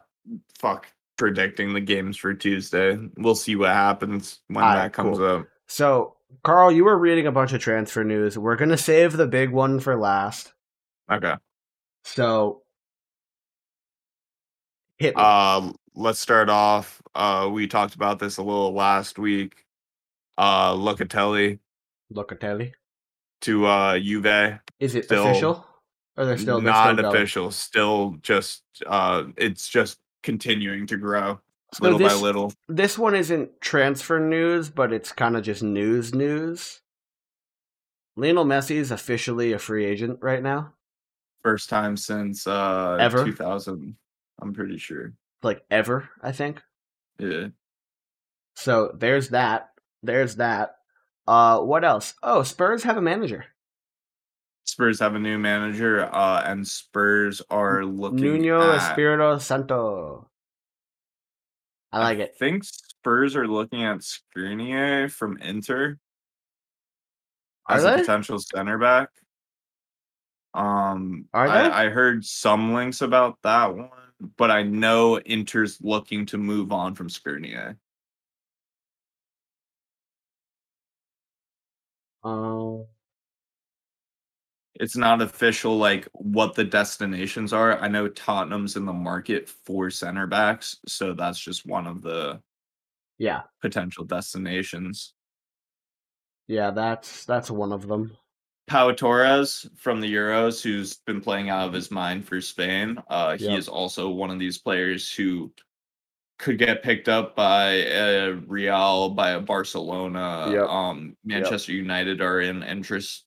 fuck 0.60 0.88
predicting 1.18 1.74
the 1.74 1.82
games 1.82 2.18
for 2.18 2.34
Tuesday. 2.34 2.98
We'll 3.18 3.36
see 3.36 3.56
what 3.56 3.70
happens 3.70 4.40
when 4.48 4.64
Alright, 4.64 4.78
that 4.92 4.94
comes 4.94 5.18
cool. 5.18 5.28
up. 5.28 5.48
So, 5.68 6.16
Karl, 6.44 6.72
you 6.72 6.86
were 6.86 6.98
reading 6.98 7.28
a 7.28 7.32
bunch 7.32 7.54
of 7.54 7.62
transfer 7.62 8.04
news. 8.04 8.38
We're 8.38 8.56
gonna 8.56 8.78
save 8.78 9.14
the 9.18 9.28
big 9.28 9.50
one 9.52 9.80
for 9.80 9.96
last. 9.96 10.54
Okay. 11.12 11.36
So, 12.06 12.64
hit 14.98 15.16
me. 15.16 15.22
Uh 15.24 15.74
let's 15.96 16.20
start 16.20 16.50
off. 16.50 17.02
Uh 17.14 17.50
we 17.52 17.68
talked 17.68 17.96
about 17.96 18.20
this 18.20 18.38
a 18.38 18.44
little 18.44 18.74
last 18.74 19.20
week. 19.20 19.66
Uh 20.38 20.74
Locatelli 20.74 21.60
Locatelli. 22.14 22.74
To 23.44 23.66
uh 23.66 24.00
Juve. 24.00 24.60
Is 24.80 24.96
it 24.96 25.06
Still 25.06 25.28
official? 25.30 25.68
Or 26.18 26.26
they're 26.26 26.38
still 26.38 26.60
they're 26.62 26.72
not 26.72 26.96
still 26.98 27.10
official. 27.10 27.52
Still 27.52 28.16
just 28.22 28.64
uh 28.86 29.26
it's 29.38 29.68
just 29.68 30.00
continuing 30.22 30.88
to 30.88 30.98
grow. 30.98 31.40
So 31.74 31.84
little 31.84 32.00
by 32.00 32.14
little. 32.14 32.54
This 32.68 32.98
one 32.98 33.16
isn't 33.16 33.60
transfer 33.62 34.20
news, 34.20 34.70
but 34.70 34.94
it's 34.94 35.12
kind 35.12 35.36
of 35.36 35.44
just 35.44 35.64
news 35.64 36.14
news. 36.14 36.82
Lionel 38.16 38.46
Messi 38.46 38.76
is 38.76 38.92
officially 38.92 39.54
a 39.54 39.60
free 39.60 39.86
agent 39.86 40.20
right 40.22 40.42
now. 40.44 40.74
First 41.42 41.70
time 41.70 41.98
since 41.98 42.48
uh 42.48 42.98
Ever? 43.00 43.26
2000. 43.26 43.96
I'm 44.42 44.54
pretty 44.54 44.78
sure. 44.78 45.14
Like 45.42 45.64
ever, 45.70 46.10
I 46.22 46.32
think. 46.32 46.62
Yeah. 47.20 47.48
So 48.56 48.92
there's 48.96 49.30
that. 49.30 49.72
There's 50.04 50.36
that. 50.36 50.78
Uh 51.28 51.60
what 51.60 51.84
else? 51.84 52.14
Oh, 52.24 52.44
Spurs 52.44 52.84
have 52.84 52.98
a 52.98 53.02
manager. 53.02 53.46
Spurs 54.66 55.00
have 55.02 55.16
a 55.16 55.20
new 55.20 55.38
manager, 55.38 56.06
uh, 56.14 56.42
and 56.46 56.66
Spurs 56.66 57.42
are 57.50 57.84
looking 57.84 58.22
Nuno 58.22 58.72
at. 58.72 58.78
Espirito 58.92 59.38
Santo. 59.38 60.30
I 61.92 62.00
like 62.00 62.20
it. 62.20 62.36
think 62.40 62.64
Spurs 62.64 63.36
are 63.36 63.48
looking 63.48 63.84
at 63.84 64.00
Skriniar 64.00 65.12
from 65.12 65.38
Inter 65.38 65.98
Are 67.68 67.76
as 67.76 67.84
they? 67.84 67.94
a 67.94 67.98
potential 68.00 68.40
center 68.40 68.78
back. 68.78 69.10
Um, 70.56 71.26
Are 71.34 71.48
they? 71.48 71.54
I, 71.54 71.86
I 71.86 71.90
heard 71.90 72.24
some 72.26 72.74
links 72.74 73.02
about 73.02 73.38
that 73.44 73.76
one, 73.76 73.90
but 74.38 74.50
I 74.50 74.64
know 74.64 75.20
Inter's 75.20 75.80
looking 75.82 76.26
to 76.28 76.38
move 76.38 76.72
on 76.72 76.96
from 76.96 77.10
Skriniar. 77.10 77.76
Um 82.24 82.86
It's 84.76 84.96
not 84.98 85.22
official, 85.22 85.78
like 85.78 86.08
what 86.14 86.56
the 86.56 86.64
destinations 86.64 87.54
are. 87.54 87.78
I 87.80 87.88
know 87.88 88.08
Tottenham's 88.08 88.76
in 88.76 88.86
the 88.86 88.94
market 88.94 89.48
for 89.48 89.90
center 89.92 90.26
backs, 90.28 90.78
so 90.88 91.14
that's 91.14 91.40
just 91.40 91.66
one 91.66 91.86
of 91.86 92.02
the 92.02 92.42
yeah. 93.20 93.44
potential 93.62 94.04
destinations. 94.06 95.14
Yeah, 96.48 96.72
that's 96.72 97.26
that's 97.26 97.52
one 97.52 97.72
of 97.72 97.88
them. 97.88 98.18
Pau 98.68 98.92
Torres 98.92 99.68
from 99.76 100.02
the 100.02 100.12
Euros, 100.14 100.62
who's 100.64 100.96
been 100.96 101.22
playing 101.22 101.50
out 101.50 101.68
of 101.68 101.74
his 101.74 101.92
mind 101.92 102.28
for 102.28 102.42
Spain. 102.42 102.98
Uh, 103.10 103.38
he 103.38 103.46
Yep. 103.46 103.58
is 103.58 103.68
also 103.68 104.10
one 104.10 104.32
of 104.32 104.40
these 104.40 104.58
players 104.58 105.12
who 105.12 105.54
could 106.44 106.58
get 106.58 106.84
picked 106.84 107.08
up 107.08 107.36
by 107.38 107.70
a 107.72 108.34
Real, 108.34 109.10
by 109.10 109.32
a 109.32 109.40
Barcelona. 109.40 110.50
Yep. 110.52 110.68
Um, 110.68 111.16
Manchester 111.24 111.72
United 111.72 112.22
are 112.22 112.42
in 112.42 112.64
interest 112.64 113.24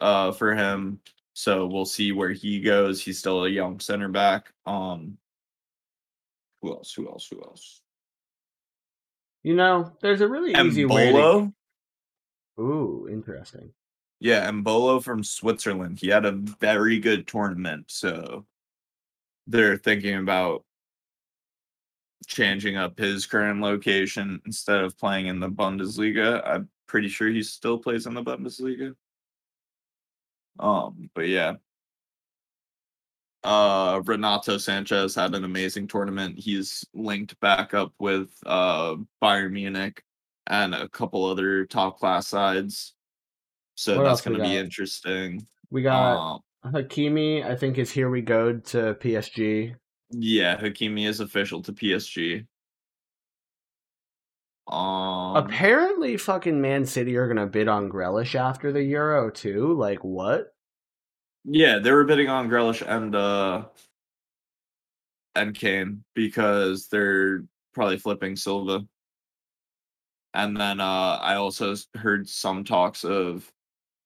uh, 0.00 0.30
for 0.30 0.54
him, 0.54 1.00
so 1.32 1.66
we'll 1.66 1.84
see 1.84 2.12
where 2.12 2.30
he 2.30 2.60
goes. 2.60 3.02
He's 3.02 3.18
still 3.18 3.44
a 3.44 3.48
young 3.48 3.80
center 3.80 4.08
back. 4.08 4.52
Um, 4.66 5.18
who 6.62 6.72
else? 6.72 6.94
Who 6.94 7.08
else? 7.08 7.26
Who 7.28 7.42
else? 7.42 7.80
You 9.42 9.56
know, 9.56 9.92
there's 10.00 10.20
a 10.20 10.28
really 10.28 10.54
easy 10.54 10.84
way 10.84 11.10
to. 11.10 11.52
Ooh, 12.60 13.08
interesting. 13.10 13.72
Yeah, 14.20 14.48
Embolo 14.48 15.02
from 15.02 15.24
Switzerland. 15.24 15.98
He 15.98 16.08
had 16.08 16.24
a 16.24 16.32
very 16.32 17.00
good 17.00 17.26
tournament, 17.26 17.86
so 17.88 18.44
they're 19.48 19.78
thinking 19.78 20.16
about 20.16 20.64
changing 22.26 22.76
up 22.76 22.98
his 22.98 23.26
current 23.26 23.60
location 23.60 24.40
instead 24.46 24.80
of 24.82 24.96
playing 24.98 25.26
in 25.26 25.40
the 25.40 25.48
Bundesliga. 25.48 26.42
I'm 26.46 26.68
pretty 26.86 27.08
sure 27.08 27.28
he 27.28 27.42
still 27.42 27.78
plays 27.78 28.06
in 28.06 28.14
the 28.14 28.22
Bundesliga. 28.22 28.94
Um, 30.58 31.10
but 31.14 31.28
yeah. 31.28 31.54
Uh 33.42 34.02
Renato 34.04 34.56
Sanches 34.56 35.16
had 35.16 35.34
an 35.34 35.44
amazing 35.44 35.88
tournament. 35.88 36.38
He's 36.38 36.84
linked 36.92 37.40
back 37.40 37.72
up 37.72 37.94
with 37.98 38.28
uh 38.44 38.96
Bayern 39.22 39.52
Munich 39.52 40.02
and 40.46 40.74
a 40.74 40.88
couple 40.88 41.24
other 41.24 41.64
top 41.64 41.98
class 41.98 42.26
sides. 42.26 42.94
So 43.76 43.96
What 43.96 44.04
that's 44.04 44.20
going 44.20 44.36
to 44.36 44.42
be 44.42 44.56
interesting. 44.56 45.46
We 45.70 45.80
got 45.80 46.40
Um, 46.64 46.72
Hakimi, 46.74 47.42
I 47.42 47.56
think 47.56 47.78
is 47.78 47.90
here 47.90 48.10
we 48.10 48.20
go 48.20 48.58
to 48.58 48.94
PSG. 49.00 49.74
Yeah, 50.10 50.56
Hakimi 50.56 51.06
is 51.06 51.20
official 51.20 51.62
to 51.62 51.72
PSG. 51.72 52.46
Um, 54.66 55.36
Apparently 55.36 56.16
fucking 56.16 56.60
Man 56.60 56.86
City 56.86 57.16
are 57.16 57.26
gonna 57.26 57.46
bid 57.46 57.66
on 57.68 57.90
Grealish 57.90 58.34
after 58.34 58.70
the 58.72 58.82
Euro 58.82 59.30
too. 59.30 59.72
Like 59.74 60.04
what? 60.04 60.54
yeah, 61.44 61.78
they 61.78 61.90
were 61.90 62.04
bidding 62.04 62.28
on 62.28 62.48
Grealish 62.48 62.86
and 62.86 63.14
uh 63.14 63.64
and 65.34 65.54
Kane 65.54 66.04
because 66.14 66.88
they're 66.88 67.44
probably 67.72 67.98
flipping 67.98 68.36
Silva. 68.36 68.86
And 70.34 70.56
then 70.56 70.80
uh 70.80 71.18
I 71.20 71.36
also 71.36 71.74
heard 71.96 72.28
some 72.28 72.62
talks 72.62 73.04
of 73.04 73.50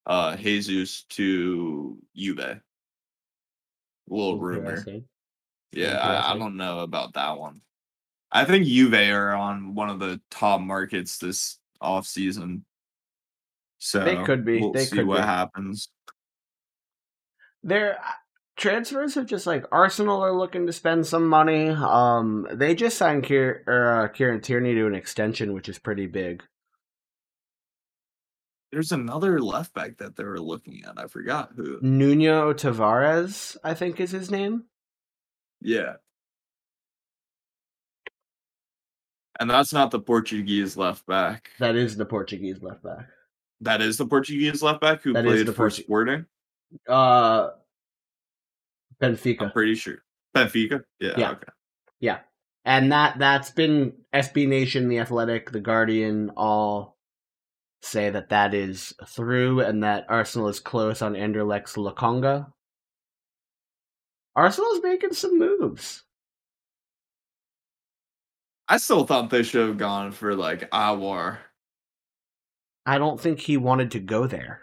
uh 0.07 0.36
Jesus 0.36 1.05
to 1.11 1.98
Juve. 2.16 2.38
A 2.38 2.61
little 4.09 4.38
rumor. 4.38 4.82
Yeah, 5.76 5.98
I, 5.98 6.32
I 6.32 6.38
don't 6.38 6.56
know 6.56 6.80
about 6.80 7.14
that 7.14 7.38
one. 7.38 7.60
I 8.30 8.44
think 8.44 8.66
Juve 8.66 8.94
are 8.94 9.34
on 9.34 9.74
one 9.74 9.90
of 9.90 10.00
the 10.00 10.20
top 10.30 10.60
markets 10.60 11.18
this 11.18 11.58
off 11.80 12.06
season. 12.06 12.64
So 13.78 14.04
they 14.04 14.16
could 14.24 14.44
be, 14.44 14.60
We'll 14.60 14.72
they 14.72 14.84
see 14.84 15.02
what 15.02 15.18
be. 15.18 15.22
happens. 15.22 15.88
Their 17.62 17.98
transfers 18.56 19.16
are 19.16 19.24
just 19.24 19.46
like 19.46 19.66
Arsenal 19.70 20.22
are 20.22 20.36
looking 20.36 20.66
to 20.66 20.72
spend 20.72 21.06
some 21.06 21.26
money. 21.28 21.68
Um, 21.68 22.46
they 22.52 22.74
just 22.74 22.96
signed 22.96 23.24
Kier, 23.24 23.66
or, 23.66 24.04
uh, 24.04 24.08
Kieran 24.08 24.40
Tierney 24.40 24.74
to 24.74 24.86
an 24.86 24.94
extension, 24.94 25.52
which 25.52 25.68
is 25.68 25.78
pretty 25.78 26.06
big. 26.06 26.42
There's 28.72 28.90
another 28.90 29.40
left 29.40 29.72
back 29.74 29.98
that 29.98 30.16
they 30.16 30.24
were 30.24 30.40
looking 30.40 30.82
at. 30.84 30.98
I 30.98 31.06
forgot 31.06 31.50
who. 31.54 31.78
Nuno 31.80 32.52
Tavares, 32.52 33.56
I 33.62 33.74
think 33.74 34.00
is 34.00 34.10
his 34.10 34.30
name. 34.30 34.64
Yeah. 35.64 35.94
And 39.40 39.50
that's 39.50 39.72
not 39.72 39.90
the 39.90 39.98
Portuguese 39.98 40.76
left 40.76 41.04
back. 41.06 41.50
That 41.58 41.74
is 41.74 41.96
the 41.96 42.04
Portuguese 42.06 42.62
left 42.62 42.84
back. 42.84 43.08
That 43.62 43.80
is 43.80 43.96
the 43.96 44.06
Portuguese 44.06 44.62
left 44.62 44.80
back 44.80 45.02
who 45.02 45.12
That 45.12 45.24
played 45.24 45.46
the 45.46 45.52
for 45.52 45.68
Portu- 45.68 45.82
Sporting. 45.82 46.26
Uh, 46.88 47.48
I'm 49.00 49.14
Benfica. 49.16 49.52
pretty 49.52 49.74
sure. 49.74 50.04
Benfica. 50.36 50.84
Yeah. 51.00 51.14
Yeah. 51.16 51.30
Okay. 51.32 51.48
Yeah. 51.98 52.18
And 52.64 52.92
that 52.92 53.18
that's 53.18 53.50
been 53.50 53.92
SB 54.14 54.46
Nation, 54.46 54.88
The 54.88 55.00
Athletic, 55.00 55.50
The 55.50 55.60
Guardian 55.60 56.30
all 56.36 56.96
say 57.82 58.08
that 58.10 58.30
that 58.30 58.54
is 58.54 58.94
through 59.06 59.60
and 59.60 59.82
that 59.82 60.06
Arsenal 60.08 60.48
is 60.48 60.60
close 60.60 61.02
on 61.02 61.14
Anderlecht's 61.14 61.74
Lokonga. 61.74 62.46
Arsenal's 64.37 64.82
making 64.82 65.12
some 65.12 65.39
moves. 65.39 66.03
I 68.68 68.78
still 68.78 69.05
thought 69.07 69.30
they 69.30 69.43
should 69.43 69.68
have 69.68 69.78
gone 69.78 70.12
for 70.12 70.35
like 70.35 70.70
Aouar. 70.70 71.39
I 72.87 72.99
don't 72.99 73.20
think 73.20 73.41
he 73.41 73.57
wanted 73.57 73.93
to 73.93 74.01
go 74.01 74.26
there. 74.26 74.62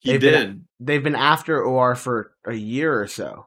He 0.00 0.12
They've 0.12 0.20
did. 0.20 0.32
been- 0.48 0.68
They've 0.80 1.02
been 1.02 1.14
after 1.16 1.62
OR 1.64 1.94
for 1.94 2.36
a 2.44 2.52
year 2.52 3.00
or 3.00 3.06
so. 3.06 3.46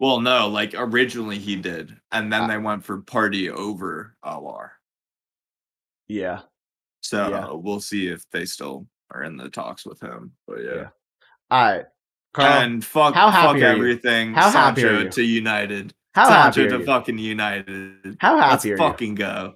Well, 0.00 0.20
no, 0.20 0.48
like 0.48 0.74
originally 0.76 1.38
he 1.38 1.54
did, 1.54 1.96
and 2.10 2.32
then 2.32 2.42
Uh, 2.44 2.46
they 2.48 2.58
went 2.58 2.84
for 2.84 3.02
Partey 3.02 3.48
over 3.50 4.16
Aouar. 4.24 4.70
Yeah. 6.08 6.42
So 7.02 7.28
yeah. 7.28 7.52
we'll 7.52 7.80
see 7.80 8.08
if 8.08 8.28
they 8.30 8.46
still 8.46 8.88
are 9.12 9.22
in 9.22 9.36
the 9.36 9.48
talks 9.48 9.86
with 9.86 10.00
him. 10.00 10.32
But 10.48 10.64
yeah, 10.64 10.74
Yeah. 10.74 10.88
All 11.52 11.62
right. 11.62 11.86
Karl, 12.32 12.62
and 12.62 12.84
fuck, 12.84 13.14
how 13.14 13.30
fuck 13.30 13.34
happy 13.34 13.60
you? 13.60 13.66
everything. 13.66 14.34
How 14.34 14.50
happy 14.50 14.82
Sancho 14.82 15.02
you? 15.04 15.10
to 15.10 15.22
United. 15.22 15.94
how 16.14 16.28
happy 16.28 16.62
Sancho 16.62 16.76
are 16.76 16.78
to 16.78 16.84
fucking 16.84 17.18
United. 17.18 18.16
How 18.20 18.38
happy 18.38 18.50
Let's 18.50 18.64
happy 18.64 18.76
fucking 18.76 19.14
go. 19.16 19.54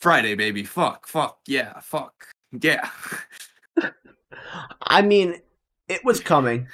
Friday, 0.00 0.34
baby. 0.34 0.62
Fuck, 0.62 1.06
fuck, 1.06 1.38
yeah, 1.46 1.80
fuck, 1.80 2.26
yeah. 2.60 2.88
I 4.82 5.02
mean, 5.02 5.36
it 5.88 6.04
was 6.04 6.20
coming. 6.20 6.68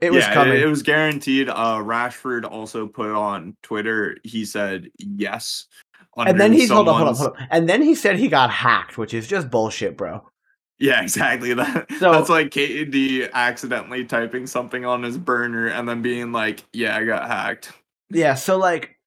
It 0.00 0.10
was 0.10 0.24
yeah, 0.24 0.34
coming. 0.34 0.60
It, 0.60 0.66
was 0.66 0.82
guaranteed. 0.82 1.48
Uh, 1.48 1.78
Rashford 1.78 2.44
also 2.44 2.86
put 2.86 3.10
on 3.10 3.56
Twitter. 3.62 4.16
He 4.22 4.44
said 4.44 4.90
yes. 4.98 5.66
and 6.16 6.38
then 6.38 6.52
he's 6.52 6.68
hold 6.68 6.88
up, 6.88 6.96
hold 6.96 7.08
up, 7.08 7.16
hold 7.16 7.28
up. 7.30 7.36
And 7.50 7.68
then 7.68 7.80
he 7.80 7.94
said 7.94 8.18
he 8.18 8.28
got 8.28 8.50
hacked, 8.50 8.98
which 8.98 9.14
is 9.14 9.26
just 9.26 9.50
bullshit, 9.50 9.96
bro. 9.96 10.22
Yeah, 10.78 11.02
exactly. 11.02 11.54
That 11.54 11.86
So- 11.98 12.12
that's 12.12 12.28
like 12.28 12.50
KD 12.50 13.30
accidentally 13.32 14.04
typing 14.04 14.46
something 14.46 14.84
on 14.84 15.02
his 15.02 15.16
burner 15.18 15.68
and 15.68 15.88
then 15.88 16.02
being 16.02 16.32
like, 16.32 16.64
"Yeah, 16.72 16.96
I 16.96 17.04
got 17.04 17.26
hacked." 17.28 17.72
Yeah, 18.10 18.34
so 18.34 18.56
like 18.58 18.98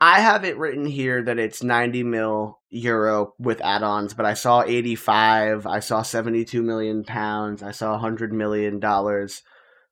I 0.00 0.20
have 0.20 0.44
it 0.44 0.58
written 0.58 0.84
here 0.84 1.22
that 1.22 1.38
it's 1.38 1.62
90 1.62 2.02
mil 2.02 2.58
euro 2.68 3.34
with 3.38 3.62
add-ons, 3.62 4.12
but 4.12 4.26
I 4.26 4.34
saw 4.34 4.62
85, 4.62 5.66
I 5.66 5.80
saw 5.80 6.02
72 6.02 6.62
million 6.62 7.02
pounds, 7.04 7.62
I 7.62 7.70
saw 7.70 7.92
100 7.92 8.32
million 8.32 8.78
dollars. 8.78 9.42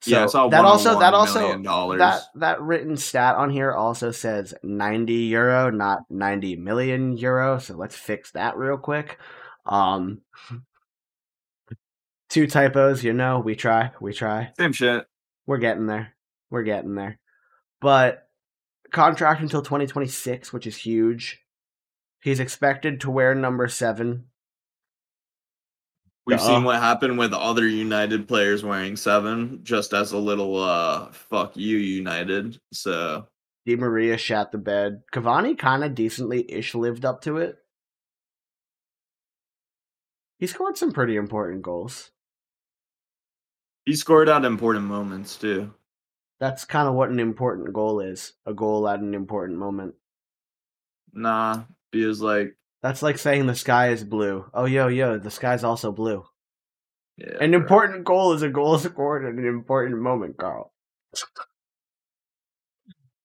So 0.00 0.10
yeah, 0.10 0.24
I 0.24 0.26
saw 0.26 0.48
that 0.48 0.64
also 0.66 0.98
that 0.98 1.14
also 1.14 1.56
dollars. 1.62 1.98
that 1.98 2.22
that 2.34 2.60
written 2.60 2.98
stat 2.98 3.36
on 3.36 3.48
here 3.48 3.72
also 3.72 4.10
says 4.10 4.52
90 4.62 5.14
euro, 5.14 5.70
not 5.70 6.00
90 6.10 6.56
million 6.56 7.16
euro. 7.16 7.58
So 7.58 7.74
let's 7.74 7.96
fix 7.96 8.32
that 8.32 8.58
real 8.58 8.76
quick. 8.76 9.18
Um, 9.64 10.20
two 12.34 12.46
typos, 12.48 13.04
you 13.04 13.12
know. 13.12 13.38
We 13.38 13.54
try, 13.54 13.92
we 14.00 14.12
try. 14.12 14.50
Same 14.58 14.72
shit. 14.72 15.06
We're 15.46 15.58
getting 15.58 15.86
there. 15.86 16.14
We're 16.50 16.64
getting 16.64 16.96
there. 16.96 17.20
But 17.80 18.28
contract 18.92 19.40
until 19.40 19.62
2026, 19.62 20.52
which 20.52 20.66
is 20.66 20.76
huge. 20.76 21.40
He's 22.22 22.40
expected 22.40 23.00
to 23.02 23.10
wear 23.10 23.34
number 23.34 23.68
seven. 23.68 24.24
We've 26.26 26.38
Duh. 26.38 26.44
seen 26.44 26.64
what 26.64 26.80
happened 26.80 27.18
with 27.18 27.32
other 27.34 27.68
United 27.68 28.26
players 28.26 28.64
wearing 28.64 28.96
seven, 28.96 29.60
just 29.62 29.92
as 29.92 30.12
a 30.12 30.18
little 30.18 30.56
uh 30.56 31.12
fuck 31.12 31.56
you, 31.56 31.76
United. 31.76 32.58
So 32.72 33.28
Di 33.66 33.76
Maria 33.76 34.16
shat 34.16 34.50
the 34.50 34.58
bed. 34.58 35.02
Cavani 35.12 35.56
kind 35.56 35.84
of 35.84 35.94
decently 35.94 36.50
ish 36.50 36.74
lived 36.74 37.04
up 37.04 37.20
to 37.22 37.36
it. 37.36 37.58
He 40.38 40.46
scored 40.46 40.76
some 40.76 40.92
pretty 40.92 41.16
important 41.16 41.62
goals. 41.62 42.10
He 43.86 43.94
scored 43.94 44.28
at 44.28 44.44
important 44.44 44.86
moments 44.86 45.36
too. 45.36 45.72
That's 46.40 46.64
kind 46.64 46.88
of 46.88 46.94
what 46.94 47.10
an 47.10 47.20
important 47.20 47.72
goal 47.72 48.00
is 48.00 48.32
a 48.46 48.52
goal 48.54 48.88
at 48.88 49.00
an 49.00 49.14
important 49.14 49.58
moment. 49.58 49.94
Nah, 51.12 51.62
he 51.92 52.04
was 52.04 52.20
like, 52.20 52.56
That's 52.82 53.02
like 53.02 53.18
saying 53.18 53.46
the 53.46 53.54
sky 53.54 53.90
is 53.90 54.02
blue. 54.04 54.44
Oh, 54.52 54.64
yo, 54.64 54.88
yo, 54.88 55.18
the 55.18 55.30
sky's 55.30 55.64
also 55.64 55.92
blue. 55.92 56.24
yeah, 57.16 57.36
An 57.40 57.50
bro. 57.52 57.60
important 57.60 58.04
goal 58.04 58.32
is 58.32 58.42
a 58.42 58.48
goal 58.48 58.78
scored 58.80 59.24
at 59.24 59.34
an 59.34 59.46
important 59.46 60.00
moment, 60.00 60.36
Karl. 60.36 60.72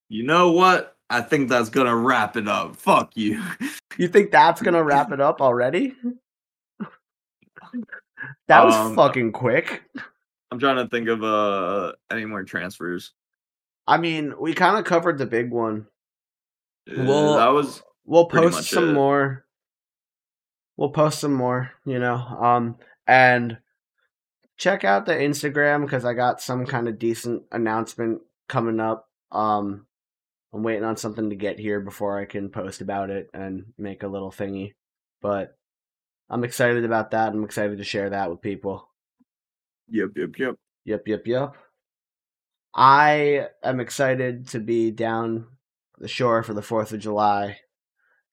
You 0.07 0.23
know 0.23 0.51
what? 0.51 0.95
I 1.09 1.21
think 1.21 1.49
that's 1.49 1.69
gonna 1.69 1.95
wrap 1.95 2.37
it 2.37 2.47
up. 2.47 2.75
Fuck 2.75 3.15
you. 3.17 3.43
You 3.97 4.07
think 4.07 4.31
that's 4.31 4.61
gonna 4.61 4.81
wrap 4.83 5.11
it 5.11 5.19
up 5.19 5.41
already? 5.41 5.93
That 8.47 8.65
was 8.65 8.73
Um, 8.75 8.95
fucking 8.95 9.31
quick. 9.33 9.83
I'm 10.51 10.59
trying 10.59 10.77
to 10.77 10.87
think 10.87 11.07
of 11.09 11.23
uh 11.23 11.93
any 12.11 12.25
more 12.25 12.43
transfers. 12.43 13.13
I 13.87 13.97
mean, 13.97 14.33
we 14.39 14.53
kind 14.53 14.77
of 14.77 14.85
covered 14.85 15.17
the 15.17 15.25
big 15.25 15.51
one. 15.51 15.87
Uh, 16.89 17.03
Well, 17.03 17.37
that 17.37 17.49
was 17.49 17.81
We'll 18.05 18.25
post 18.25 18.55
much 18.55 18.69
some 18.69 18.89
it. 18.89 18.93
more. 18.93 19.45
We'll 20.77 20.89
post 20.91 21.19
some 21.19 21.33
more, 21.33 21.71
you 21.85 21.99
know. 21.99 22.15
Um 22.15 22.77
and 23.05 23.57
check 24.57 24.83
out 24.83 25.05
the 25.05 25.13
Instagram 25.13 25.81
because 25.81 26.05
I 26.05 26.13
got 26.13 26.41
some 26.41 26.65
kind 26.65 26.87
of 26.87 26.99
decent 26.99 27.43
announcement 27.51 28.21
coming 28.47 28.79
up. 28.79 29.07
Um 29.31 29.85
I'm 30.51 30.63
waiting 30.63 30.83
on 30.83 30.97
something 30.97 31.29
to 31.29 31.35
get 31.35 31.59
here 31.59 31.79
before 31.79 32.17
I 32.19 32.25
can 32.25 32.49
post 32.49 32.81
about 32.81 33.11
it 33.11 33.29
and 33.35 33.65
make 33.77 34.01
a 34.01 34.07
little 34.07 34.31
thingy. 34.31 34.73
But 35.21 35.55
I'm 36.27 36.43
excited 36.43 36.85
about 36.85 37.11
that. 37.11 37.33
I'm 37.33 37.43
excited 37.43 37.77
to 37.77 37.83
share 37.83 38.09
that 38.09 38.31
with 38.31 38.41
people. 38.41 38.88
Yep, 39.91 40.09
yep, 40.15 40.29
yep. 40.37 40.55
Yep, 40.85 41.07
yep, 41.07 41.27
yep. 41.27 41.55
I 42.73 43.47
am 43.63 43.79
excited 43.79 44.47
to 44.49 44.59
be 44.59 44.91
down 44.91 45.47
the 45.97 46.07
shore 46.07 46.43
for 46.43 46.53
the 46.53 46.61
4th 46.61 46.93
of 46.93 46.99
July 46.99 47.57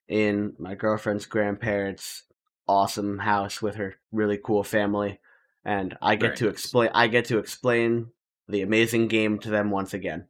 in 0.08 0.54
my 0.58 0.74
girlfriend's 0.74 1.26
grandparents' 1.26 2.22
awesome 2.68 3.18
house 3.18 3.60
with 3.62 3.76
her 3.76 3.96
really 4.12 4.38
cool 4.42 4.62
family 4.62 5.18
and 5.64 5.96
I 6.02 6.16
get 6.16 6.28
Very 6.28 6.36
to 6.38 6.44
nice. 6.46 6.52
explain 6.54 6.90
I 6.94 7.06
get 7.08 7.26
to 7.26 7.38
explain 7.38 8.08
the 8.48 8.62
amazing 8.62 9.08
game 9.08 9.38
to 9.40 9.50
them 9.50 9.70
once 9.70 9.94
again 9.94 10.26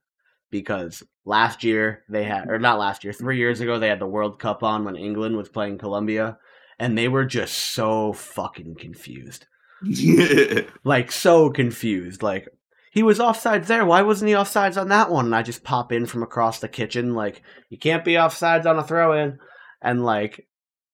because 0.51 1.03
last 1.25 1.65
year 1.65 2.05
they 2.09 2.25
had 2.25 2.49
or 2.49 2.59
not 2.59 2.79
last 2.79 3.05
year, 3.05 3.13
3 3.13 3.37
years 3.37 3.61
ago 3.61 3.79
they 3.79 3.89
had 3.89 3.99
the 4.01 4.07
World 4.07 4.39
Cup 4.39 4.63
on 4.63 4.85
when 4.85 4.97
England 4.97 5.37
was 5.37 5.49
playing 5.49 5.79
Colombia 5.79 6.39
and 6.79 6.97
they 6.97 7.09
were 7.09 7.25
just 7.25 7.55
so 7.55 8.13
fucking 8.13 8.77
confused 8.77 9.47
like 10.85 11.13
so 11.13 11.51
confused. 11.51 12.23
Like 12.23 12.49
he 12.91 13.03
was 13.03 13.19
offsides 13.19 13.67
there. 13.67 13.85
Why 13.85 14.03
wasn't 14.03 14.29
he 14.29 14.35
offsides 14.35 14.81
on 14.81 14.89
that 14.89 15.11
one? 15.11 15.27
And 15.27 15.35
I 15.35 15.43
just 15.43 15.65
pop 15.65 15.93
in 15.93 16.07
from 16.07 16.23
across 16.23 16.61
the 16.61 16.69
kitchen, 16.69 17.15
like 17.15 17.43
you 17.71 17.79
can't 17.79 18.05
be 18.05 18.13
offsides 18.15 18.67
on 18.67 18.79
a 18.79 18.85
throw 18.85 19.13
in, 19.13 19.39
and 19.83 20.05
like 20.05 20.47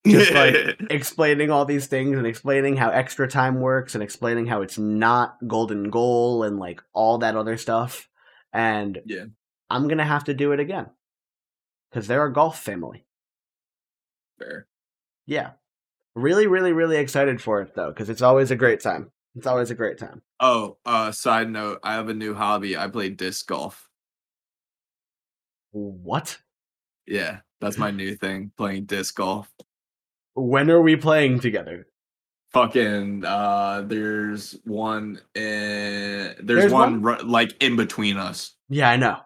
just 0.06 0.32
like 0.34 0.54
explaining 0.90 1.50
all 1.50 1.64
these 1.64 1.86
things 1.86 2.16
and 2.18 2.26
explaining 2.26 2.76
how 2.76 2.90
extra 2.90 3.28
time 3.28 3.60
works 3.60 3.94
and 3.94 4.02
explaining 4.02 4.46
how 4.46 4.62
it's 4.62 4.78
not 4.78 5.36
golden 5.46 5.90
goal 5.90 6.42
and 6.42 6.58
like 6.58 6.82
all 6.92 7.18
that 7.18 7.36
other 7.36 7.56
stuff. 7.56 8.08
And 8.52 9.00
Yeah. 9.06 9.26
I'm 9.70 9.88
gonna 9.88 10.04
have 10.04 10.24
to 10.24 10.34
do 10.34 10.52
it 10.52 10.60
again 10.60 10.86
because 11.90 12.06
they're 12.06 12.26
a 12.26 12.32
golf 12.32 12.58
family. 12.60 13.06
Fair. 14.38 14.66
Yeah, 15.24 15.52
really, 16.14 16.46
really, 16.46 16.72
really 16.72 16.96
excited 16.96 17.40
for 17.40 17.60
it 17.62 17.74
though 17.74 17.88
because 17.90 18.10
it's 18.10 18.22
always 18.22 18.50
a 18.50 18.56
great 18.56 18.80
time. 18.80 19.10
It's 19.34 19.46
always 19.46 19.70
a 19.70 19.74
great 19.74 19.98
time. 19.98 20.22
Oh, 20.40 20.76
uh 20.84 21.12
side 21.12 21.50
note, 21.50 21.78
I 21.82 21.94
have 21.94 22.08
a 22.08 22.14
new 22.14 22.34
hobby. 22.34 22.76
I 22.76 22.88
play 22.88 23.08
disc 23.08 23.46
golf. 23.46 23.88
What? 25.70 26.38
Yeah, 27.06 27.38
that's 27.60 27.78
my 27.78 27.90
new 27.90 28.14
thing, 28.14 28.52
playing 28.56 28.84
disc 28.84 29.16
golf. 29.16 29.50
When 30.34 30.70
are 30.70 30.82
we 30.82 30.96
playing 30.96 31.40
together? 31.40 31.86
Fucking 32.52 33.24
uh 33.24 33.82
there's 33.86 34.58
one 34.64 35.20
in 35.34 35.42
there's, 35.42 36.36
There's 36.42 36.72
one, 36.72 37.02
ru- 37.02 37.22
like 37.22 37.54
in 37.62 37.76
between 37.76 38.18
us. 38.18 38.54
Yeah, 38.68 38.90
I 38.90 38.96
know. 38.96 39.18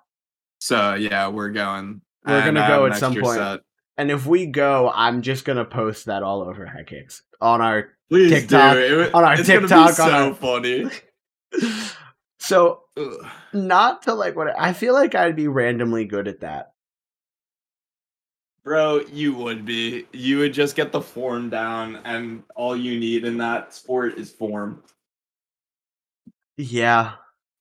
So 0.60 0.94
yeah, 0.94 1.28
we're 1.28 1.50
going. 1.50 2.00
We're 2.24 2.44
gonna 2.44 2.66
go 2.66 2.86
at 2.86 2.96
some 2.96 3.14
point. 3.14 3.36
set. 3.36 3.60
And 3.98 4.10
if 4.10 4.26
we 4.26 4.46
go, 4.46 4.90
I'm 4.94 5.22
just 5.22 5.44
gonna 5.44 5.64
post 5.64 6.06
that 6.06 6.22
all 6.22 6.42
over 6.42 6.70
Kicks 6.86 7.22
on 7.40 7.60
our. 7.60 7.88
Please 8.10 8.30
TikTok- 8.30 8.74
do. 8.74 9.00
It, 9.00 9.14
on 9.14 9.24
our 9.24 9.34
it's 9.34 9.46
TikTok, 9.46 9.92
so 9.94 10.04
our- 10.10 10.34
funny. 10.34 10.90
So 12.38 12.82
Ugh. 12.96 13.26
not 13.52 14.02
to 14.02 14.14
like 14.14 14.36
what 14.36 14.54
I 14.56 14.72
feel 14.72 14.94
like 14.94 15.16
I'd 15.16 15.34
be 15.34 15.48
randomly 15.48 16.04
good 16.04 16.28
at 16.28 16.40
that. 16.40 16.72
Bro, 18.62 19.02
you 19.12 19.34
would 19.34 19.64
be. 19.64 20.06
You 20.12 20.38
would 20.38 20.52
just 20.52 20.76
get 20.76 20.92
the 20.92 21.00
form 21.00 21.50
down, 21.50 21.96
and 22.04 22.44
all 22.54 22.76
you 22.76 22.98
need 23.00 23.24
in 23.24 23.38
that 23.38 23.74
sport 23.74 24.16
is 24.18 24.30
form. 24.30 24.82
Yeah. 26.56 27.12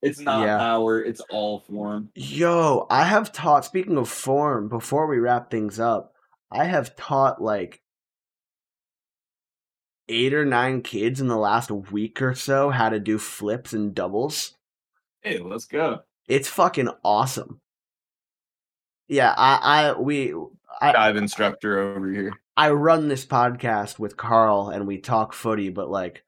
It's 0.02 0.20
not 0.20 0.46
Yeah. 0.46 0.58
power, 0.60 1.02
it's 1.02 1.22
all 1.32 1.60
form. 1.62 2.10
Yo, 2.16 2.86
I 2.92 3.04
have 3.06 3.32
taught. 3.32 3.66
Speaking 3.66 3.98
of 3.98 4.08
form, 4.10 4.68
before 4.68 5.08
we 5.08 5.18
wrap 5.18 5.50
things 5.50 5.80
up, 5.80 6.15
I 6.52 6.66
have 6.66 6.96
taught 6.96 7.42
like 7.42 7.82
eight 10.08 10.34
or 10.34 10.46
nine 10.46 10.82
kids 10.82 11.20
in 11.20 11.28
the 11.28 11.38
last 11.38 11.72
week 11.72 12.22
or 12.22 12.36
so 12.36 12.70
how 12.70 12.90
to 12.90 13.00
do 13.00 13.18
flips 13.18 13.74
and 13.74 13.96
doubles. 13.96 14.56
Hey, 15.22 15.40
let's 15.40 15.66
go. 15.66 16.02
It's 16.28 16.48
fucking 16.48 16.90
awesome. 17.04 17.60
Yeah, 19.08 19.34
I, 19.36 19.60
I, 19.90 20.00
we, 20.00 20.34
I, 20.82 20.92
Dive 20.92 21.16
instructor 21.16 21.80
over 21.80 22.10
here. 22.12 22.34
I 22.58 22.70
run 22.72 23.08
this 23.08 23.26
podcast 23.26 24.00
with 24.00 24.18
Karl 24.18 24.70
and 24.70 24.88
we 24.88 25.00
talk 25.00 25.34
footy, 25.34 25.70
but 25.70 25.90
like, 25.90 26.24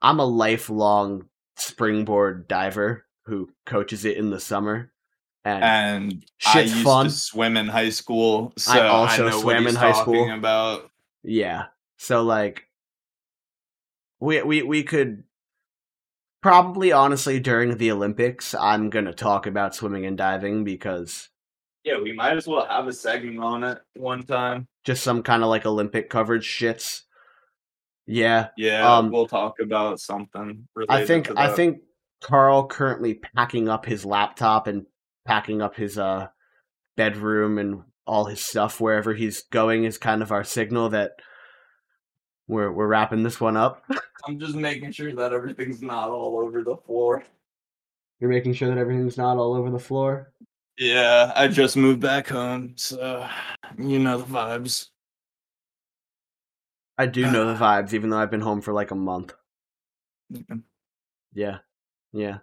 I'm 0.00 0.20
a 0.20 0.24
lifelong 0.24 1.26
springboard 1.56 2.48
diver 2.48 3.06
who 3.24 3.50
coaches 3.66 4.04
it 4.04 4.16
in 4.16 4.30
the 4.30 4.40
summer, 4.40 4.91
and 5.44 5.64
And 5.64 6.24
I 6.46 6.60
used 6.62 6.84
fun. 6.84 7.06
to 7.06 7.10
swim 7.10 7.56
in 7.56 7.66
high 7.68 7.90
school, 7.90 8.52
so 8.56 8.72
I 8.72 8.78
I 8.78 8.88
also 8.88 9.28
know 9.28 9.36
what 9.36 9.42
swam 9.42 9.62
he's 9.62 9.70
in 9.74 9.76
high 9.76 9.92
school. 9.92 10.30
About 10.32 10.90
yeah, 11.22 11.66
so 11.96 12.22
like, 12.22 12.68
we 14.20 14.42
we 14.42 14.62
we 14.62 14.82
could 14.82 15.24
probably 16.42 16.92
honestly 16.92 17.40
during 17.40 17.76
the 17.76 17.90
Olympics, 17.92 18.54
I'm 18.54 18.90
gonna 18.90 19.12
talk 19.12 19.46
about 19.46 19.74
swimming 19.74 20.06
and 20.06 20.16
diving 20.16 20.64
because 20.64 21.28
yeah, 21.84 21.98
we 22.00 22.12
might 22.12 22.36
as 22.36 22.46
well 22.46 22.66
have 22.66 22.86
a 22.86 22.92
segment 22.92 23.40
on 23.40 23.64
it 23.64 23.80
one 23.94 24.22
time. 24.22 24.68
just 24.84 25.02
some 25.02 25.22
kind 25.22 25.42
of 25.42 25.48
like 25.48 25.66
Olympic 25.66 26.08
coverage 26.10 26.46
shits. 26.46 27.02
Yeah, 28.06 28.48
Yeah, 28.56 28.96
Um, 28.96 29.10
we'll 29.10 29.28
talk 29.28 29.60
about 29.60 30.00
something. 30.00 30.66
I 30.88 31.04
think 31.04 31.26
to 31.28 31.34
I 31.38 31.48
think 31.52 31.82
Karl 32.20 32.66
currently 32.66 33.14
packing 33.14 33.68
up 33.68 33.84
his 33.86 34.04
laptop 34.04 34.66
and 34.66 34.86
packing 35.24 35.62
up 35.62 35.76
his 35.76 35.98
uh 35.98 36.28
bedroom 36.96 37.58
and 37.58 37.82
all 38.06 38.24
his 38.24 38.40
stuff 38.40 38.80
wherever 38.80 39.14
he's 39.14 39.42
going 39.44 39.84
is 39.84 39.96
kind 39.98 40.22
of 40.22 40.32
our 40.32 40.44
signal 40.44 40.88
that 40.90 41.12
we're 42.48 42.72
we're 42.72 42.88
wrapping 42.88 43.22
this 43.22 43.40
one 43.40 43.56
up. 43.56 43.84
I'm 44.26 44.38
just 44.38 44.54
making 44.54 44.92
sure 44.92 45.12
that 45.14 45.32
everything's 45.32 45.82
not 45.82 46.10
all 46.10 46.38
over 46.38 46.62
the 46.62 46.76
floor. 46.76 47.24
You're 48.20 48.30
making 48.30 48.54
sure 48.54 48.68
that 48.68 48.78
everything's 48.78 49.18
not 49.18 49.36
all 49.36 49.54
over 49.54 49.70
the 49.70 49.78
floor. 49.78 50.32
Yeah, 50.78 51.32
I 51.34 51.48
just 51.48 51.76
moved 51.76 52.00
back 52.00 52.28
home, 52.28 52.74
so 52.76 53.28
you 53.78 53.98
know 53.98 54.18
the 54.18 54.24
vibes. 54.24 54.88
I 56.98 57.06
do 57.06 57.30
know 57.30 57.46
the 57.46 57.58
vibes, 57.58 57.94
even 57.94 58.10
though 58.10 58.18
I've 58.18 58.30
been 58.30 58.40
home 58.40 58.60
for 58.60 58.72
like 58.72 58.90
a 58.90 58.96
month. 58.96 59.34
Yeah. 60.30 60.56
Yeah, 61.34 61.58
yeah. 62.12 62.38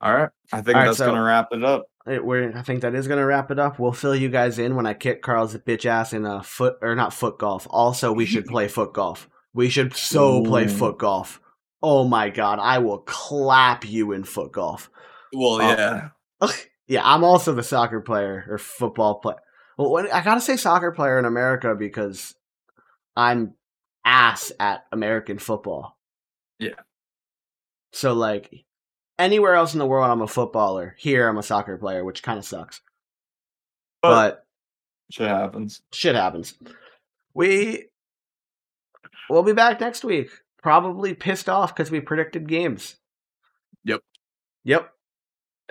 All 0.00 0.14
right. 0.14 0.28
I 0.52 0.60
think 0.62 0.76
right, 0.76 0.86
that's 0.86 0.98
so- 0.98 1.06
gonna 1.06 1.22
wrap 1.22 1.48
it 1.52 1.64
up. 1.64 1.86
It, 2.06 2.24
we're, 2.24 2.56
I 2.56 2.62
think 2.62 2.80
that 2.80 2.94
is 2.94 3.06
going 3.06 3.18
to 3.20 3.26
wrap 3.26 3.50
it 3.50 3.58
up. 3.58 3.78
We'll 3.78 3.92
fill 3.92 4.16
you 4.16 4.30
guys 4.30 4.58
in 4.58 4.76
when 4.76 4.86
I 4.86 4.94
kick 4.94 5.20
Karl's 5.20 5.54
bitch 5.58 5.84
ass 5.84 6.14
in 6.14 6.24
a 6.24 6.42
foot 6.42 6.78
or 6.80 6.94
not 6.94 7.12
foot 7.12 7.38
golf. 7.38 7.66
Also, 7.68 8.12
we 8.14 8.24
should 8.24 8.46
play 8.46 8.66
foot 8.66 8.94
golf. 8.94 9.28
We 9.52 9.68
should 9.68 9.94
so 9.94 10.42
play 10.42 10.68
foot 10.68 10.96
golf. 10.96 11.38
Oh 11.82 12.04
my 12.08 12.30
god, 12.30 12.60
I 12.60 12.78
will 12.78 13.00
clap 13.00 13.84
you 13.86 14.12
in 14.12 14.24
foot 14.24 14.52
golf. 14.52 14.88
Well, 15.34 15.60
Oh. 15.60 15.60
yeah. 15.60 16.08
Yeah, 16.86 17.02
I'm 17.04 17.24
also 17.24 17.52
the 17.52 17.62
soccer 17.62 18.00
player 18.00 18.46
or 18.48 18.56
football 18.56 19.16
player. 19.16 19.36
Well, 19.76 19.90
when, 19.90 20.10
I 20.10 20.22
gotta 20.22 20.40
say 20.40 20.56
soccer 20.56 20.92
player 20.92 21.18
in 21.18 21.26
America 21.26 21.74
because 21.78 22.34
I'm 23.16 23.52
ass 24.02 24.50
at 24.58 24.86
American 24.92 25.38
football. 25.38 25.98
Yeah. 26.58 26.80
So 27.92 28.14
like 28.14 28.64
anywhere 29.18 29.54
else 29.54 29.72
in 29.72 29.78
the 29.78 29.86
world, 29.86 30.10
I'm 30.10 30.20
a 30.22 30.28
footballer. 30.28 30.94
Here, 30.98 31.28
I'm 31.28 31.38
a 31.38 31.42
soccer 31.42 31.76
player, 31.76 32.04
which 32.04 32.22
kind 32.22 32.38
of 32.38 32.44
sucks. 32.44 32.80
But, 34.02 34.10
But 34.10 34.46
shit 35.10 35.28
happens. 35.28 35.82
shit 35.92 36.14
happens. 36.14 36.54
We 37.34 37.86
we'll 39.28 39.42
be 39.42 39.52
back 39.52 39.80
next 39.80 40.04
week. 40.04 40.30
Probably 40.62 41.14
pissed 41.14 41.48
off 41.48 41.74
because 41.74 41.90
we 41.90 42.00
predicted 42.00 42.48
games. 42.48 42.96
Yep. 43.84 44.00
Yep. 44.64 44.90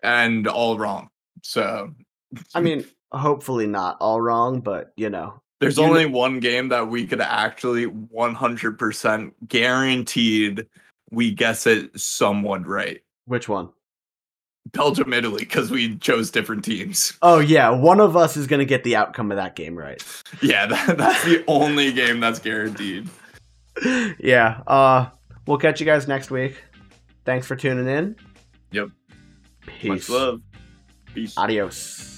And 0.04 0.48
all 0.48 0.78
wrong. 0.78 1.10
So 1.43 1.93
I 2.54 2.62
mean, 2.62 2.86
hopefully 3.12 3.68
not 3.68 3.98
all 4.00 4.22
wrong, 4.22 4.60
but 4.62 4.91
you 4.95 5.10
know, 5.10 5.41
there's 5.60 5.78
You 5.78 5.84
only 5.84 6.06
one 6.06 6.39
game 6.39 6.70
that 6.70 6.88
we 6.88 7.06
could 7.08 7.22
actually 7.22 7.88
100% 7.88 9.32
guaranteed 9.48 10.66
we 11.10 11.32
guess 11.32 11.66
it 11.66 11.98
somewhat 12.00 12.68
right. 12.68 13.02
Which 13.28 13.48
one? 13.48 13.70
Belgium, 14.72 15.14
Italy, 15.14 15.40
because 15.40 15.72
we 15.72 15.98
chose 15.98 16.32
different 16.32 16.66
teams. 16.66 17.14
Oh 17.22 17.40
yeah, 17.40 17.70
one 17.70 18.00
of 18.00 18.18
us 18.18 18.36
is 18.36 18.48
gonna 18.48 18.66
get 18.66 18.84
the 18.84 18.96
outcome 18.96 19.32
of 19.32 19.38
that 19.38 19.56
game 19.56 19.78
right. 19.78 20.04
Yeah, 20.42 20.66
that, 20.66 20.98
that's 20.98 21.24
the 21.24 21.44
only 21.48 21.94
game 21.94 22.20
that's 22.20 22.40
guaranteed. 22.40 23.10
yeah. 24.20 24.62
Uh 24.68 25.10
we'll 25.46 25.58
catch 25.58 25.80
you 25.80 25.86
guys 25.86 26.08
next 26.08 26.32
week. 26.32 26.62
Thanks 27.26 27.48
for 27.48 27.56
tuning 27.56 27.88
in. 27.88 28.16
Yep. 28.72 28.90
Peace. 29.66 29.90
Much 29.90 30.10
love. 30.10 30.42
Peace. 31.14 31.38
Adios. 31.38 32.16